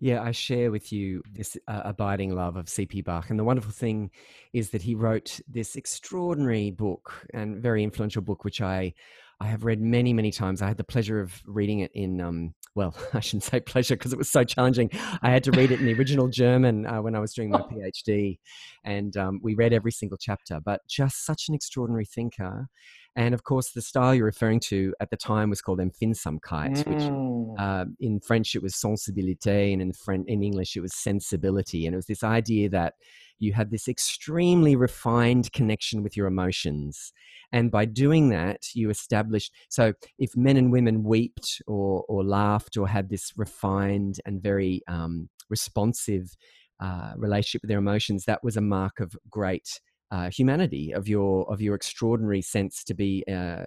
Yeah, 0.00 0.22
I 0.22 0.30
share 0.30 0.70
with 0.70 0.92
you 0.92 1.22
this 1.32 1.56
uh, 1.66 1.82
abiding 1.84 2.34
love 2.34 2.56
of 2.56 2.68
C.P. 2.68 3.02
Bach. 3.02 3.30
And 3.30 3.38
the 3.38 3.44
wonderful 3.44 3.72
thing 3.72 4.10
is 4.52 4.70
that 4.70 4.82
he 4.82 4.94
wrote 4.94 5.40
this 5.48 5.74
extraordinary 5.74 6.70
book 6.70 7.26
and 7.34 7.60
very 7.60 7.82
influential 7.82 8.22
book, 8.22 8.44
which 8.44 8.60
I, 8.60 8.94
I 9.40 9.46
have 9.46 9.64
read 9.64 9.80
many, 9.80 10.12
many 10.12 10.32
times. 10.32 10.62
I 10.62 10.68
had 10.68 10.76
the 10.76 10.84
pleasure 10.84 11.20
of 11.20 11.32
reading 11.46 11.80
it 11.80 11.92
in, 11.94 12.20
um, 12.20 12.54
well, 12.74 12.94
I 13.14 13.20
shouldn't 13.20 13.44
say 13.44 13.60
pleasure 13.60 13.94
because 13.94 14.12
it 14.12 14.18
was 14.18 14.30
so 14.30 14.42
challenging. 14.44 14.90
I 15.22 15.30
had 15.30 15.44
to 15.44 15.52
read 15.52 15.70
it 15.70 15.80
in 15.80 15.86
the 15.86 15.94
original 15.94 16.28
German 16.28 16.86
uh, 16.86 17.00
when 17.02 17.14
I 17.14 17.20
was 17.20 17.32
doing 17.34 17.50
my 17.50 17.60
PhD. 17.72 18.38
And 18.84 19.16
um, 19.16 19.40
we 19.42 19.54
read 19.54 19.72
every 19.72 19.92
single 19.92 20.18
chapter, 20.18 20.60
but 20.64 20.80
just 20.88 21.24
such 21.24 21.48
an 21.48 21.54
extraordinary 21.54 22.04
thinker. 22.04 22.68
And 23.14 23.34
of 23.34 23.42
course, 23.44 23.70
the 23.70 23.82
style 23.82 24.14
you're 24.14 24.26
referring 24.26 24.60
to 24.60 24.94
at 25.00 25.10
the 25.10 25.16
time 25.16 25.50
was 25.50 25.60
called 25.60 25.80
Empfindsamkeit, 25.80 26.84
mm. 26.84 26.86
which 26.86 27.58
uh, 27.60 27.84
in 28.00 28.20
French 28.20 28.54
it 28.54 28.62
was 28.62 28.74
sensibilité, 28.74 29.72
and 29.72 29.82
in, 29.82 29.92
French, 29.92 30.24
in 30.28 30.42
English 30.42 30.76
it 30.76 30.80
was 30.80 30.94
sensibility. 30.94 31.86
And 31.86 31.94
it 31.94 31.96
was 31.96 32.06
this 32.06 32.22
idea 32.22 32.68
that 32.70 32.94
you 33.38 33.52
had 33.52 33.70
this 33.70 33.88
extremely 33.88 34.76
refined 34.76 35.52
connection 35.52 36.02
with 36.02 36.16
your 36.16 36.26
emotions. 36.26 37.12
And 37.52 37.70
by 37.70 37.84
doing 37.84 38.28
that, 38.30 38.74
you 38.74 38.90
established. 38.90 39.52
So, 39.68 39.94
if 40.18 40.36
men 40.36 40.56
and 40.56 40.72
women 40.72 41.02
wept 41.02 41.62
or, 41.66 42.04
or 42.08 42.24
laughed 42.24 42.76
or 42.76 42.88
had 42.88 43.08
this 43.08 43.32
refined 43.36 44.20
and 44.26 44.42
very 44.42 44.82
um, 44.88 45.28
responsive 45.48 46.36
uh, 46.80 47.12
relationship 47.16 47.62
with 47.62 47.70
their 47.70 47.78
emotions, 47.78 48.24
that 48.26 48.44
was 48.44 48.56
a 48.56 48.60
mark 48.60 49.00
of 49.00 49.16
great 49.30 49.80
uh, 50.10 50.30
humanity 50.30 50.92
of 50.92 51.06
your 51.06 51.50
of 51.52 51.60
your 51.60 51.74
extraordinary 51.74 52.40
sense 52.40 52.82
to 52.82 52.94
be 52.94 53.22
uh, 53.30 53.66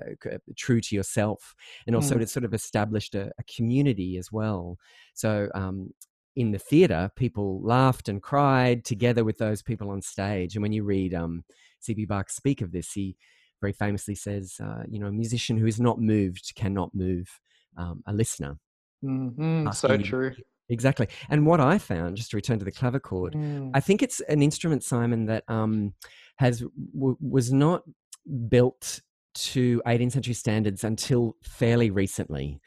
true 0.57 0.81
to 0.81 0.95
yourself 0.95 1.53
and 1.85 1.95
also 1.95 2.15
mm. 2.15 2.27
sort 2.27 2.43
of 2.43 2.53
established 2.53 3.13
a, 3.13 3.31
a 3.37 3.43
community 3.43 4.17
as 4.17 4.31
well 4.31 4.75
so 5.13 5.49
um, 5.53 5.91
in 6.35 6.51
the 6.51 6.59
theater 6.59 7.11
people 7.15 7.61
laughed 7.61 8.09
and 8.09 8.21
cried 8.21 8.85
together 8.85 9.23
with 9.23 9.37
those 9.37 9.61
people 9.61 9.89
on 9.89 10.01
stage 10.01 10.55
and 10.55 10.61
when 10.61 10.71
you 10.71 10.83
read 10.83 11.13
um, 11.13 11.43
cp 11.87 12.07
bach 12.07 12.29
speak 12.29 12.61
of 12.61 12.71
this 12.71 12.91
he 12.93 13.15
very 13.59 13.73
famously 13.73 14.15
says 14.15 14.55
uh, 14.63 14.83
you 14.89 14.99
know 14.99 15.07
a 15.07 15.11
musician 15.11 15.57
who 15.57 15.65
is 15.65 15.79
not 15.79 15.99
moved 15.99 16.53
cannot 16.55 16.93
move 16.93 17.27
um, 17.77 18.01
a 18.07 18.13
listener 18.13 18.57
mm-hmm. 19.03 19.69
so 19.71 19.97
true 19.97 20.33
Exactly. 20.69 21.09
And 21.29 21.45
what 21.45 21.59
I 21.59 21.77
found, 21.77 22.15
just 22.15 22.31
to 22.31 22.37
return 22.37 22.57
to 22.59 22.63
the 22.63 22.71
clavichord, 22.71 23.35
mm. 23.35 23.71
I 23.73 23.81
think 23.81 24.01
it's 24.01 24.21
an 24.21 24.41
instrument, 24.41 24.85
Simon, 24.85 25.25
that 25.25 25.43
um, 25.49 25.93
has 26.37 26.63
w- 26.93 27.17
was 27.19 27.51
not 27.51 27.83
built 28.47 29.01
to 29.33 29.81
18th 29.85 30.13
century 30.13 30.33
standards 30.33 30.85
until 30.85 31.35
fairly 31.43 31.91
recently. 31.91 32.61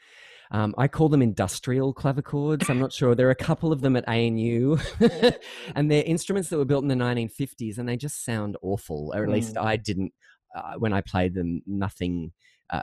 Um, 0.51 0.75
I 0.77 0.87
call 0.87 1.09
them 1.09 1.21
industrial 1.21 1.93
clavichords. 1.93 2.69
I'm 2.69 2.79
not 2.79 2.93
sure. 2.93 3.15
There 3.15 3.27
are 3.27 3.31
a 3.31 3.35
couple 3.35 3.71
of 3.71 3.81
them 3.81 3.95
at 3.95 4.07
ANU, 4.07 4.77
and 5.75 5.89
they're 5.91 6.03
instruments 6.03 6.49
that 6.49 6.57
were 6.57 6.65
built 6.65 6.83
in 6.83 6.87
the 6.87 6.95
1950s, 6.95 7.77
and 7.77 7.87
they 7.87 7.97
just 7.97 8.23
sound 8.23 8.57
awful. 8.61 9.13
Or 9.15 9.23
at 9.23 9.29
mm. 9.29 9.33
least 9.33 9.57
I 9.57 9.75
didn't 9.75 10.13
uh, 10.55 10.73
when 10.77 10.93
I 10.93 11.01
played 11.01 11.33
them. 11.33 11.61
Nothing 11.65 12.31
uh, 12.69 12.81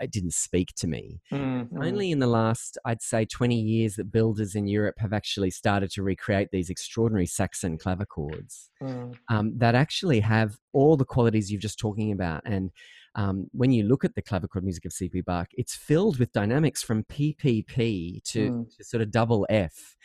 it 0.00 0.10
didn't 0.10 0.34
speak 0.34 0.74
to 0.76 0.86
me. 0.86 1.20
Mm-hmm. 1.32 1.82
Only 1.82 2.10
in 2.10 2.18
the 2.18 2.26
last, 2.26 2.78
I'd 2.84 3.02
say, 3.02 3.24
20 3.24 3.58
years 3.58 3.96
that 3.96 4.12
builders 4.12 4.54
in 4.54 4.66
Europe 4.66 4.96
have 4.98 5.12
actually 5.12 5.50
started 5.50 5.90
to 5.92 6.02
recreate 6.02 6.48
these 6.52 6.70
extraordinary 6.70 7.26
Saxon 7.26 7.78
clavichords 7.78 8.68
mm. 8.82 9.14
um, 9.28 9.58
that 9.58 9.74
actually 9.74 10.20
have 10.20 10.56
all 10.72 10.96
the 10.96 11.04
qualities 11.04 11.50
you've 11.50 11.62
just 11.62 11.78
talking 11.78 12.12
about. 12.12 12.42
And 12.44 12.70
um, 13.14 13.48
when 13.52 13.72
you 13.72 13.84
look 13.84 14.04
at 14.04 14.14
the 14.14 14.22
clavichord 14.22 14.62
music 14.62 14.84
of 14.84 14.92
C.P. 14.92 15.20
Bach, 15.22 15.48
it's 15.54 15.74
filled 15.74 16.18
with 16.18 16.32
dynamics 16.32 16.82
from 16.82 17.04
PPP 17.04 18.22
to, 18.24 18.50
mm. 18.50 18.76
to 18.76 18.84
sort 18.84 19.02
of 19.02 19.10
double 19.10 19.46
F 19.50 19.96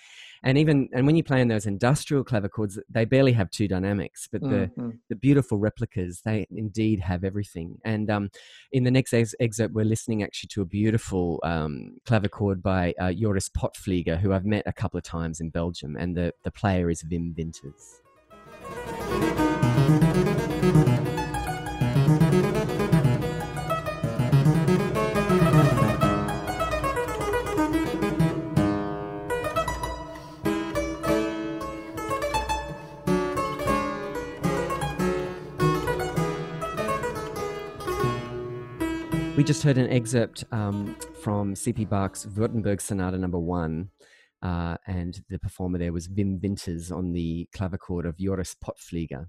and 0.43 0.57
even 0.57 0.89
and 0.93 1.05
when 1.05 1.15
you 1.15 1.23
play 1.23 1.41
in 1.41 1.47
those 1.47 1.65
industrial 1.65 2.23
clavichords 2.23 2.77
they 2.89 3.05
barely 3.05 3.31
have 3.31 3.49
two 3.49 3.67
dynamics 3.67 4.27
but 4.31 4.41
the 4.41 4.47
mm-hmm. 4.77 4.89
the 5.09 5.15
beautiful 5.15 5.57
replicas 5.57 6.21
they 6.21 6.45
indeed 6.51 6.99
have 6.99 7.23
everything 7.23 7.77
and 7.83 8.09
um, 8.09 8.29
in 8.71 8.83
the 8.83 8.91
next 8.91 9.13
ex- 9.13 9.35
excerpt 9.39 9.73
we're 9.73 9.85
listening 9.85 10.23
actually 10.23 10.47
to 10.47 10.61
a 10.61 10.65
beautiful 10.65 11.39
um, 11.43 11.97
clavichord 12.05 12.61
by 12.61 12.93
uh, 12.99 13.11
Joris 13.11 13.49
Potvlieghe 13.49 14.19
who 14.19 14.33
I've 14.33 14.45
met 14.45 14.63
a 14.65 14.73
couple 14.73 14.97
of 14.97 15.03
times 15.03 15.39
in 15.39 15.49
Belgium 15.49 15.95
and 15.95 16.15
the 16.15 16.33
the 16.43 16.51
player 16.51 16.89
is 16.89 17.03
Wim 17.03 17.35
Winters 17.35 18.01
We 39.37 39.43
just 39.43 39.61
heard 39.61 39.77
an 39.77 39.87
excerpt 39.91 40.45
um, 40.51 40.95
from 41.21 41.55
C.P. 41.55 41.85
Bach's 41.85 42.25
Württemberg 42.25 42.81
Sonata 42.81 43.19
Number 43.19 43.37
One, 43.37 43.91
uh, 44.41 44.77
and 44.87 45.21
the 45.29 45.37
performer 45.37 45.77
there 45.77 45.93
was 45.93 46.07
Wim 46.07 46.41
Winters 46.41 46.91
on 46.91 47.13
the 47.13 47.47
clavichord 47.55 48.05
of 48.05 48.17
Joris 48.17 48.55
Potvlieghe. 48.55 49.27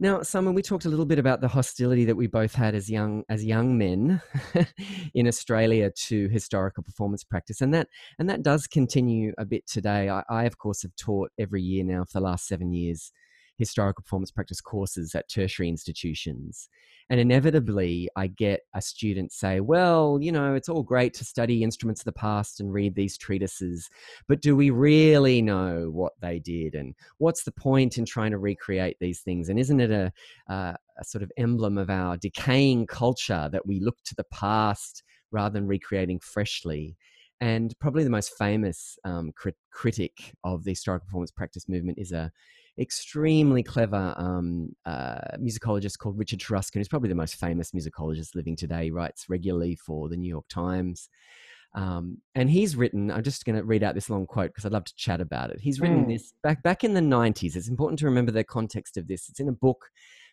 Now, 0.00 0.22
Simon, 0.22 0.54
we 0.54 0.62
talked 0.62 0.86
a 0.86 0.88
little 0.88 1.04
bit 1.04 1.18
about 1.18 1.42
the 1.42 1.48
hostility 1.48 2.06
that 2.06 2.16
we 2.16 2.28
both 2.28 2.54
had 2.54 2.74
as 2.74 2.88
young 2.88 3.24
as 3.28 3.44
young 3.44 3.76
men 3.76 4.22
in 5.14 5.28
Australia 5.28 5.90
to 6.06 6.28
historical 6.28 6.82
performance 6.82 7.24
practice, 7.24 7.60
and 7.60 7.74
that 7.74 7.88
and 8.18 8.30
that 8.30 8.42
does 8.42 8.66
continue 8.66 9.34
a 9.36 9.44
bit 9.44 9.66
today. 9.66 10.08
I, 10.08 10.22
I, 10.30 10.44
of 10.44 10.56
course, 10.56 10.80
have 10.80 10.96
taught 10.96 11.30
every 11.38 11.60
year 11.60 11.84
now 11.84 12.04
for 12.04 12.20
the 12.20 12.24
last 12.24 12.48
seven 12.48 12.72
years 12.72 13.12
historical 13.56 14.02
performance 14.02 14.30
practice 14.30 14.60
courses 14.60 15.14
at 15.14 15.28
tertiary 15.28 15.68
institutions. 15.68 16.68
And 17.10 17.20
inevitably, 17.20 18.08
I 18.16 18.28
get 18.28 18.60
a 18.74 18.80
student 18.80 19.32
say, 19.32 19.60
Well, 19.60 20.18
you 20.20 20.32
know, 20.32 20.54
it's 20.54 20.68
all 20.68 20.82
great 20.82 21.12
to 21.14 21.24
study 21.24 21.62
instruments 21.62 22.00
of 22.00 22.06
the 22.06 22.12
past 22.12 22.60
and 22.60 22.72
read 22.72 22.94
these 22.94 23.18
treatises, 23.18 23.90
but 24.26 24.40
do 24.40 24.56
we 24.56 24.70
really 24.70 25.42
know 25.42 25.90
what 25.92 26.14
they 26.20 26.38
did? 26.38 26.74
And 26.74 26.94
what's 27.18 27.44
the 27.44 27.52
point 27.52 27.98
in 27.98 28.06
trying 28.06 28.30
to 28.30 28.38
recreate 28.38 28.96
these 29.00 29.20
things? 29.20 29.48
And 29.48 29.58
isn't 29.58 29.80
it 29.80 29.90
a, 29.90 30.12
uh, 30.52 30.74
a 30.98 31.04
sort 31.04 31.22
of 31.22 31.30
emblem 31.36 31.76
of 31.76 31.90
our 31.90 32.16
decaying 32.16 32.86
culture 32.86 33.48
that 33.52 33.66
we 33.66 33.80
look 33.80 33.98
to 34.04 34.14
the 34.14 34.24
past 34.24 35.02
rather 35.30 35.52
than 35.52 35.66
recreating 35.66 36.20
freshly? 36.20 36.96
And 37.40 37.74
probably 37.78 38.04
the 38.04 38.10
most 38.10 38.32
famous 38.38 38.98
um, 39.04 39.32
crit- 39.36 39.56
critic 39.70 40.32
of 40.44 40.64
the 40.64 40.70
historical 40.70 41.04
performance 41.04 41.32
practice 41.32 41.68
movement 41.68 41.98
is 41.98 42.12
a 42.12 42.32
extremely 42.78 43.62
clever 43.62 44.14
um, 44.16 44.74
uh, 44.84 45.36
musicologist 45.38 45.98
called 45.98 46.18
Richard 46.18 46.40
Taruskin, 46.40 46.76
who's 46.76 46.88
probably 46.88 47.08
the 47.08 47.14
most 47.14 47.36
famous 47.36 47.72
musicologist 47.72 48.34
living 48.34 48.56
today. 48.56 48.84
He 48.84 48.90
writes 48.90 49.26
regularly 49.28 49.76
for 49.76 50.08
the 50.08 50.16
New 50.16 50.28
York 50.28 50.46
Times. 50.48 51.08
Um, 51.74 52.18
and 52.34 52.48
he's 52.48 52.76
written, 52.76 53.10
I'm 53.10 53.24
just 53.24 53.44
going 53.44 53.56
to 53.56 53.64
read 53.64 53.82
out 53.82 53.94
this 53.94 54.08
long 54.08 54.26
quote 54.26 54.50
because 54.50 54.64
I'd 54.64 54.72
love 54.72 54.84
to 54.84 54.94
chat 54.96 55.20
about 55.20 55.50
it. 55.50 55.60
He's 55.60 55.80
written 55.80 56.04
mm. 56.04 56.08
this 56.08 56.32
back, 56.42 56.62
back 56.62 56.84
in 56.84 56.94
the 56.94 57.00
90s. 57.00 57.56
It's 57.56 57.68
important 57.68 57.98
to 58.00 58.06
remember 58.06 58.30
the 58.30 58.44
context 58.44 58.96
of 58.96 59.08
this. 59.08 59.28
It's 59.28 59.40
in 59.40 59.48
a 59.48 59.52
book 59.52 59.86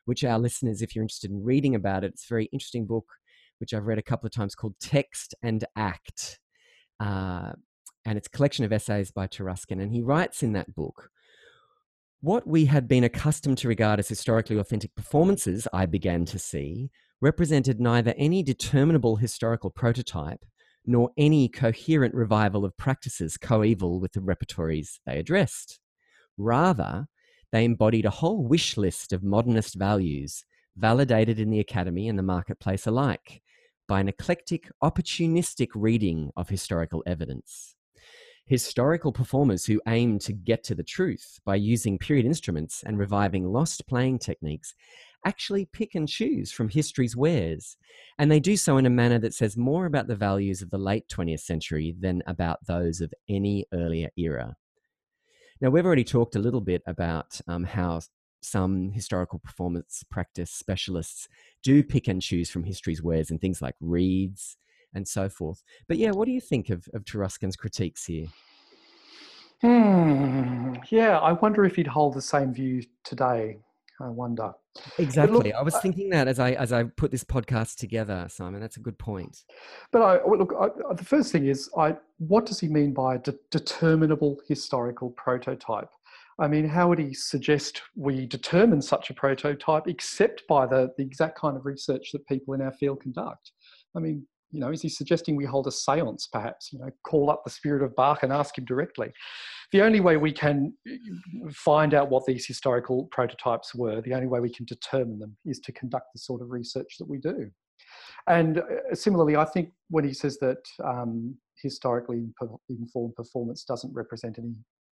which 0.05 0.23
our 0.23 0.39
listeners, 0.39 0.81
if 0.81 0.95
you're 0.95 1.03
interested 1.03 1.31
in 1.31 1.43
reading 1.43 1.75
about 1.75 2.03
it, 2.03 2.13
it's 2.13 2.25
a 2.25 2.33
very 2.33 2.45
interesting 2.45 2.85
book 2.85 3.05
which 3.59 3.73
I've 3.73 3.85
read 3.85 3.99
a 3.99 4.03
couple 4.03 4.25
of 4.25 4.33
times 4.33 4.55
called 4.55 4.73
Text 4.79 5.35
and 5.43 5.63
Act. 5.75 6.39
Uh, 6.99 7.51
and 8.05 8.17
it's 8.17 8.27
a 8.27 8.31
collection 8.31 8.65
of 8.65 8.73
essays 8.73 9.11
by 9.11 9.27
Taruskin. 9.27 9.81
And 9.81 9.93
he 9.93 10.01
writes 10.01 10.41
in 10.41 10.53
that 10.53 10.73
book 10.73 11.10
what 12.21 12.45
we 12.45 12.65
had 12.65 12.87
been 12.87 13.03
accustomed 13.03 13.57
to 13.57 13.67
regard 13.67 13.99
as 13.99 14.07
historically 14.07 14.57
authentic 14.57 14.93
performances, 14.95 15.67
I 15.73 15.87
began 15.87 16.23
to 16.25 16.37
see, 16.37 16.91
represented 17.19 17.79
neither 17.79 18.13
any 18.15 18.43
determinable 18.43 19.15
historical 19.15 19.71
prototype 19.71 20.45
nor 20.85 21.09
any 21.17 21.49
coherent 21.49 22.13
revival 22.13 22.63
of 22.63 22.77
practices 22.77 23.37
coeval 23.37 23.99
with 23.99 24.13
the 24.13 24.21
repertories 24.21 24.99
they 25.05 25.17
addressed. 25.17 25.79
Rather, 26.37 27.07
they 27.51 27.65
embodied 27.65 28.05
a 28.05 28.11
whole 28.11 28.43
wish 28.43 28.77
list 28.77 29.13
of 29.13 29.23
modernist 29.23 29.75
values, 29.75 30.43
validated 30.77 31.39
in 31.39 31.49
the 31.49 31.59
academy 31.59 32.07
and 32.07 32.19
the 32.19 32.23
marketplace 32.23 32.85
alike, 32.85 33.41
by 33.87 33.99
an 33.99 34.07
eclectic, 34.07 34.69
opportunistic 34.83 35.69
reading 35.73 36.31
of 36.37 36.49
historical 36.49 37.03
evidence 37.07 37.75
historical 38.45 39.11
performers 39.11 39.65
who 39.65 39.81
aim 39.87 40.19
to 40.19 40.33
get 40.33 40.63
to 40.65 40.75
the 40.75 40.83
truth 40.83 41.39
by 41.45 41.55
using 41.55 41.97
period 41.97 42.25
instruments 42.25 42.83
and 42.85 42.97
reviving 42.97 43.45
lost 43.45 43.87
playing 43.87 44.19
techniques 44.19 44.73
actually 45.25 45.65
pick 45.65 45.95
and 45.95 46.07
choose 46.09 46.51
from 46.51 46.69
history's 46.69 47.15
wares. 47.15 47.77
And 48.17 48.31
they 48.31 48.39
do 48.39 48.57
so 48.57 48.77
in 48.77 48.85
a 48.85 48.89
manner 48.89 49.19
that 49.19 49.33
says 49.33 49.55
more 49.55 49.85
about 49.85 50.07
the 50.07 50.15
values 50.15 50.61
of 50.61 50.69
the 50.69 50.77
late 50.77 51.07
20th 51.09 51.41
century 51.41 51.95
than 51.99 52.23
about 52.27 52.65
those 52.65 53.01
of 53.01 53.13
any 53.29 53.65
earlier 53.73 54.09
era. 54.17 54.55
Now, 55.59 55.69
we've 55.69 55.85
already 55.85 56.03
talked 56.03 56.35
a 56.35 56.39
little 56.39 56.61
bit 56.61 56.81
about 56.87 57.39
um, 57.47 57.63
how 57.63 58.01
some 58.41 58.91
historical 58.91 59.37
performance 59.37 60.03
practice 60.09 60.49
specialists 60.49 61.27
do 61.61 61.83
pick 61.83 62.07
and 62.07 62.21
choose 62.21 62.49
from 62.49 62.63
history's 62.63 63.03
wares 63.03 63.29
and 63.29 63.39
things 63.39 63.61
like 63.61 63.75
reeds, 63.79 64.57
and 64.93 65.07
so 65.07 65.29
forth. 65.29 65.63
But 65.87 65.97
yeah, 65.97 66.11
what 66.11 66.25
do 66.25 66.31
you 66.31 66.41
think 66.41 66.69
of, 66.69 66.87
of 66.93 67.03
Taruskin's 67.05 67.55
critiques 67.55 68.05
here? 68.05 68.27
Hmm. 69.61 70.73
Yeah, 70.89 71.19
I 71.19 71.33
wonder 71.33 71.65
if 71.65 71.75
he'd 71.75 71.87
hold 71.87 72.15
the 72.15 72.21
same 72.21 72.53
view 72.53 72.83
today. 73.03 73.57
I 73.99 74.09
wonder. 74.09 74.51
Exactly. 74.97 75.37
Look, 75.37 75.53
I 75.53 75.61
was 75.61 75.77
thinking 75.79 76.09
that 76.09 76.27
as 76.27 76.39
I 76.39 76.51
as 76.53 76.71
I 76.71 76.83
put 76.83 77.11
this 77.11 77.23
podcast 77.23 77.75
together, 77.75 78.25
Simon. 78.29 78.61
That's 78.61 78.77
a 78.77 78.79
good 78.79 78.97
point. 78.97 79.43
But 79.91 80.01
I 80.01 80.25
look. 80.25 80.55
I, 80.59 80.93
the 80.93 81.03
first 81.03 81.31
thing 81.31 81.45
is, 81.45 81.69
I 81.77 81.97
what 82.17 82.45
does 82.45 82.59
he 82.59 82.67
mean 82.67 82.93
by 82.93 83.17
de- 83.17 83.35
determinable 83.51 84.41
historical 84.47 85.11
prototype? 85.11 85.89
I 86.39 86.47
mean, 86.47 86.67
how 86.67 86.87
would 86.89 86.97
he 86.97 87.13
suggest 87.13 87.81
we 87.95 88.25
determine 88.25 88.81
such 88.81 89.11
a 89.11 89.13
prototype 89.13 89.87
except 89.87 90.47
by 90.47 90.65
the, 90.65 90.91
the 90.97 91.03
exact 91.03 91.37
kind 91.37 91.55
of 91.55 91.65
research 91.65 92.11
that 92.13 92.25
people 92.25 92.55
in 92.55 92.61
our 92.61 92.71
field 92.71 93.01
conduct? 93.01 93.51
I 93.95 93.99
mean, 93.99 94.25
you 94.51 94.59
know, 94.59 94.71
is 94.71 94.81
he 94.81 94.89
suggesting 94.89 95.35
we 95.35 95.45
hold 95.45 95.67
a 95.67 95.71
seance, 95.71 96.27
perhaps? 96.27 96.71
You 96.71 96.79
know, 96.79 96.89
call 97.03 97.29
up 97.29 97.43
the 97.43 97.49
spirit 97.49 97.83
of 97.83 97.95
Bach 97.95 98.23
and 98.23 98.31
ask 98.31 98.57
him 98.57 98.65
directly. 98.65 99.11
The 99.71 99.81
only 99.81 100.01
way 100.01 100.17
we 100.17 100.33
can 100.33 100.73
find 101.51 101.93
out 101.93 102.09
what 102.09 102.25
these 102.25 102.45
historical 102.45 103.07
prototypes 103.11 103.73
were, 103.73 104.01
the 104.01 104.13
only 104.13 104.27
way 104.27 104.39
we 104.39 104.53
can 104.53 104.65
determine 104.65 105.19
them, 105.19 105.35
is 105.45 105.59
to 105.61 105.71
conduct 105.71 106.07
the 106.13 106.19
sort 106.19 106.41
of 106.41 106.51
research 106.51 106.95
that 106.99 107.09
we 107.09 107.17
do. 107.17 107.49
And 108.27 108.59
uh, 108.59 108.93
similarly, 108.93 109.35
I 109.35 109.45
think 109.45 109.71
when 109.89 110.03
he 110.03 110.13
says 110.13 110.37
that 110.39 110.63
um, 110.83 111.35
historically 111.61 112.27
informed 112.69 113.15
performance 113.15 113.63
doesn't 113.63 113.93
represent 113.93 114.37
any 114.37 114.53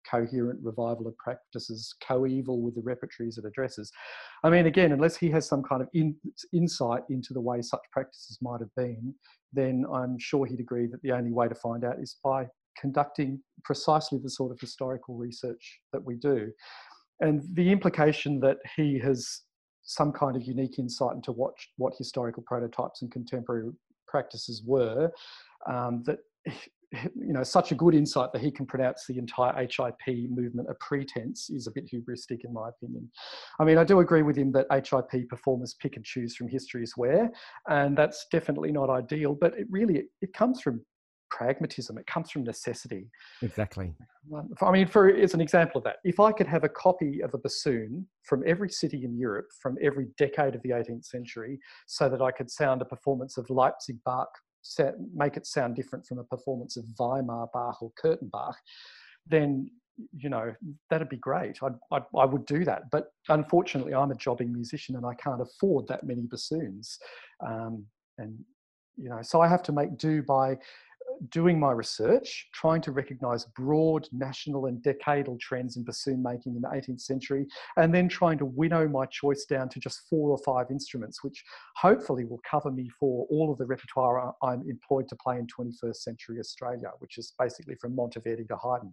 coherent 0.10 0.60
revival 0.64 1.08
of 1.08 1.18
practices 1.18 1.94
coeval 2.08 2.62
with 2.62 2.76
the 2.76 2.82
repertories 2.82 3.38
it 3.38 3.46
addresses. 3.46 3.92
I 4.44 4.50
mean, 4.50 4.66
again, 4.66 4.92
unless 4.92 5.18
he 5.18 5.30
has 5.32 5.48
some 5.48 5.64
kind 5.64 5.82
of 5.82 5.90
in, 5.94 6.16
insight 6.54 7.04
into 7.10 7.34
the 7.34 7.42
way 7.42 7.62
such 7.62 7.82
practices 7.92 8.38
might 8.42 8.60
have 8.60 8.74
been, 8.76 9.14
then 9.54 9.86
I'm 9.92 10.18
sure 10.20 10.46
he'd 10.46 10.60
agree 10.60 10.88
that 10.88 11.02
the 11.02 11.12
only 11.12 11.32
way 11.32 11.48
to 11.48 11.56
find 11.56 11.84
out 11.84 12.00
is 12.00 12.18
by 12.24 12.48
conducting 12.80 13.42
precisely 13.64 14.20
the 14.22 14.30
sort 14.30 14.52
of 14.52 14.60
historical 14.60 15.16
research 15.16 15.80
that 15.94 16.04
we 16.04 16.16
do. 16.16 16.52
And 17.20 17.42
the 17.54 17.72
implication 17.72 18.40
that 18.42 18.58
he 18.76 19.00
has 19.00 19.42
some 19.84 20.12
kind 20.12 20.36
of 20.36 20.44
unique 20.44 20.78
insight 20.78 21.16
into 21.16 21.32
what, 21.32 21.54
what 21.78 21.94
historical 21.98 22.44
prototypes 22.46 23.02
and 23.02 23.12
contemporary 23.12 23.72
practices 24.08 24.62
were, 24.66 25.10
um, 25.68 26.04
that 26.06 26.20
you 26.92 27.34
know 27.34 27.44
such 27.44 27.72
a 27.72 27.76
good 27.76 27.94
insight 27.94 28.32
that 28.32 28.42
he 28.42 28.50
can 28.50 28.66
pronounce 28.66 29.06
the 29.08 29.18
entire 29.18 29.54
HIP 29.60 30.30
movement 30.30 30.70
a 30.70 30.74
pretense 30.76 31.50
is 31.50 31.68
a 31.68 31.72
bit 31.72 31.90
hubristic 31.92 32.46
in 32.46 32.54
my 32.54 32.70
opinion. 32.70 33.10
I 33.60 33.66
mean, 33.66 33.78
I 33.78 33.84
do 33.84 34.00
agree 34.00 34.22
with 34.22 34.38
him 34.38 34.52
that 34.54 34.68
HIP 34.72 35.30
performers 35.30 35.76
pick 35.82 35.98
and 35.98 36.06
choose 36.06 36.36
from 36.36 36.48
history's 36.48 36.96
wares, 36.96 37.30
and 37.68 37.98
that's 37.98 38.26
definitely 38.32 38.72
not 38.72 38.90
ideal. 38.90 39.38
But 39.40 39.58
it 39.58 39.68
really 39.70 40.04
it 40.22 40.34
comes 40.34 40.62
from 40.62 40.82
pragmatism. 41.30 41.98
It 41.98 42.08
comes 42.08 42.32
from 42.32 42.44
necessity. 42.44 43.10
Exactly. 43.42 43.94
I 44.62 44.72
mean, 44.72 44.88
for 44.88 45.10
as 45.10 45.34
an 45.34 45.42
example 45.42 45.80
of 45.80 45.84
that, 45.84 45.98
if 46.06 46.22
I 46.22 46.32
could 46.32 46.48
have 46.48 46.64
a 46.64 46.70
copy 46.70 47.22
of 47.22 47.34
a 47.34 47.38
bassoon 47.38 48.08
from 48.24 48.44
every 48.46 48.70
city 48.70 49.04
in 49.04 49.18
Europe 49.18 49.48
from 49.62 49.78
every 49.82 50.08
decade 50.18 50.56
of 50.56 50.62
the 50.64 50.70
18th 50.70 51.06
century, 51.06 51.60
so 51.86 52.08
that 52.08 52.22
I 52.22 52.32
could 52.32 52.50
sound 52.50 52.82
a 52.82 52.86
performance 52.86 53.38
of 53.38 53.50
Leipzig 53.50 53.98
Bach 54.06 54.30
make 55.14 55.38
it 55.38 55.46
sound 55.46 55.76
different 55.76 56.06
from 56.06 56.20
a 56.20 56.24
performance 56.24 56.78
of 56.78 56.86
Weimar 56.98 57.48
Bach 57.54 57.82
or 57.82 57.92
Curtin 57.98 58.30
Bach, 58.30 58.58
then 59.26 59.70
you 60.16 60.30
know 60.30 60.54
that'd 60.90 61.10
be 61.10 61.18
great. 61.18 61.58
I'd, 61.64 61.76
I'd, 61.92 62.04
I 62.16 62.26
would 62.26 62.46
do 62.46 62.64
that, 62.66 62.84
but 62.92 63.12
unfortunately, 63.30 63.94
I'm 63.94 64.12
a 64.12 64.16
jobbing 64.16 64.54
musician 64.54 64.96
and 64.96 65.06
I 65.06 65.16
can't 65.16 65.42
afford 65.42 65.88
that 65.88 66.06
many 66.06 66.28
bassoons, 66.28 66.98
um, 67.46 67.86
and 68.18 68.38
you 68.98 69.10
know, 69.10 69.22
so 69.22 69.42
I 69.42 69.48
have 69.48 69.64
to 69.64 69.72
make 69.72 69.98
do 69.98 70.24
by 70.24 70.58
doing 71.30 71.60
my 71.60 71.72
research, 71.72 72.48
trying 72.54 72.82
to 72.82 72.92
recognize 72.92 73.46
broad 73.56 74.08
national 74.12 74.66
and 74.68 74.82
decadal 74.84 75.40
trends 75.40 75.78
in 75.78 75.84
bassoon 75.84 76.22
making 76.22 76.56
in 76.56 76.62
the 76.62 76.68
18th 76.68 77.02
century, 77.02 77.46
and 77.78 77.94
then 77.94 78.08
trying 78.08 78.38
to 78.38 78.46
winnow 78.46 78.88
my 78.88 79.06
choice 79.08 79.46
down 79.46 79.70
to 79.70 79.80
just 79.80 80.02
four 80.10 80.30
or 80.30 80.38
five 80.40 80.72
instruments, 80.72 81.24
which 81.24 81.44
hopefully 81.76 82.26
will 82.26 82.42
cover 82.50 82.72
me 82.72 82.90
for 83.00 83.26
all 83.30 83.52
of 83.52 83.58
the 83.58 83.66
repertoire 83.66 84.34
I'm 84.42 84.64
employed 84.70 85.08
to 85.10 85.16
play 85.16 85.38
in 85.38 85.48
21st 85.48 85.96
century 85.96 86.40
Australia, 86.40 86.92
which 87.00 87.18
is 87.18 87.34
basically 87.38 87.76
from 87.76 87.96
Monteverdi 87.96 88.48
to 88.48 88.58
Haydn. 88.58 88.92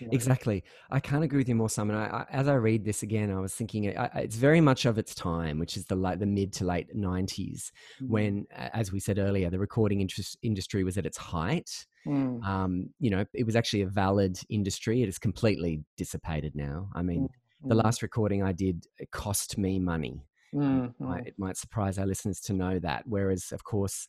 Know? 0.00 0.08
Exactly. 0.12 0.64
I 0.90 1.00
can't 1.00 1.24
agree 1.24 1.38
with 1.38 1.48
you 1.48 1.54
more, 1.54 1.70
Simon. 1.70 1.96
I, 1.96 2.06
I, 2.06 2.26
as 2.30 2.48
I 2.48 2.54
read 2.54 2.84
this 2.84 3.02
again, 3.02 3.30
I 3.30 3.40
was 3.40 3.54
thinking 3.54 3.96
I, 3.96 4.06
it's 4.16 4.36
very 4.36 4.60
much 4.60 4.84
of 4.84 4.98
its 4.98 5.14
time, 5.14 5.58
which 5.58 5.76
is 5.76 5.84
the 5.86 5.94
like 5.94 6.18
the 6.18 6.26
mid 6.26 6.52
to 6.54 6.64
late 6.64 6.94
90s, 6.96 7.70
mm. 8.02 8.08
when, 8.08 8.46
as 8.50 8.92
we 8.92 9.00
said 9.00 9.18
earlier, 9.18 9.50
the 9.50 9.58
recording 9.58 10.00
interest, 10.00 10.38
industry 10.42 10.84
was 10.84 10.98
at 10.98 11.06
its 11.06 11.16
height. 11.16 11.86
Mm. 12.06 12.44
Um, 12.44 12.90
you 12.98 13.10
know, 13.10 13.24
it 13.32 13.44
was 13.44 13.56
actually 13.56 13.82
a 13.82 13.86
valid 13.86 14.38
industry. 14.48 15.02
It 15.02 15.08
is 15.08 15.18
completely 15.18 15.82
dissipated 15.96 16.54
now. 16.54 16.88
I 16.94 17.02
mean, 17.02 17.28
mm. 17.28 17.68
the 17.68 17.74
mm. 17.74 17.84
last 17.84 18.02
recording 18.02 18.42
I 18.42 18.52
did 18.52 18.86
it 18.98 19.10
cost 19.10 19.58
me 19.58 19.78
money. 19.78 20.22
It, 20.52 20.92
might, 21.00 21.24
mm, 21.24 21.26
it 21.26 21.34
might 21.36 21.56
surprise 21.56 21.98
our 21.98 22.06
listeners 22.06 22.38
to 22.42 22.52
know 22.52 22.78
that. 22.78 23.02
Whereas, 23.06 23.50
of 23.50 23.64
course, 23.64 24.06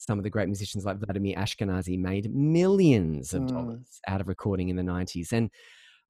some 0.00 0.18
of 0.18 0.24
the 0.24 0.30
great 0.30 0.48
musicians 0.48 0.84
like 0.84 0.98
Vladimir 0.98 1.36
Ashkenazy 1.36 1.98
made 1.98 2.34
millions 2.34 3.34
of 3.34 3.42
Mm. 3.42 3.48
dollars 3.48 4.00
out 4.08 4.20
of 4.22 4.28
recording 4.28 4.70
in 4.70 4.76
the 4.76 4.82
90s. 4.82 5.30
And, 5.32 5.50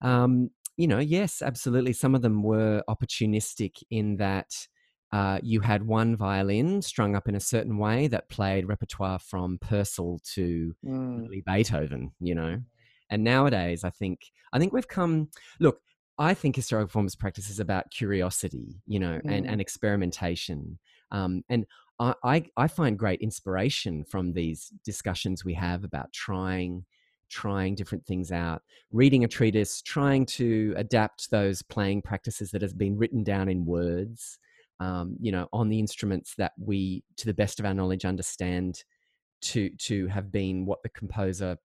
um, 0.00 0.50
you 0.76 0.86
know, 0.86 1.00
yes, 1.00 1.42
absolutely. 1.42 1.92
Some 1.92 2.14
of 2.14 2.22
them 2.22 2.42
were 2.42 2.82
opportunistic 2.88 3.82
in 3.90 4.16
that 4.18 4.68
uh, 5.12 5.40
you 5.42 5.58
had 5.58 5.82
one 5.88 6.14
violin 6.16 6.80
strung 6.80 7.16
up 7.16 7.28
in 7.28 7.34
a 7.34 7.40
certain 7.40 7.78
way 7.78 8.06
that 8.06 8.28
played 8.28 8.68
repertoire 8.68 9.18
from 9.18 9.58
Purcell 9.58 10.20
to 10.34 10.72
mm, 10.86 11.26
Beethoven, 11.44 12.12
you 12.20 12.36
know. 12.36 12.60
And 13.10 13.24
nowadays, 13.24 13.82
I 13.82 13.90
think 13.90 14.30
I 14.52 14.60
think 14.60 14.72
we've 14.72 14.86
come. 14.86 15.30
Look, 15.58 15.80
I 16.16 16.32
think 16.32 16.54
historical 16.54 16.86
performance 16.86 17.16
practice 17.16 17.50
is 17.50 17.58
about 17.58 17.90
curiosity, 17.90 18.80
you 18.86 19.00
know, 19.00 19.20
and, 19.24 19.44
Mm. 19.46 19.52
and 19.52 19.60
experimentation. 19.60 20.78
Um, 21.10 21.42
and 21.48 21.66
I, 22.00 22.44
I 22.56 22.66
find 22.66 22.98
great 22.98 23.20
inspiration 23.20 24.04
from 24.04 24.32
these 24.32 24.72
discussions 24.84 25.44
we 25.44 25.54
have 25.54 25.84
about 25.84 26.12
trying 26.12 26.84
trying 27.30 27.76
different 27.76 28.04
things 28.06 28.32
out, 28.32 28.60
reading 28.90 29.22
a 29.22 29.28
treatise, 29.28 29.80
trying 29.82 30.26
to 30.26 30.74
adapt 30.76 31.30
those 31.30 31.62
playing 31.62 32.02
practices 32.02 32.50
that 32.50 32.60
has 32.60 32.74
been 32.74 32.98
written 32.98 33.22
down 33.22 33.48
in 33.48 33.64
words, 33.64 34.38
um, 34.80 35.16
you 35.20 35.30
know, 35.30 35.46
on 35.52 35.68
the 35.68 35.78
instruments 35.78 36.34
that 36.36 36.52
we, 36.58 37.04
to 37.16 37.26
the 37.26 37.34
best 37.34 37.60
of 37.60 37.66
our 37.66 37.74
knowledge, 37.74 38.04
understand 38.04 38.82
to 39.42 39.70
to 39.78 40.06
have 40.08 40.30
been 40.30 40.66
what 40.66 40.82
the 40.82 40.88
composer 40.90 41.56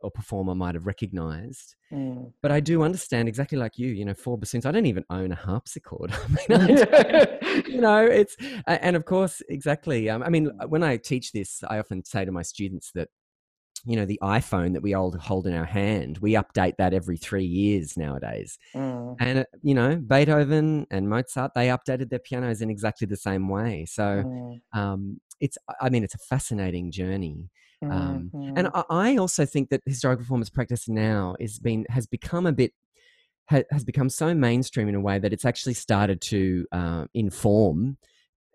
or 0.00 0.10
performer 0.10 0.54
might 0.54 0.74
have 0.74 0.86
recognized. 0.86 1.76
mm. 1.92 2.32
But 2.42 2.52
I 2.52 2.60
do 2.60 2.82
understand 2.82 3.28
exactly 3.28 3.58
like 3.58 3.78
you, 3.78 3.88
you 3.88 4.04
know, 4.04 4.14
four 4.14 4.36
bassoons. 4.36 4.66
I 4.66 4.72
don't 4.72 4.86
even 4.86 5.04
own 5.10 5.32
a 5.32 5.36
harpsichord. 5.36 6.12
I 6.50 6.56
mean, 6.56 6.78
I 6.92 7.62
you 7.68 7.80
know, 7.80 8.04
it's 8.04 8.36
and 8.66 8.96
of 8.96 9.04
course, 9.04 9.42
exactly. 9.48 10.10
Um, 10.10 10.22
I 10.22 10.28
mean, 10.28 10.50
when 10.68 10.82
I 10.82 10.96
teach 10.96 11.32
this, 11.32 11.62
I 11.68 11.78
often 11.78 12.04
say 12.04 12.24
to 12.24 12.32
my 12.32 12.42
students 12.42 12.90
that 12.94 13.08
you 13.86 13.96
know 13.96 14.06
the 14.06 14.18
iphone 14.22 14.72
that 14.72 14.82
we 14.82 14.94
all 14.94 15.12
hold 15.18 15.46
in 15.46 15.54
our 15.54 15.64
hand 15.64 16.18
we 16.18 16.32
update 16.32 16.74
that 16.78 16.94
every 16.94 17.16
three 17.16 17.44
years 17.44 17.96
nowadays 17.96 18.58
Mm, 18.74 19.16
and 19.20 19.38
uh, 19.40 19.44
you 19.62 19.74
know 19.74 19.96
beethoven 19.96 20.86
and 20.90 21.08
mozart 21.08 21.52
they 21.54 21.68
updated 21.68 22.08
their 22.10 22.18
pianos 22.18 22.62
in 22.62 22.70
exactly 22.70 23.06
the 23.06 23.16
same 23.16 23.48
way 23.48 23.84
so 23.86 24.24
mm, 24.24 24.60
um, 24.72 25.20
it's 25.40 25.58
i 25.80 25.88
mean 25.88 26.02
it's 26.04 26.14
a 26.14 26.18
fascinating 26.18 26.90
journey 26.90 27.50
um, 27.92 28.30
mm, 28.34 28.52
and. 28.56 28.68
I, 28.74 28.84
I 28.90 29.16
also 29.16 29.44
think 29.44 29.70
that 29.70 29.82
historical 29.86 30.22
performance 30.24 30.50
practice 30.50 30.88
now 30.88 31.36
is 31.40 31.58
been 31.58 31.86
has 31.88 32.06
become 32.06 32.46
a 32.46 32.52
bit 32.52 32.72
ha, 33.48 33.62
has 33.70 33.84
become 33.84 34.08
so 34.08 34.34
mainstream 34.34 34.88
in 34.88 34.94
a 34.94 35.00
way 35.00 35.18
that 35.18 35.32
it's 35.32 35.44
actually 35.44 35.74
started 35.74 36.20
to 36.22 36.66
uh, 36.72 37.04
inform 37.14 37.98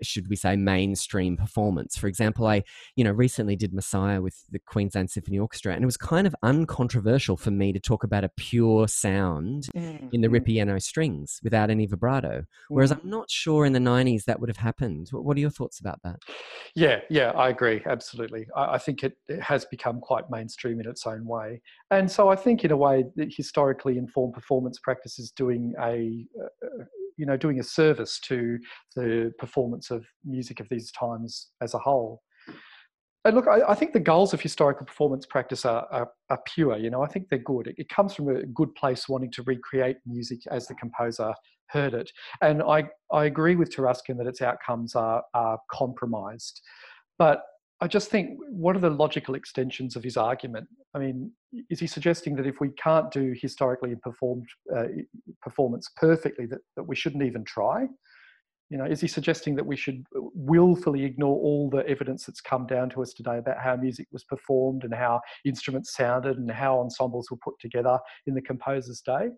should 0.02 0.28
we 0.30 0.36
say 0.36 0.56
mainstream 0.56 1.38
performance 1.38 1.98
for 1.98 2.08
example 2.08 2.48
i 2.48 2.64
you 2.96 3.04
know 3.04 3.12
recently 3.12 3.56
did 3.56 3.74
messiah 3.74 4.22
with 4.22 4.46
the 4.52 4.60
queensland 4.60 5.10
symphony 5.10 5.40
orchestra 5.40 5.74
and 5.74 5.84
it 5.84 5.86
was 5.86 5.98
kind 5.98 6.28
of 6.28 6.36
uncontroversial 6.44 7.38
for 7.38 7.52
me 7.52 7.72
to 7.72 7.80
talk 7.80 8.04
about 8.04 8.24
a 8.24 8.30
pure 8.38 8.88
sound 8.88 9.68
Mm, 9.76 10.14
in 10.14 10.22
the 10.22 10.28
mm, 10.28 10.40
ripieno 10.40 10.82
strings 10.82 11.40
without 11.44 11.70
any 11.70 11.86
vibrato 11.86 12.44
whereas 12.70 12.92
mm. 12.92 13.00
i'm 13.02 13.10
not 13.10 13.30
sure 13.30 13.66
in 13.66 13.74
the 13.74 13.80
90s 13.80 14.26
that 14.26 14.40
would 14.40 14.50
have 14.50 14.58
happened 14.58 15.10
what 15.12 15.38
are 15.38 15.40
your 15.40 15.50
thoughts 15.50 15.80
about 15.80 16.00
that 16.04 16.20
Yeah, 16.76 17.00
yeah, 17.10 17.32
I 17.32 17.50
agree. 17.50 17.82
Absolutely. 17.86 18.48
I, 18.56 18.76
I 18.76 18.78
think 18.78 19.04
it, 19.04 19.18
it 19.28 19.42
has 19.42 19.66
become 19.66 20.00
quite 20.00 20.30
mainstream 20.30 20.80
in 20.80 20.88
its 20.88 21.06
own 21.06 21.26
way. 21.26 21.62
And 21.92 22.10
so 22.10 22.30
I 22.30 22.36
think, 22.36 22.64
in 22.64 22.72
a 22.72 22.78
way, 22.78 23.06
the 23.16 23.32
historically 23.36 23.98
informed 23.98 24.34
performance 24.34 24.80
practice 24.80 25.20
is 25.20 25.32
doing 25.32 25.74
a, 25.82 26.26
uh, 26.42 26.84
you 27.20 27.26
know, 27.26 27.38
doing 27.38 27.60
a 27.60 27.64
service 27.64 28.20
to 28.22 28.58
the 28.96 29.32
performance 29.38 29.92
of 29.92 30.06
music 30.24 30.60
of 30.60 30.68
these 30.70 30.92
times 30.92 31.50
as 31.62 31.74
a 31.74 31.78
whole. 31.78 32.22
And 33.26 33.36
look, 33.36 33.48
I, 33.48 33.62
I 33.68 33.76
think 33.76 33.92
the 33.92 34.00
goals 34.00 34.34
of 34.34 34.40
historical 34.40 34.86
performance 34.86 35.26
practice 35.26 35.66
are, 35.66 35.86
are, 35.92 36.10
are 36.30 36.40
pure. 36.46 36.78
You 36.78 36.90
know, 36.90 37.04
I 37.04 37.08
think 37.08 37.28
they're 37.28 37.40
good. 37.40 37.68
It, 37.68 37.76
it 37.78 37.90
comes 37.90 38.14
from 38.14 38.30
a 38.30 38.46
good 38.46 38.74
place, 38.76 39.10
wanting 39.10 39.32
to 39.32 39.44
recreate 39.44 39.98
music 40.06 40.40
as 40.50 40.68
the 40.68 40.76
composer 40.76 41.34
heard 41.68 41.94
it. 41.94 42.10
And 42.42 42.64
I, 42.64 42.86
I 43.12 43.26
agree 43.26 43.58
with 43.58 43.76
Taruskin 43.76 44.18
that 44.18 44.28
its 44.28 44.42
outcomes 44.42 44.96
are, 44.96 45.22
are 45.34 45.60
compromised. 45.70 46.62
But 47.18 47.44
I 47.82 47.88
just 47.88 48.10
think, 48.10 48.38
what 48.50 48.76
are 48.76 48.80
the 48.80 48.90
logical 48.90 49.36
extensions 49.36 49.96
of 49.96 50.04
his 50.04 50.18
argument? 50.18 50.68
I 50.94 51.00
mean, 51.00 51.32
is 51.70 51.80
he 51.80 51.88
suggesting 51.88 52.36
that 52.36 52.46
if 52.46 52.60
we 52.60 52.70
can't 52.72 53.10
do 53.10 53.34
historically 53.42 53.96
performed 53.96 54.48
uh, 54.76 54.86
performance 55.42 55.90
perfectly, 55.96 56.46
that, 56.48 56.60
that 56.76 56.84
we 56.84 56.96
shouldn't 56.96 57.24
even 57.24 57.46
try? 57.46 57.88
You 58.70 58.78
know, 58.78 58.86
is 58.86 59.02
he 59.02 59.08
suggesting 59.08 59.56
that 59.56 59.66
we 59.66 59.76
should 59.76 60.04
willfully 60.14 61.04
ignore 61.04 61.38
all 61.38 61.70
the 61.70 61.88
evidence 61.88 62.26
that's 62.26 62.42
come 62.42 62.68
down 62.68 62.90
to 62.92 63.02
us 63.02 63.14
today 63.14 63.38
about 63.38 63.58
how 63.60 63.76
music 63.78 64.08
was 64.12 64.24
performed 64.26 64.84
and 64.84 64.94
how 64.94 65.22
instruments 65.46 65.96
sounded 65.96 66.38
and 66.38 66.52
how 66.52 66.80
ensembles 66.80 67.32
were 67.32 67.38
put 67.44 67.56
together 67.60 67.98
in 68.28 68.36
the 68.36 68.42
composer's 68.42 69.02
day? 69.02 69.30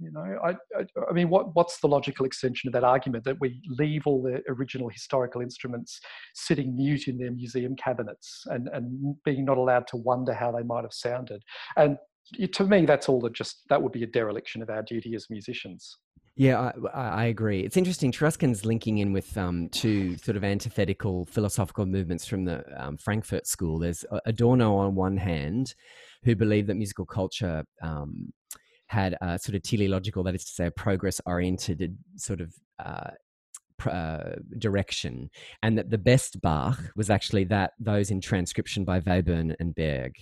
You 0.00 0.12
know, 0.12 0.38
I, 0.44 0.50
I, 0.78 0.84
I 1.10 1.12
mean, 1.12 1.28
what, 1.28 1.54
what's 1.56 1.80
the 1.80 1.88
logical 1.88 2.24
extension 2.24 2.68
of 2.68 2.72
that 2.72 2.84
argument 2.84 3.24
that 3.24 3.40
we 3.40 3.60
leave 3.66 4.06
all 4.06 4.22
the 4.22 4.42
original 4.48 4.88
historical 4.88 5.40
instruments 5.40 6.00
sitting 6.34 6.76
mute 6.76 7.08
in 7.08 7.18
their 7.18 7.32
museum 7.32 7.74
cabinets 7.74 8.44
and, 8.46 8.68
and 8.68 9.16
being 9.24 9.44
not 9.44 9.58
allowed 9.58 9.88
to 9.88 9.96
wonder 9.96 10.32
how 10.32 10.52
they 10.52 10.62
might 10.62 10.84
have 10.84 10.92
sounded? 10.92 11.42
And 11.76 11.98
to 12.52 12.64
me, 12.64 12.86
that's 12.86 13.08
all 13.08 13.20
that 13.22 13.32
just 13.32 13.62
that 13.70 13.82
would 13.82 13.92
be 13.92 14.04
a 14.04 14.06
dereliction 14.06 14.62
of 14.62 14.70
our 14.70 14.82
duty 14.82 15.14
as 15.14 15.26
musicians. 15.30 15.96
Yeah, 16.36 16.70
I, 16.94 17.00
I 17.00 17.24
agree. 17.24 17.62
It's 17.62 17.76
interesting. 17.76 18.12
Taruskin's 18.12 18.64
linking 18.64 18.98
in 18.98 19.12
with 19.12 19.36
um, 19.36 19.68
two 19.70 20.16
sort 20.18 20.36
of 20.36 20.44
antithetical 20.44 21.26
philosophical 21.26 21.84
movements 21.84 22.24
from 22.26 22.44
the 22.44 22.64
um, 22.80 22.96
Frankfurt 22.96 23.48
School. 23.48 23.80
There's 23.80 24.04
Adorno 24.24 24.76
on 24.76 24.94
one 24.94 25.16
hand, 25.16 25.74
who 26.22 26.36
believed 26.36 26.68
that 26.68 26.76
musical 26.76 27.06
culture 27.06 27.64
um, 27.82 28.32
had 28.88 29.16
a 29.20 29.38
sort 29.38 29.54
of 29.54 29.62
teleological, 29.62 30.22
that 30.24 30.34
is 30.34 30.44
to 30.44 30.52
say, 30.52 30.66
a 30.66 30.70
progress-oriented 30.70 31.96
sort 32.16 32.40
of 32.40 32.54
uh, 32.84 33.10
uh, 33.86 34.32
direction, 34.58 35.30
and 35.62 35.78
that 35.78 35.90
the 35.90 35.98
best 35.98 36.40
Bach 36.40 36.78
was 36.96 37.10
actually 37.10 37.44
that 37.44 37.72
those 37.78 38.10
in 38.10 38.20
transcription 38.20 38.84
by 38.84 39.00
Webern 39.00 39.54
and 39.60 39.74
Berg. 39.74 40.14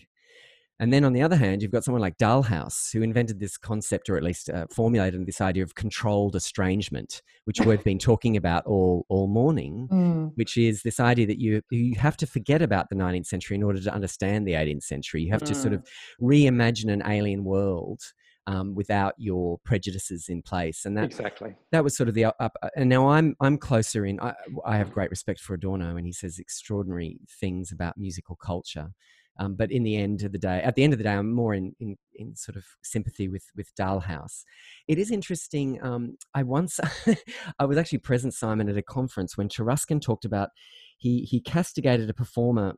And 0.79 0.93
then 0.93 1.05
on 1.05 1.14
the 1.14 1.23
other 1.23 1.37
hand, 1.37 1.62
you've 1.62 1.73
got 1.73 1.85
someone 1.85 2.03
like 2.03 2.19
Dahlhaus, 2.19 2.93
who 2.93 3.01
invented 3.01 3.41
this 3.41 3.57
concept, 3.57 4.11
or 4.11 4.19
at 4.19 4.23
least 4.23 4.51
uh, 4.51 4.67
formulated 4.71 5.25
this 5.25 5.41
idea 5.41 5.62
of 5.62 5.75
controlled 5.75 6.37
estrangement, 6.37 7.23
which 7.45 7.61
we've 7.62 7.83
been 7.83 7.99
talking 7.99 8.37
about 8.37 8.67
all 8.67 9.07
all 9.09 9.27
morning. 9.27 9.89
Mm. 9.91 10.33
Which 10.35 10.59
is 10.59 10.83
this 10.83 11.01
idea 11.01 11.27
that 11.29 11.41
you 11.41 11.62
you 11.71 11.95
have 11.95 12.17
to 12.19 12.27
forget 12.27 12.61
about 12.61 12.91
the 12.91 12.95
19th 12.95 13.27
century 13.27 13.57
in 13.57 13.62
order 13.62 13.81
to 13.81 13.95
understand 13.95 14.47
the 14.47 14.53
18th 14.53 14.83
century. 14.83 15.23
You 15.23 15.33
have 15.33 15.45
to 15.45 15.55
sort 15.55 15.73
of 15.73 15.83
reimagine 16.21 16.93
an 16.93 17.03
alien 17.07 17.45
world 17.45 18.03
um, 18.47 18.74
without 18.74 19.14
your 19.18 19.59
prejudices 19.64 20.28
in 20.28 20.42
place, 20.42 20.84
and 20.84 20.97
that 20.97 21.05
exactly. 21.05 21.55
that 21.72 21.82
was 21.82 21.97
sort 21.97 22.09
of 22.09 22.14
the 22.14 22.26
up. 22.26 22.36
up 22.40 22.57
and 22.76 22.88
now 22.88 23.09
I'm 23.09 23.36
I'm 23.40 23.59
closer 23.59 24.07
in. 24.07 24.20
I, 24.20 24.34
I 24.64 24.76
have 24.76 24.92
great 24.92 25.11
respect 25.11 25.40
for 25.40 25.55
Adorno, 25.55 25.97
and 25.97 26.07
he 26.07 26.12
says 26.12 26.38
extraordinary 26.38 27.18
things 27.40 27.72
about 27.72 27.97
musical 27.97 28.36
culture. 28.36 28.90
Um, 29.38 29.55
but 29.55 29.70
in 29.70 29.82
the 29.82 29.97
end 29.97 30.22
of 30.22 30.32
the 30.32 30.38
day, 30.38 30.62
at 30.62 30.76
the 30.76 30.84
end 30.84 30.94
of 30.94 30.99
the 30.99 31.05
day, 31.05 31.12
I'm 31.12 31.30
more 31.30 31.53
in, 31.53 31.74
in, 31.78 31.97
in 32.14 32.34
sort 32.36 32.57
of 32.57 32.64
sympathy 32.82 33.28
with 33.28 33.44
with 33.55 33.74
Dahlhaus. 33.78 34.44
It 34.88 34.99
is 34.99 35.11
interesting. 35.11 35.82
Um, 35.82 36.16
I 36.34 36.42
once 36.42 36.80
I 37.59 37.64
was 37.64 37.76
actually 37.76 37.99
present, 37.99 38.34
Simon, 38.34 38.68
at 38.68 38.76
a 38.76 38.82
conference 38.82 39.36
when 39.36 39.49
Taruskin 39.49 40.01
talked 40.01 40.24
about 40.24 40.51
he 40.99 41.22
he 41.22 41.40
castigated 41.40 42.09
a 42.09 42.14
performer 42.14 42.76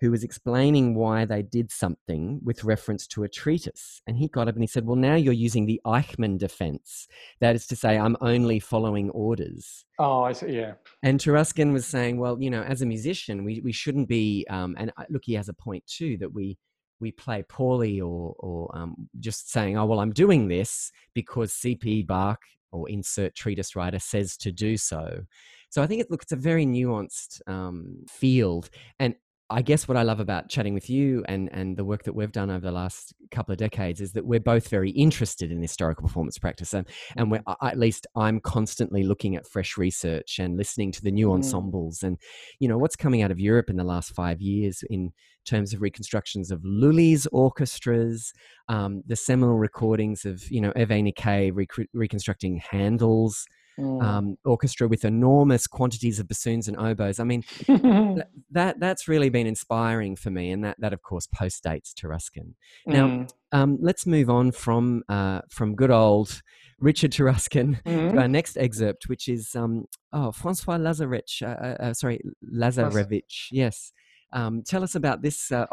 who 0.00 0.10
was 0.10 0.24
explaining 0.24 0.94
why 0.94 1.24
they 1.24 1.42
did 1.42 1.70
something 1.70 2.40
with 2.42 2.64
reference 2.64 3.06
to 3.06 3.22
a 3.22 3.28
treatise. 3.28 4.00
And 4.06 4.16
he 4.16 4.28
got 4.28 4.48
up 4.48 4.54
and 4.54 4.62
he 4.62 4.66
said, 4.66 4.86
Well, 4.86 4.96
now 4.96 5.14
you're 5.14 5.32
using 5.32 5.66
the 5.66 5.80
Eichmann 5.86 6.38
defense. 6.38 7.06
That 7.40 7.54
is 7.54 7.66
to 7.68 7.76
say, 7.76 7.98
I'm 7.98 8.16
only 8.20 8.60
following 8.60 9.10
orders. 9.10 9.84
Oh, 9.98 10.22
I 10.22 10.32
see. 10.32 10.56
Yeah. 10.56 10.74
And 11.02 11.20
Taruskin 11.20 11.72
was 11.72 11.86
saying, 11.86 12.18
Well, 12.18 12.40
you 12.40 12.50
know, 12.50 12.62
as 12.62 12.80
a 12.80 12.86
musician, 12.86 13.44
we, 13.44 13.60
we 13.60 13.72
shouldn't 13.72 14.08
be, 14.08 14.46
um, 14.48 14.74
and 14.78 14.90
look, 15.10 15.22
he 15.24 15.34
has 15.34 15.48
a 15.48 15.54
point 15.54 15.86
too, 15.86 16.16
that 16.18 16.32
we, 16.32 16.56
we 16.98 17.12
play 17.12 17.44
poorly 17.48 18.00
or, 18.00 18.34
or 18.38 18.76
um, 18.76 19.08
just 19.18 19.50
saying, 19.50 19.76
Oh, 19.76 19.84
well, 19.84 20.00
I'm 20.00 20.12
doing 20.12 20.48
this 20.48 20.90
because 21.14 21.52
C.P. 21.52 22.04
Bach 22.04 22.40
or 22.72 22.88
insert 22.88 23.34
treatise 23.34 23.76
writer 23.76 23.98
says 23.98 24.36
to 24.38 24.52
do 24.52 24.78
so. 24.78 25.24
So 25.70 25.82
I 25.82 25.86
think 25.86 26.00
it, 26.00 26.10
look, 26.10 26.22
it's 26.22 26.32
a 26.32 26.36
very 26.36 26.66
nuanced 26.66 27.40
um, 27.46 28.04
field. 28.08 28.70
And 28.98 29.14
I 29.52 29.62
guess 29.62 29.88
what 29.88 29.96
I 29.96 30.04
love 30.04 30.20
about 30.20 30.48
chatting 30.48 30.74
with 30.74 30.88
you 30.88 31.24
and, 31.26 31.48
and 31.52 31.76
the 31.76 31.84
work 31.84 32.04
that 32.04 32.14
we've 32.14 32.30
done 32.30 32.50
over 32.50 32.60
the 32.60 32.70
last 32.70 33.12
couple 33.32 33.50
of 33.50 33.58
decades 33.58 34.00
is 34.00 34.12
that 34.12 34.24
we're 34.24 34.38
both 34.38 34.68
very 34.68 34.90
interested 34.90 35.50
in 35.50 35.60
historical 35.60 36.06
performance 36.06 36.38
practice. 36.38 36.72
And, 36.72 36.86
and 37.16 37.32
we're, 37.32 37.42
at 37.60 37.76
least 37.76 38.06
I'm 38.14 38.38
constantly 38.38 39.02
looking 39.02 39.34
at 39.34 39.48
fresh 39.48 39.76
research 39.76 40.38
and 40.38 40.56
listening 40.56 40.92
to 40.92 41.02
the 41.02 41.10
new 41.10 41.32
ensembles 41.32 42.04
and, 42.04 42.16
you 42.60 42.68
know, 42.68 42.78
what's 42.78 42.94
coming 42.94 43.22
out 43.22 43.32
of 43.32 43.40
Europe 43.40 43.68
in 43.68 43.76
the 43.76 43.84
last 43.84 44.14
five 44.14 44.40
years 44.40 44.84
in 44.88 45.10
terms 45.44 45.74
of 45.74 45.82
reconstructions 45.82 46.52
of 46.52 46.60
Lully's 46.64 47.26
orchestras, 47.28 48.32
um, 48.68 49.02
the 49.06 49.16
seminal 49.16 49.58
recordings 49.58 50.24
of, 50.24 50.48
you 50.48 50.60
know, 50.60 50.72
Hervé 50.72 51.02
Niquet 51.02 51.50
rec- 51.50 51.88
reconstructing 51.92 52.62
Handel's 52.70 53.46
mm. 53.80 54.02
um, 54.02 54.36
orchestra 54.44 54.88
with 54.88 55.04
enormous 55.04 55.66
quantities 55.66 56.18
of 56.18 56.28
bassoons 56.28 56.68
and 56.68 56.76
oboes. 56.78 57.18
I 57.18 57.24
mean, 57.24 57.44
that 58.50 58.78
that's 58.78 59.08
really 59.08 59.28
been 59.28 59.46
inspiring 59.46 60.16
for 60.16 60.30
me, 60.30 60.50
and 60.50 60.64
that 60.64 60.76
that 60.78 60.92
of 60.92 61.02
course 61.02 61.26
postdates 61.26 61.92
Taruskin. 61.94 62.54
Now, 62.86 63.06
mm. 63.06 63.30
um, 63.52 63.78
let's 63.80 64.06
move 64.06 64.30
on 64.30 64.52
from 64.52 65.02
uh, 65.08 65.40
from 65.48 65.74
good 65.74 65.90
old 65.90 66.42
Richard 66.78 67.12
Taruskin 67.12 67.82
mm-hmm. 67.82 68.14
to 68.14 68.22
our 68.22 68.28
next 68.28 68.56
excerpt, 68.56 69.08
which 69.08 69.28
is 69.28 69.54
um, 69.54 69.84
oh 70.12 70.32
Francois 70.32 70.78
Lazarevitch, 70.78 71.42
uh, 71.42 71.46
uh, 71.46 71.76
uh 71.88 71.94
sorry 71.94 72.20
Lazarevitch, 72.52 73.48
yes. 73.50 73.92
Um, 74.32 74.62
tell 74.62 74.82
us 74.82 74.94
about 74.94 75.22
this 75.22 75.50
uh, 75.50 75.66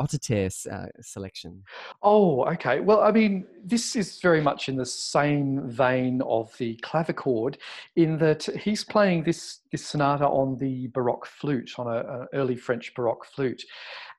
uh, 0.65 0.87
selection. 1.01 1.63
Oh, 2.01 2.43
okay. 2.45 2.79
Well, 2.79 3.01
I 3.01 3.11
mean, 3.11 3.45
this 3.63 3.95
is 3.95 4.19
very 4.19 4.41
much 4.41 4.69
in 4.69 4.75
the 4.75 4.85
same 4.85 5.69
vein 5.69 6.21
of 6.23 6.55
the 6.57 6.75
clavichord, 6.83 7.57
in 7.95 8.17
that 8.17 8.43
he's 8.43 8.83
playing 8.83 9.23
this 9.23 9.59
this 9.71 9.85
sonata 9.85 10.25
on 10.25 10.57
the 10.57 10.87
Baroque 10.93 11.25
flute, 11.25 11.71
on 11.77 11.87
an 11.87 12.27
early 12.33 12.55
French 12.55 12.93
Baroque 12.95 13.25
flute, 13.25 13.63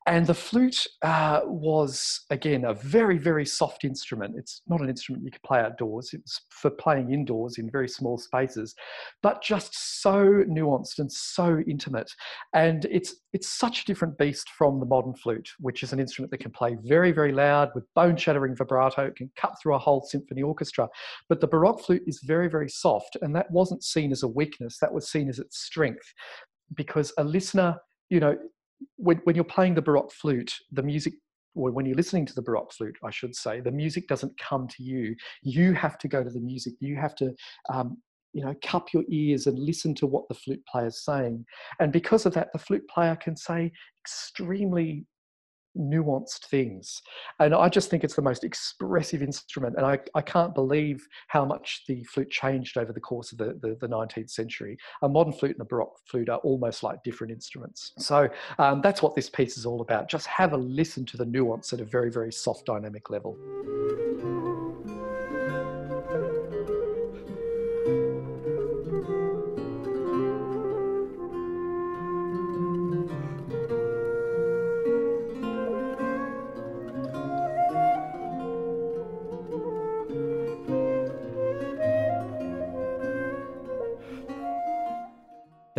and 0.08 0.26
the 0.26 0.32
flute 0.32 0.86
uh, 1.02 1.42
was, 1.44 2.24
again, 2.30 2.64
a 2.64 2.72
very, 2.72 3.18
very 3.18 3.44
soft 3.44 3.84
instrument. 3.84 4.36
It's 4.38 4.62
not 4.66 4.80
an 4.80 4.88
instrument 4.88 5.22
you 5.22 5.30
could 5.30 5.42
play 5.42 5.60
outdoors, 5.60 6.14
it's 6.14 6.40
for 6.48 6.70
playing 6.70 7.12
indoors 7.12 7.58
in 7.58 7.70
very 7.70 7.90
small 7.90 8.16
spaces, 8.16 8.74
but 9.22 9.42
just 9.42 10.00
so 10.00 10.44
nuanced 10.48 10.98
and 10.98 11.12
so 11.12 11.58
intimate. 11.68 12.10
And 12.54 12.86
it's, 12.86 13.16
it's 13.34 13.48
such 13.48 13.82
a 13.82 13.84
different 13.84 14.16
beast 14.16 14.48
from 14.48 14.80
the 14.80 14.86
modern 14.86 15.12
flute, 15.12 15.50
which 15.58 15.82
is 15.82 15.92
an 15.92 16.00
instrument 16.00 16.30
that 16.30 16.40
can 16.40 16.52
play 16.52 16.78
very, 16.84 17.12
very 17.12 17.32
loud 17.32 17.68
with 17.74 17.84
bone 17.94 18.16
shattering 18.16 18.56
vibrato, 18.56 19.04
it 19.04 19.16
can 19.16 19.30
cut 19.36 19.56
through 19.60 19.74
a 19.74 19.78
whole 19.78 20.00
symphony 20.00 20.40
orchestra. 20.40 20.88
But 21.28 21.42
the 21.42 21.48
Baroque 21.48 21.84
flute 21.84 22.04
is 22.06 22.22
very, 22.24 22.48
very 22.48 22.70
soft, 22.70 23.18
and 23.20 23.36
that 23.36 23.50
wasn't 23.50 23.84
seen 23.84 24.10
as 24.10 24.22
a 24.22 24.28
weakness, 24.28 24.78
that 24.78 24.94
was 24.94 25.10
seen 25.10 25.28
as 25.28 25.38
its 25.48 25.58
strength 25.60 26.12
because 26.74 27.12
a 27.18 27.24
listener 27.24 27.76
you 28.10 28.20
know 28.20 28.36
when, 28.96 29.18
when 29.24 29.34
you're 29.34 29.44
playing 29.44 29.74
the 29.74 29.82
Baroque 29.82 30.12
flute, 30.12 30.54
the 30.72 30.82
music, 30.82 31.14
or 31.54 31.70
when 31.70 31.86
you're 31.86 31.96
listening 31.96 32.26
to 32.26 32.34
the 32.34 32.42
Baroque 32.42 32.72
flute, 32.72 32.96
I 33.04 33.10
should 33.10 33.34
say, 33.34 33.60
the 33.60 33.72
music 33.72 34.06
doesn't 34.08 34.38
come 34.38 34.68
to 34.68 34.82
you. 34.82 35.16
You 35.42 35.72
have 35.74 35.98
to 35.98 36.08
go 36.08 36.22
to 36.22 36.30
the 36.30 36.40
music. 36.40 36.74
You 36.80 36.96
have 36.96 37.14
to, 37.16 37.34
um, 37.72 37.96
you 38.32 38.44
know, 38.44 38.54
cup 38.62 38.92
your 38.92 39.04
ears 39.08 39.46
and 39.46 39.58
listen 39.58 39.94
to 39.96 40.06
what 40.06 40.28
the 40.28 40.34
flute 40.34 40.62
player 40.70 40.86
is 40.86 41.04
saying. 41.04 41.44
And 41.80 41.92
because 41.92 42.26
of 42.26 42.34
that, 42.34 42.52
the 42.52 42.58
flute 42.58 42.86
player 42.88 43.16
can 43.16 43.36
say 43.36 43.72
extremely 44.00 45.06
nuanced 45.78 46.46
things. 46.46 47.02
And 47.38 47.54
I 47.54 47.68
just 47.68 47.90
think 47.90 48.04
it's 48.04 48.16
the 48.16 48.22
most 48.22 48.44
expressive 48.44 49.22
instrument. 49.22 49.76
And 49.76 49.86
I, 49.86 49.98
I 50.14 50.20
can't 50.20 50.54
believe 50.54 51.06
how 51.28 51.44
much 51.44 51.84
the 51.86 52.02
flute 52.04 52.30
changed 52.30 52.76
over 52.76 52.92
the 52.92 53.00
course 53.00 53.32
of 53.32 53.38
the, 53.38 53.58
the, 53.60 53.76
the 53.80 53.88
19th 53.88 54.30
century. 54.30 54.76
A 55.02 55.08
modern 55.08 55.32
flute 55.32 55.52
and 55.52 55.62
a 55.62 55.64
Baroque 55.64 55.98
flute 56.06 56.28
are 56.28 56.38
almost 56.38 56.82
like 56.82 57.02
different 57.02 57.32
instruments. 57.32 57.92
So 57.98 58.28
um, 58.58 58.80
that's 58.82 59.02
what 59.02 59.14
this 59.14 59.30
piece 59.30 59.56
is 59.56 59.66
all 59.66 59.80
about. 59.80 60.08
Just 60.08 60.26
have 60.26 60.52
a 60.52 60.56
listen 60.56 61.04
to 61.06 61.16
the 61.16 61.26
nuance 61.26 61.72
at 61.72 61.80
a 61.80 61.84
very, 61.84 62.10
very 62.10 62.32
soft 62.32 62.66
dynamic 62.66 63.10
level. 63.10 63.36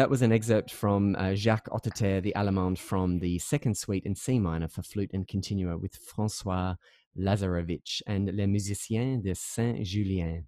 That 0.10 0.14
was 0.14 0.22
an 0.24 0.32
excerpt 0.32 0.72
from 0.72 1.16
uh, 1.20 1.36
Jacques 1.36 1.70
Hotteterre, 1.70 2.24
the 2.24 2.34
Allemande, 2.36 2.80
from 2.80 3.20
the 3.20 3.38
second 3.38 3.78
suite 3.78 4.08
in 4.08 4.16
C 4.16 4.40
minor 4.40 4.68
for 4.68 4.82
flute 4.82 5.12
and 5.14 5.28
continuo 5.28 5.78
with 5.78 5.96
Francois 5.98 6.74
Lazarevitch 7.16 8.02
and 8.08 8.36
Les 8.36 8.48
Musiciens 8.48 9.22
de 9.22 9.36
Saint-Julien. 9.36 10.48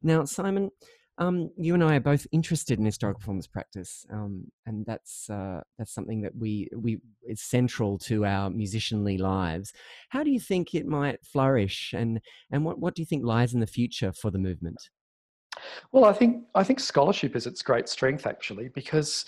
Now, 0.00 0.24
Simon, 0.26 0.70
um, 1.18 1.50
you 1.56 1.74
and 1.74 1.82
I 1.82 1.96
are 1.96 2.00
both 2.00 2.28
interested 2.30 2.78
in 2.78 2.84
historical 2.84 3.18
performance 3.18 3.48
practice, 3.48 4.06
um, 4.12 4.44
and 4.64 4.86
that's 4.86 5.28
uh, 5.28 5.62
that's 5.76 5.92
something 5.92 6.20
that 6.20 6.36
we 6.36 6.68
we 6.72 7.00
is 7.24 7.42
central 7.42 7.98
to 7.98 8.24
our 8.24 8.48
musicianly 8.48 9.18
lives. 9.18 9.72
How 10.10 10.22
do 10.22 10.30
you 10.30 10.38
think 10.38 10.72
it 10.72 10.86
might 10.86 11.26
flourish, 11.26 11.92
and 11.96 12.20
and 12.52 12.64
what 12.64 12.78
what 12.78 12.94
do 12.94 13.02
you 13.02 13.06
think 13.06 13.24
lies 13.24 13.54
in 13.54 13.58
the 13.58 13.66
future 13.66 14.12
for 14.12 14.30
the 14.30 14.38
movement? 14.38 14.78
Well, 15.92 16.04
I 16.04 16.12
think 16.12 16.44
I 16.54 16.64
think 16.64 16.80
scholarship 16.80 17.36
is 17.36 17.46
its 17.46 17.62
great 17.62 17.88
strength 17.88 18.26
actually 18.26 18.68
because 18.68 19.24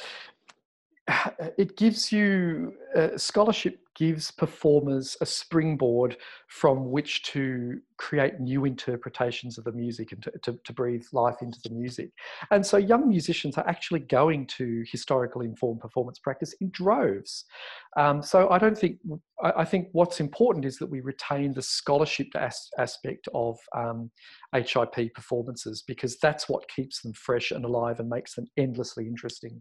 it 1.59 1.77
gives 1.77 2.13
you 2.13 2.75
uh, 2.97 3.17
scholarship 3.17 3.79
gives 3.97 4.31
performers 4.31 5.17
a 5.21 5.27
springboard 5.27 6.17
from 6.47 6.91
which 6.91 7.23
to 7.23 7.79
create 7.99 8.41
new 8.41 8.65
interpretations 8.65 9.59
of 9.59 9.65
the 9.65 9.73
music 9.73 10.13
and 10.13 10.23
to, 10.23 10.31
to, 10.43 10.59
to, 10.65 10.73
breathe 10.73 11.05
life 11.13 11.43
into 11.43 11.61
the 11.63 11.71
music. 11.71 12.11
And 12.51 12.65
so 12.65 12.79
young 12.79 13.09
musicians 13.09 13.59
are 13.59 13.69
actually 13.69 14.01
going 14.01 14.47
to 14.47 14.85
historical 14.91 15.43
informed 15.43 15.81
performance 15.81 16.19
practice 16.19 16.55
in 16.61 16.71
droves. 16.71 17.45
Um, 17.97 18.23
so 18.23 18.49
I 18.49 18.59
don't 18.59 18.79
think, 18.79 19.01
I, 19.43 19.53
I, 19.59 19.65
think 19.65 19.89
what's 19.93 20.21
important 20.21 20.65
is 20.65 20.79
that 20.79 20.89
we 20.89 21.01
retain 21.01 21.53
the 21.53 21.61
scholarship 21.61 22.29
as, 22.37 22.69
aspect 22.79 23.29
of 23.35 23.59
um, 23.77 24.11
HIP 24.55 25.13
performances 25.15 25.83
because 25.87 26.17
that's 26.19 26.49
what 26.49 26.69
keeps 26.69 27.03
them 27.03 27.13
fresh 27.13 27.51
and 27.51 27.65
alive 27.65 28.01
and 28.01 28.09
makes 28.09 28.35
them 28.35 28.47
endlessly 28.57 29.07
interesting. 29.07 29.61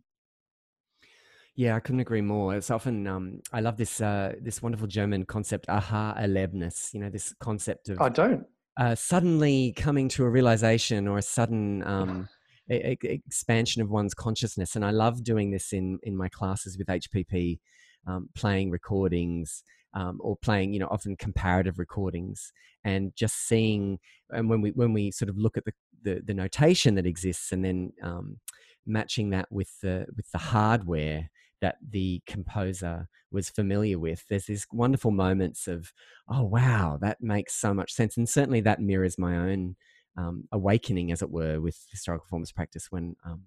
Yeah, 1.56 1.76
I 1.76 1.80
couldn't 1.80 2.00
agree 2.00 2.22
more. 2.22 2.56
It's 2.56 2.72
often 2.72 3.06
um, 3.08 3.42
I 3.52 3.60
love 3.60 3.78
this 3.78 4.02
uh, 4.02 4.34
this 4.42 4.62
wonderful 4.62 4.88
German 4.88 5.26
concept, 5.26 5.68
Aha-Erlebnis. 5.68 6.94
You 6.94 7.02
know, 7.02 7.10
this 7.10 7.34
concept 7.40 7.90
of 7.90 8.00
I 8.02 8.10
don't 8.10 8.46
uh, 8.78 8.96
suddenly 8.96 9.74
coming 9.76 10.08
to 10.08 10.24
a 10.24 10.30
realization 10.30 11.08
or 11.08 11.18
a 11.18 11.22
sudden 11.22 11.84
um, 11.86 12.30
a, 12.70 12.92
a 13.04 13.14
expansion 13.26 13.82
of 13.82 13.90
one's 13.90 14.14
consciousness. 14.14 14.76
And 14.76 14.86
I 14.86 14.92
love 14.92 15.24
doing 15.24 15.52
this 15.52 15.74
in 15.74 16.00
in 16.04 16.16
my 16.16 16.30
classes 16.30 16.78
with 16.78 16.88
HPP, 16.88 17.60
um, 18.08 18.30
playing 18.36 18.72
recordings. 18.72 19.64
Um, 19.96 20.20
or 20.22 20.38
playing, 20.38 20.72
you 20.72 20.80
know, 20.80 20.88
often 20.92 21.16
comparative 21.16 21.80
recordings, 21.80 22.54
and 22.84 23.12
just 23.16 23.48
seeing, 23.48 23.98
and 24.30 24.48
when 24.48 24.62
we 24.62 24.70
when 24.70 24.94
we 24.94 25.10
sort 25.10 25.30
of 25.30 25.38
look 25.40 25.58
at 25.58 25.66
the 25.66 25.74
the, 26.04 26.22
the 26.24 26.34
notation 26.36 26.94
that 26.94 27.08
exists, 27.08 27.52
and 27.52 27.66
then 27.66 27.94
um, 28.04 28.38
matching 28.86 29.32
that 29.32 29.52
with 29.52 29.72
the 29.82 30.06
with 30.16 30.30
the 30.30 30.38
hardware 30.38 31.32
that 31.62 31.78
the 31.88 32.22
composer 32.26 33.08
was 33.32 33.50
familiar 33.50 34.00
with. 34.00 34.26
There's 34.30 34.46
these 34.46 34.68
wonderful 34.72 35.12
moments 35.12 35.68
of, 35.68 35.92
oh, 36.28 36.44
wow, 36.44 36.98
that 37.02 37.22
makes 37.22 37.56
so 37.56 37.74
much 37.74 37.94
sense. 37.94 38.18
And 38.18 38.28
certainly 38.28 38.62
that 38.62 38.82
mirrors 38.82 39.18
my 39.18 39.38
own 39.38 39.76
um, 40.18 40.46
awakening, 40.52 41.12
as 41.12 41.22
it 41.22 41.30
were, 41.30 41.62
with 41.62 41.78
historical 41.92 42.28
forms 42.28 42.52
practice 42.52 42.88
when 42.90 43.16
um, 43.26 43.44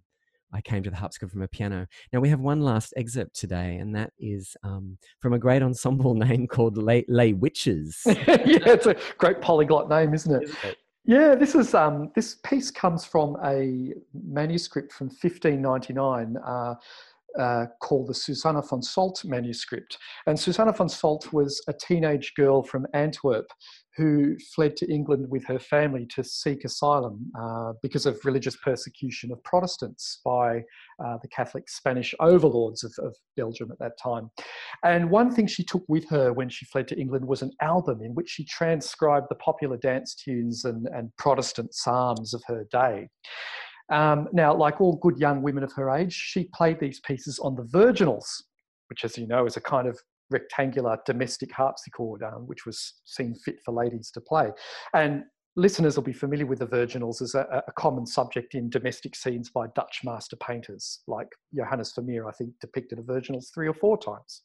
I 0.52 0.60
came 0.60 0.82
to 0.82 0.90
the 0.90 0.96
harpsichord 0.96 1.30
from 1.30 1.42
a 1.42 1.48
piano. 1.48 1.86
Now, 2.12 2.20
we 2.20 2.28
have 2.28 2.40
one 2.40 2.60
last 2.60 2.92
excerpt 2.96 3.34
today, 3.34 3.76
and 3.76 3.94
that 3.96 4.12
is 4.18 4.56
um, 4.62 4.98
from 5.20 5.32
a 5.32 5.38
great 5.38 5.62
ensemble 5.62 6.14
name 6.26 6.46
called 6.46 6.76
Lay, 6.76 7.04
Les 7.08 7.32
Witches. 7.32 8.02
yeah, 8.06 8.14
it's 8.46 8.86
a 8.86 8.96
great 9.18 9.40
polyglot 9.40 9.88
name, 9.88 10.14
isn't 10.14 10.34
it? 10.34 10.42
Isn't 10.44 10.64
it? 10.64 10.78
Yeah, 11.04 11.34
this 11.34 11.56
is 11.56 11.74
um, 11.74 12.12
this 12.14 12.36
piece 12.46 12.70
comes 12.70 13.04
from 13.04 13.36
a 13.44 13.92
manuscript 14.14 14.92
from 14.92 15.08
1599. 15.08 16.36
Uh, 16.36 16.74
uh, 17.38 17.66
called 17.80 18.08
the 18.08 18.14
Susanna 18.14 18.62
van 18.62 18.80
Soldt 18.80 19.24
manuscript. 19.24 19.98
And 20.26 20.38
Susanna 20.38 20.72
van 20.72 20.88
Soldt 20.88 21.32
was 21.32 21.62
a 21.68 21.72
teenage 21.72 22.34
girl 22.34 22.62
from 22.62 22.86
Antwerp 22.94 23.46
who 23.96 24.36
fled 24.54 24.76
to 24.76 24.90
England 24.90 25.26
with 25.28 25.44
her 25.46 25.58
family 25.58 26.06
to 26.06 26.24
seek 26.24 26.64
asylum 26.64 27.30
uh, 27.38 27.72
because 27.82 28.06
of 28.06 28.24
religious 28.24 28.56
persecution 28.56 29.30
of 29.30 29.42
Protestants 29.44 30.20
by 30.24 30.62
uh, 31.04 31.18
the 31.20 31.28
Catholic 31.28 31.68
Spanish 31.68 32.14
overlords 32.20 32.84
of, 32.84 32.92
of, 33.04 33.14
Belgium 33.34 33.70
at 33.72 33.78
that 33.78 33.98
time. 34.02 34.30
And 34.84 35.10
one 35.10 35.34
thing 35.34 35.46
she 35.46 35.64
took 35.64 35.82
with 35.88 36.06
her 36.10 36.34
when 36.34 36.50
she 36.50 36.66
fled 36.66 36.86
to 36.88 37.00
England 37.00 37.26
was 37.26 37.40
an 37.40 37.50
album 37.62 38.02
in 38.02 38.14
which 38.14 38.28
she 38.28 38.44
transcribed 38.44 39.26
the 39.30 39.36
popular 39.36 39.78
dance 39.78 40.14
tunes 40.14 40.66
and, 40.66 40.86
and 40.94 41.10
Protestant 41.16 41.74
psalms 41.74 42.34
of 42.34 42.42
her 42.46 42.66
day. 42.70 43.08
Um, 43.90 44.28
now, 44.32 44.54
like 44.54 44.80
all 44.80 44.96
good 44.96 45.18
young 45.18 45.42
women 45.42 45.64
of 45.64 45.72
her 45.72 45.90
age, 45.90 46.12
she 46.12 46.48
played 46.54 46.80
these 46.80 47.00
pieces 47.00 47.38
on 47.38 47.54
the 47.54 47.64
virginals, 47.64 48.42
which, 48.88 49.04
as 49.04 49.18
you 49.18 49.26
know, 49.26 49.46
is 49.46 49.56
a 49.56 49.60
kind 49.60 49.88
of 49.88 49.98
rectangular 50.30 50.98
domestic 51.06 51.52
harpsichord, 51.52 52.22
um, 52.22 52.46
which 52.46 52.64
was 52.64 52.94
seen 53.04 53.34
fit 53.34 53.56
for 53.64 53.74
ladies 53.74 54.10
to 54.12 54.20
play. 54.20 54.50
And 54.94 55.24
listeners 55.56 55.96
will 55.96 56.02
be 56.02 56.12
familiar 56.12 56.46
with 56.46 56.60
the 56.60 56.66
virginals 56.66 57.20
as 57.20 57.34
a, 57.34 57.62
a, 57.68 57.72
common 57.72 58.06
subject 58.06 58.54
in 58.54 58.70
domestic 58.70 59.14
scenes 59.14 59.50
by 59.50 59.66
Dutch 59.74 60.00
master 60.04 60.36
painters, 60.36 61.00
like 61.06 61.28
Johannes 61.54 61.92
Vermeer, 61.94 62.26
I 62.26 62.32
think, 62.32 62.54
depicted 62.60 62.98
a 62.98 63.02
virginals 63.02 63.52
three 63.52 63.68
or 63.68 63.74
four 63.74 63.98
times. 63.98 64.42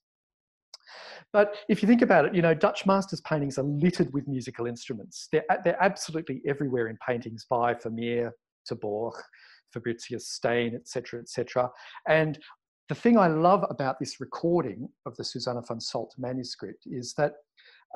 But 1.33 1.55
if 1.69 1.81
you 1.81 1.87
think 1.87 2.01
about 2.01 2.25
it, 2.25 2.35
you 2.35 2.41
know, 2.41 2.53
Dutch 2.53 2.85
masters' 2.85 3.21
paintings 3.21 3.57
are 3.57 3.63
littered 3.63 4.11
with 4.13 4.27
musical 4.27 4.67
instruments. 4.67 5.27
They're, 5.31 5.43
they're 5.63 5.81
absolutely 5.81 6.41
everywhere 6.47 6.87
in 6.87 6.97
paintings 7.05 7.45
by 7.49 7.73
Vermeer, 7.73 8.33
Terborch, 8.69 9.19
Fabritius 9.73 10.27
Steen, 10.27 10.75
etc., 10.75 11.19
etc. 11.19 11.69
And 12.07 12.39
the 12.89 12.95
thing 12.95 13.17
I 13.17 13.27
love 13.27 13.65
about 13.69 13.99
this 13.99 14.19
recording 14.19 14.87
of 15.05 15.15
the 15.17 15.23
Susanna 15.23 15.61
van 15.67 15.79
Soldt 15.79 16.11
manuscript 16.17 16.83
is 16.85 17.13
that 17.15 17.33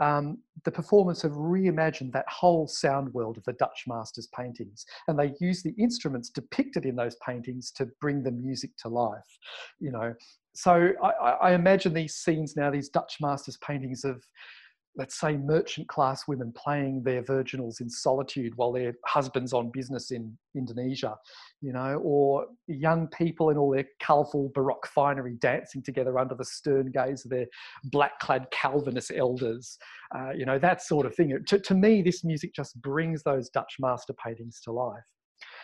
um, 0.01 0.39
the 0.63 0.71
performers 0.71 1.21
have 1.21 1.33
reimagined 1.33 2.11
that 2.13 2.25
whole 2.27 2.67
sound 2.67 3.13
world 3.13 3.37
of 3.37 3.43
the 3.43 3.53
Dutch 3.53 3.83
masters' 3.87 4.27
paintings, 4.35 4.85
and 5.07 5.19
they 5.19 5.33
use 5.39 5.61
the 5.61 5.75
instruments 5.77 6.29
depicted 6.29 6.85
in 6.85 6.95
those 6.95 7.15
paintings 7.25 7.71
to 7.71 7.87
bring 7.99 8.23
the 8.23 8.31
music 8.31 8.71
to 8.77 8.89
life. 8.89 9.37
You 9.79 9.91
know, 9.91 10.13
so 10.53 10.89
I, 11.03 11.09
I 11.09 11.53
imagine 11.53 11.93
these 11.93 12.15
scenes 12.15 12.55
now, 12.55 12.71
these 12.71 12.89
Dutch 12.89 13.17
masters' 13.21 13.57
paintings 13.57 14.03
of 14.03 14.23
let's 14.95 15.19
say 15.19 15.37
merchant 15.37 15.87
class 15.87 16.27
women 16.27 16.51
playing 16.51 17.01
their 17.03 17.23
virginals 17.23 17.79
in 17.79 17.89
solitude 17.89 18.53
while 18.57 18.71
their 18.71 18.93
husbands 19.05 19.53
on 19.53 19.71
business 19.71 20.11
in 20.11 20.37
Indonesia, 20.55 21.15
you 21.61 21.71
know, 21.71 22.01
or 22.03 22.45
young 22.67 23.07
people 23.07 23.49
in 23.49 23.57
all 23.57 23.71
their 23.71 23.85
colourful 24.01 24.51
Baroque 24.53 24.87
finery 24.87 25.37
dancing 25.39 25.81
together 25.81 26.19
under 26.19 26.35
the 26.35 26.43
stern 26.43 26.91
gaze 26.91 27.23
of 27.23 27.31
their 27.31 27.47
black 27.85 28.19
clad 28.19 28.47
Calvinist 28.51 29.11
elders, 29.15 29.77
uh, 30.13 30.31
you 30.31 30.45
know, 30.45 30.59
that 30.59 30.81
sort 30.81 31.05
of 31.05 31.15
thing. 31.15 31.37
To, 31.47 31.59
to 31.59 31.73
me, 31.73 32.01
this 32.01 32.23
music 32.23 32.53
just 32.53 32.79
brings 32.81 33.23
those 33.23 33.49
Dutch 33.49 33.75
master 33.79 34.13
paintings 34.13 34.59
to 34.65 34.71
life. 34.73 35.03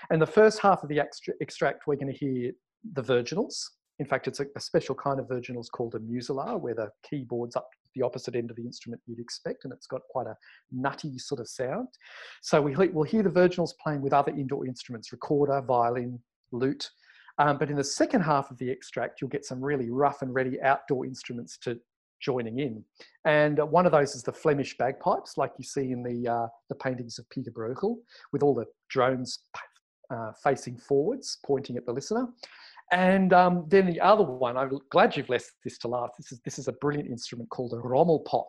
And 0.10 0.22
the 0.22 0.28
first 0.28 0.60
half 0.60 0.84
of 0.84 0.90
the 0.90 1.02
extract, 1.42 1.86
we're 1.86 1.96
going 1.96 2.14
to 2.14 2.18
hear 2.18 2.52
the 2.94 3.04
virginals. 3.04 3.56
In 4.00 4.06
fact, 4.06 4.28
it's 4.28 4.40
a, 4.40 4.46
a 4.56 4.60
special 4.60 4.96
kind 4.96 5.20
of 5.20 5.28
virginals 5.28 5.70
called 5.72 5.96
a 5.96 6.00
muselar, 6.00 6.60
where 6.60 6.76
the 6.76 6.90
keyboard's 7.10 7.56
up 7.56 7.68
the 7.98 8.06
opposite 8.06 8.36
end 8.36 8.50
of 8.50 8.56
the 8.56 8.66
instrument 8.66 9.02
you'd 9.06 9.20
expect, 9.20 9.64
and 9.64 9.74
it's 9.74 9.88
got 9.88 10.02
quite 10.10 10.28
a 10.28 10.36
nutty 10.72 11.18
sort 11.18 11.40
of 11.40 11.48
sound. 11.48 11.88
So 12.42 12.62
we, 12.62 12.76
will 12.90 13.04
hear 13.04 13.24
the 13.24 13.30
virginals 13.30 13.72
playing 13.82 14.02
with 14.02 14.14
other 14.14 14.32
indoor 14.32 14.66
instruments, 14.66 15.12
recorder, 15.12 15.62
violin, 15.62 16.20
lute. 16.52 16.90
Um, 17.40 17.58
but 17.58 17.70
in 17.70 17.76
the 17.76 17.84
second 17.84 18.22
half 18.22 18.50
of 18.50 18.58
the 18.58 18.70
extract, 18.70 19.22
you'll 19.22 19.30
get 19.30 19.46
some 19.46 19.62
really 19.62 19.90
rough 19.90 20.22
and 20.22 20.34
ready 20.34 20.60
outdoor 20.62 21.06
instruments 21.06 21.58
to 21.60 21.80
joining 22.20 22.60
in. 22.60 22.84
And 23.26 23.60
one 23.60 23.86
of 23.86 23.92
those 23.92 24.16
is 24.16 24.24
the 24.24 24.32
Flemish 24.32 24.78
bagpipes, 24.78 25.38
like 25.38 25.52
you 25.58 25.64
see 25.64 25.92
in 25.92 26.04
the, 26.04 26.32
uh, 26.32 26.48
the 26.70 26.76
paintings 26.76 27.20
of 27.20 27.30
Peter 27.30 27.52
Bruegel, 27.52 27.98
with 28.32 28.42
all 28.42 28.56
the 28.56 28.66
drones 28.90 29.40
uh, 30.10 30.32
facing 30.44 30.78
forwards, 30.78 31.38
pointing 31.46 31.78
at 31.78 31.86
the 31.86 31.92
listener. 31.92 32.28
And 32.92 33.34
um, 33.34 33.66
then 33.68 33.86
the 33.86 34.00
other 34.00 34.24
one, 34.24 34.58
I'm 34.58 34.72
glad 34.92 35.18
you've 35.18 35.30
left 35.30 35.52
this 35.64 35.78
to 35.80 35.88
last. 35.88 36.14
This 36.18 36.32
is 36.32 36.40
this 36.46 36.60
is 36.60 36.68
a 36.68 36.74
brilliant 36.74 37.10
instrument 37.10 37.50
called 37.50 37.74
a 37.74 37.78
rommelpot. 37.78 38.46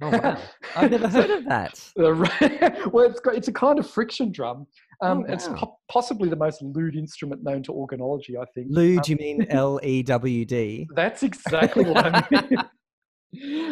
Oh 0.00 0.10
wow! 0.10 0.38
I've 0.76 0.90
never 0.90 1.08
heard 1.08 1.30
of 1.30 1.44
that. 1.44 1.92
well, 1.96 3.10
it's 3.10 3.20
great. 3.20 3.38
It's 3.38 3.48
a 3.48 3.52
kind 3.52 3.78
of 3.78 3.88
friction 3.88 4.32
drum. 4.32 4.66
Um, 5.02 5.18
oh, 5.18 5.20
wow. 5.20 5.26
It's 5.28 5.48
po- 5.48 5.78
possibly 5.90 6.28
the 6.28 6.36
most 6.36 6.62
lewd 6.62 6.96
instrument 6.96 7.42
known 7.42 7.62
to 7.64 7.72
organology, 7.72 8.40
I 8.40 8.44
think. 8.54 8.68
Lewd, 8.70 8.98
um, 8.98 9.04
you 9.06 9.16
mean 9.16 9.46
L 9.50 9.78
E 9.82 10.02
W 10.02 10.44
D? 10.44 10.88
That's 10.94 11.22
exactly 11.22 11.84
what 11.84 12.06
I 12.06 12.26
mean 12.30 12.58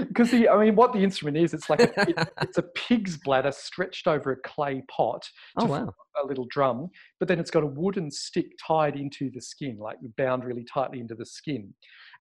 because 0.08 0.30
the 0.30 0.48
I 0.48 0.64
mean, 0.64 0.76
what 0.76 0.92
the 0.92 1.00
instrument 1.00 1.36
is, 1.36 1.54
it's 1.54 1.70
like 1.70 1.80
a, 1.80 2.08
it, 2.08 2.28
it's 2.42 2.58
a 2.58 2.62
pig's 2.62 3.16
bladder 3.16 3.52
stretched 3.52 4.06
over 4.06 4.32
a 4.32 4.36
clay 4.36 4.82
pot 4.90 5.28
oh, 5.56 5.66
wow. 5.66 5.94
a 6.22 6.26
little 6.26 6.46
drum, 6.50 6.88
but 7.18 7.28
then 7.28 7.38
it's 7.38 7.50
got 7.50 7.62
a 7.62 7.66
wooden 7.66 8.10
stick 8.10 8.46
tied 8.66 8.96
into 8.96 9.30
the 9.30 9.40
skin, 9.40 9.78
like 9.78 9.98
bound 10.16 10.44
really 10.44 10.64
tightly 10.64 11.00
into 11.00 11.14
the 11.14 11.26
skin, 11.26 11.72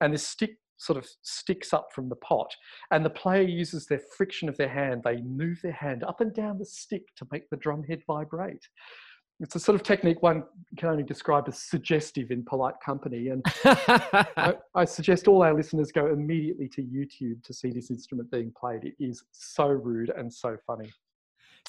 and 0.01 0.13
this 0.13 0.27
stick 0.27 0.51
sort 0.77 0.97
of 0.97 1.07
sticks 1.21 1.73
up 1.73 1.89
from 1.93 2.09
the 2.09 2.15
pot, 2.17 2.51
and 2.91 3.05
the 3.05 3.09
player 3.09 3.43
uses 3.43 3.85
their 3.85 4.01
friction 4.17 4.49
of 4.49 4.57
their 4.57 4.69
hand. 4.69 5.01
They 5.03 5.21
move 5.21 5.59
their 5.61 5.71
hand 5.71 6.03
up 6.03 6.21
and 6.21 6.33
down 6.33 6.57
the 6.57 6.65
stick 6.65 7.03
to 7.17 7.27
make 7.31 7.49
the 7.49 7.57
drum 7.57 7.83
head 7.83 8.01
vibrate 8.07 8.67
it's 9.41 9.55
a 9.55 9.59
sort 9.59 9.75
of 9.75 9.81
technique 9.81 10.21
one 10.21 10.43
can 10.77 10.89
only 10.89 11.03
describe 11.03 11.45
as 11.47 11.57
suggestive 11.57 12.29
in 12.29 12.45
polite 12.45 12.75
company. 12.85 13.29
And 13.29 13.43
I, 13.65 14.53
I, 14.75 14.85
suggest 14.85 15.27
all 15.27 15.41
our 15.41 15.53
listeners 15.53 15.91
go 15.91 16.07
immediately 16.07 16.69
to 16.69 16.83
YouTube 16.83 17.43
to 17.43 17.53
see 17.53 17.71
this 17.71 17.89
instrument 17.89 18.29
being 18.29 18.53
played. 18.57 18.83
It 18.83 18.93
is 18.99 19.23
so 19.31 19.65
rude 19.67 20.11
and 20.15 20.31
so 20.31 20.57
funny. 20.67 20.91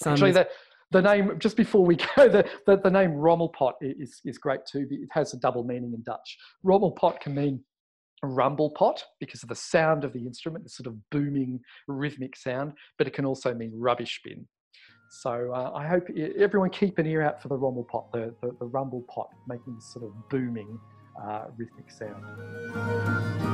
Actually, 0.04 0.32
the, 0.32 0.48
the 0.90 1.00
name, 1.00 1.38
just 1.38 1.56
before 1.56 1.84
we 1.84 1.96
go, 2.16 2.28
the, 2.28 2.46
the, 2.66 2.76
the 2.76 2.90
name 2.90 3.12
Rommelpot 3.12 3.72
is, 3.80 4.20
is 4.24 4.36
great 4.36 4.60
too. 4.70 4.86
It 4.90 5.08
has 5.12 5.32
a 5.32 5.38
double 5.38 5.64
meaning 5.64 5.94
in 5.94 6.02
Dutch. 6.02 6.36
Rommelpot 6.64 7.20
can 7.20 7.34
mean 7.34 7.64
rumble 8.22 8.70
pot 8.70 9.02
because 9.18 9.42
of 9.42 9.48
the 9.48 9.54
sound 9.54 10.04
of 10.04 10.12
the 10.12 10.26
instrument, 10.26 10.64
the 10.64 10.70
sort 10.70 10.86
of 10.86 10.94
booming 11.10 11.60
rhythmic 11.88 12.36
sound, 12.36 12.72
but 12.98 13.06
it 13.06 13.14
can 13.14 13.24
also 13.24 13.54
mean 13.54 13.72
rubbish 13.74 14.20
bin. 14.22 14.46
So 15.14 15.52
uh, 15.52 15.72
I 15.74 15.86
hope 15.86 16.08
everyone 16.38 16.70
keep 16.70 16.96
an 16.98 17.06
ear 17.06 17.20
out 17.20 17.42
for 17.42 17.48
the 17.48 17.54
rumble 17.54 17.84
pot, 17.84 18.10
the, 18.12 18.34
the, 18.40 18.56
the 18.58 18.64
rumble 18.64 19.04
pot, 19.14 19.28
making 19.46 19.74
this 19.74 19.84
sort 19.84 20.06
of 20.06 20.28
booming 20.30 20.80
uh, 21.22 21.48
rhythmic 21.54 21.90
sound. 21.90 23.51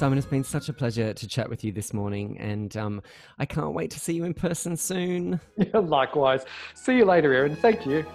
Simon, 0.00 0.16
it's 0.16 0.26
been 0.26 0.42
such 0.42 0.70
a 0.70 0.72
pleasure 0.72 1.12
to 1.12 1.28
chat 1.28 1.50
with 1.50 1.62
you 1.62 1.72
this 1.72 1.92
morning, 1.92 2.38
and 2.38 2.74
um, 2.78 3.02
I 3.38 3.44
can't 3.44 3.74
wait 3.74 3.90
to 3.90 4.00
see 4.00 4.14
you 4.14 4.24
in 4.24 4.32
person 4.32 4.74
soon. 4.74 5.38
Likewise. 5.74 6.46
See 6.72 6.96
you 6.96 7.04
later, 7.04 7.34
Erin. 7.34 7.54
Thank 7.54 7.84
you. 7.84 8.06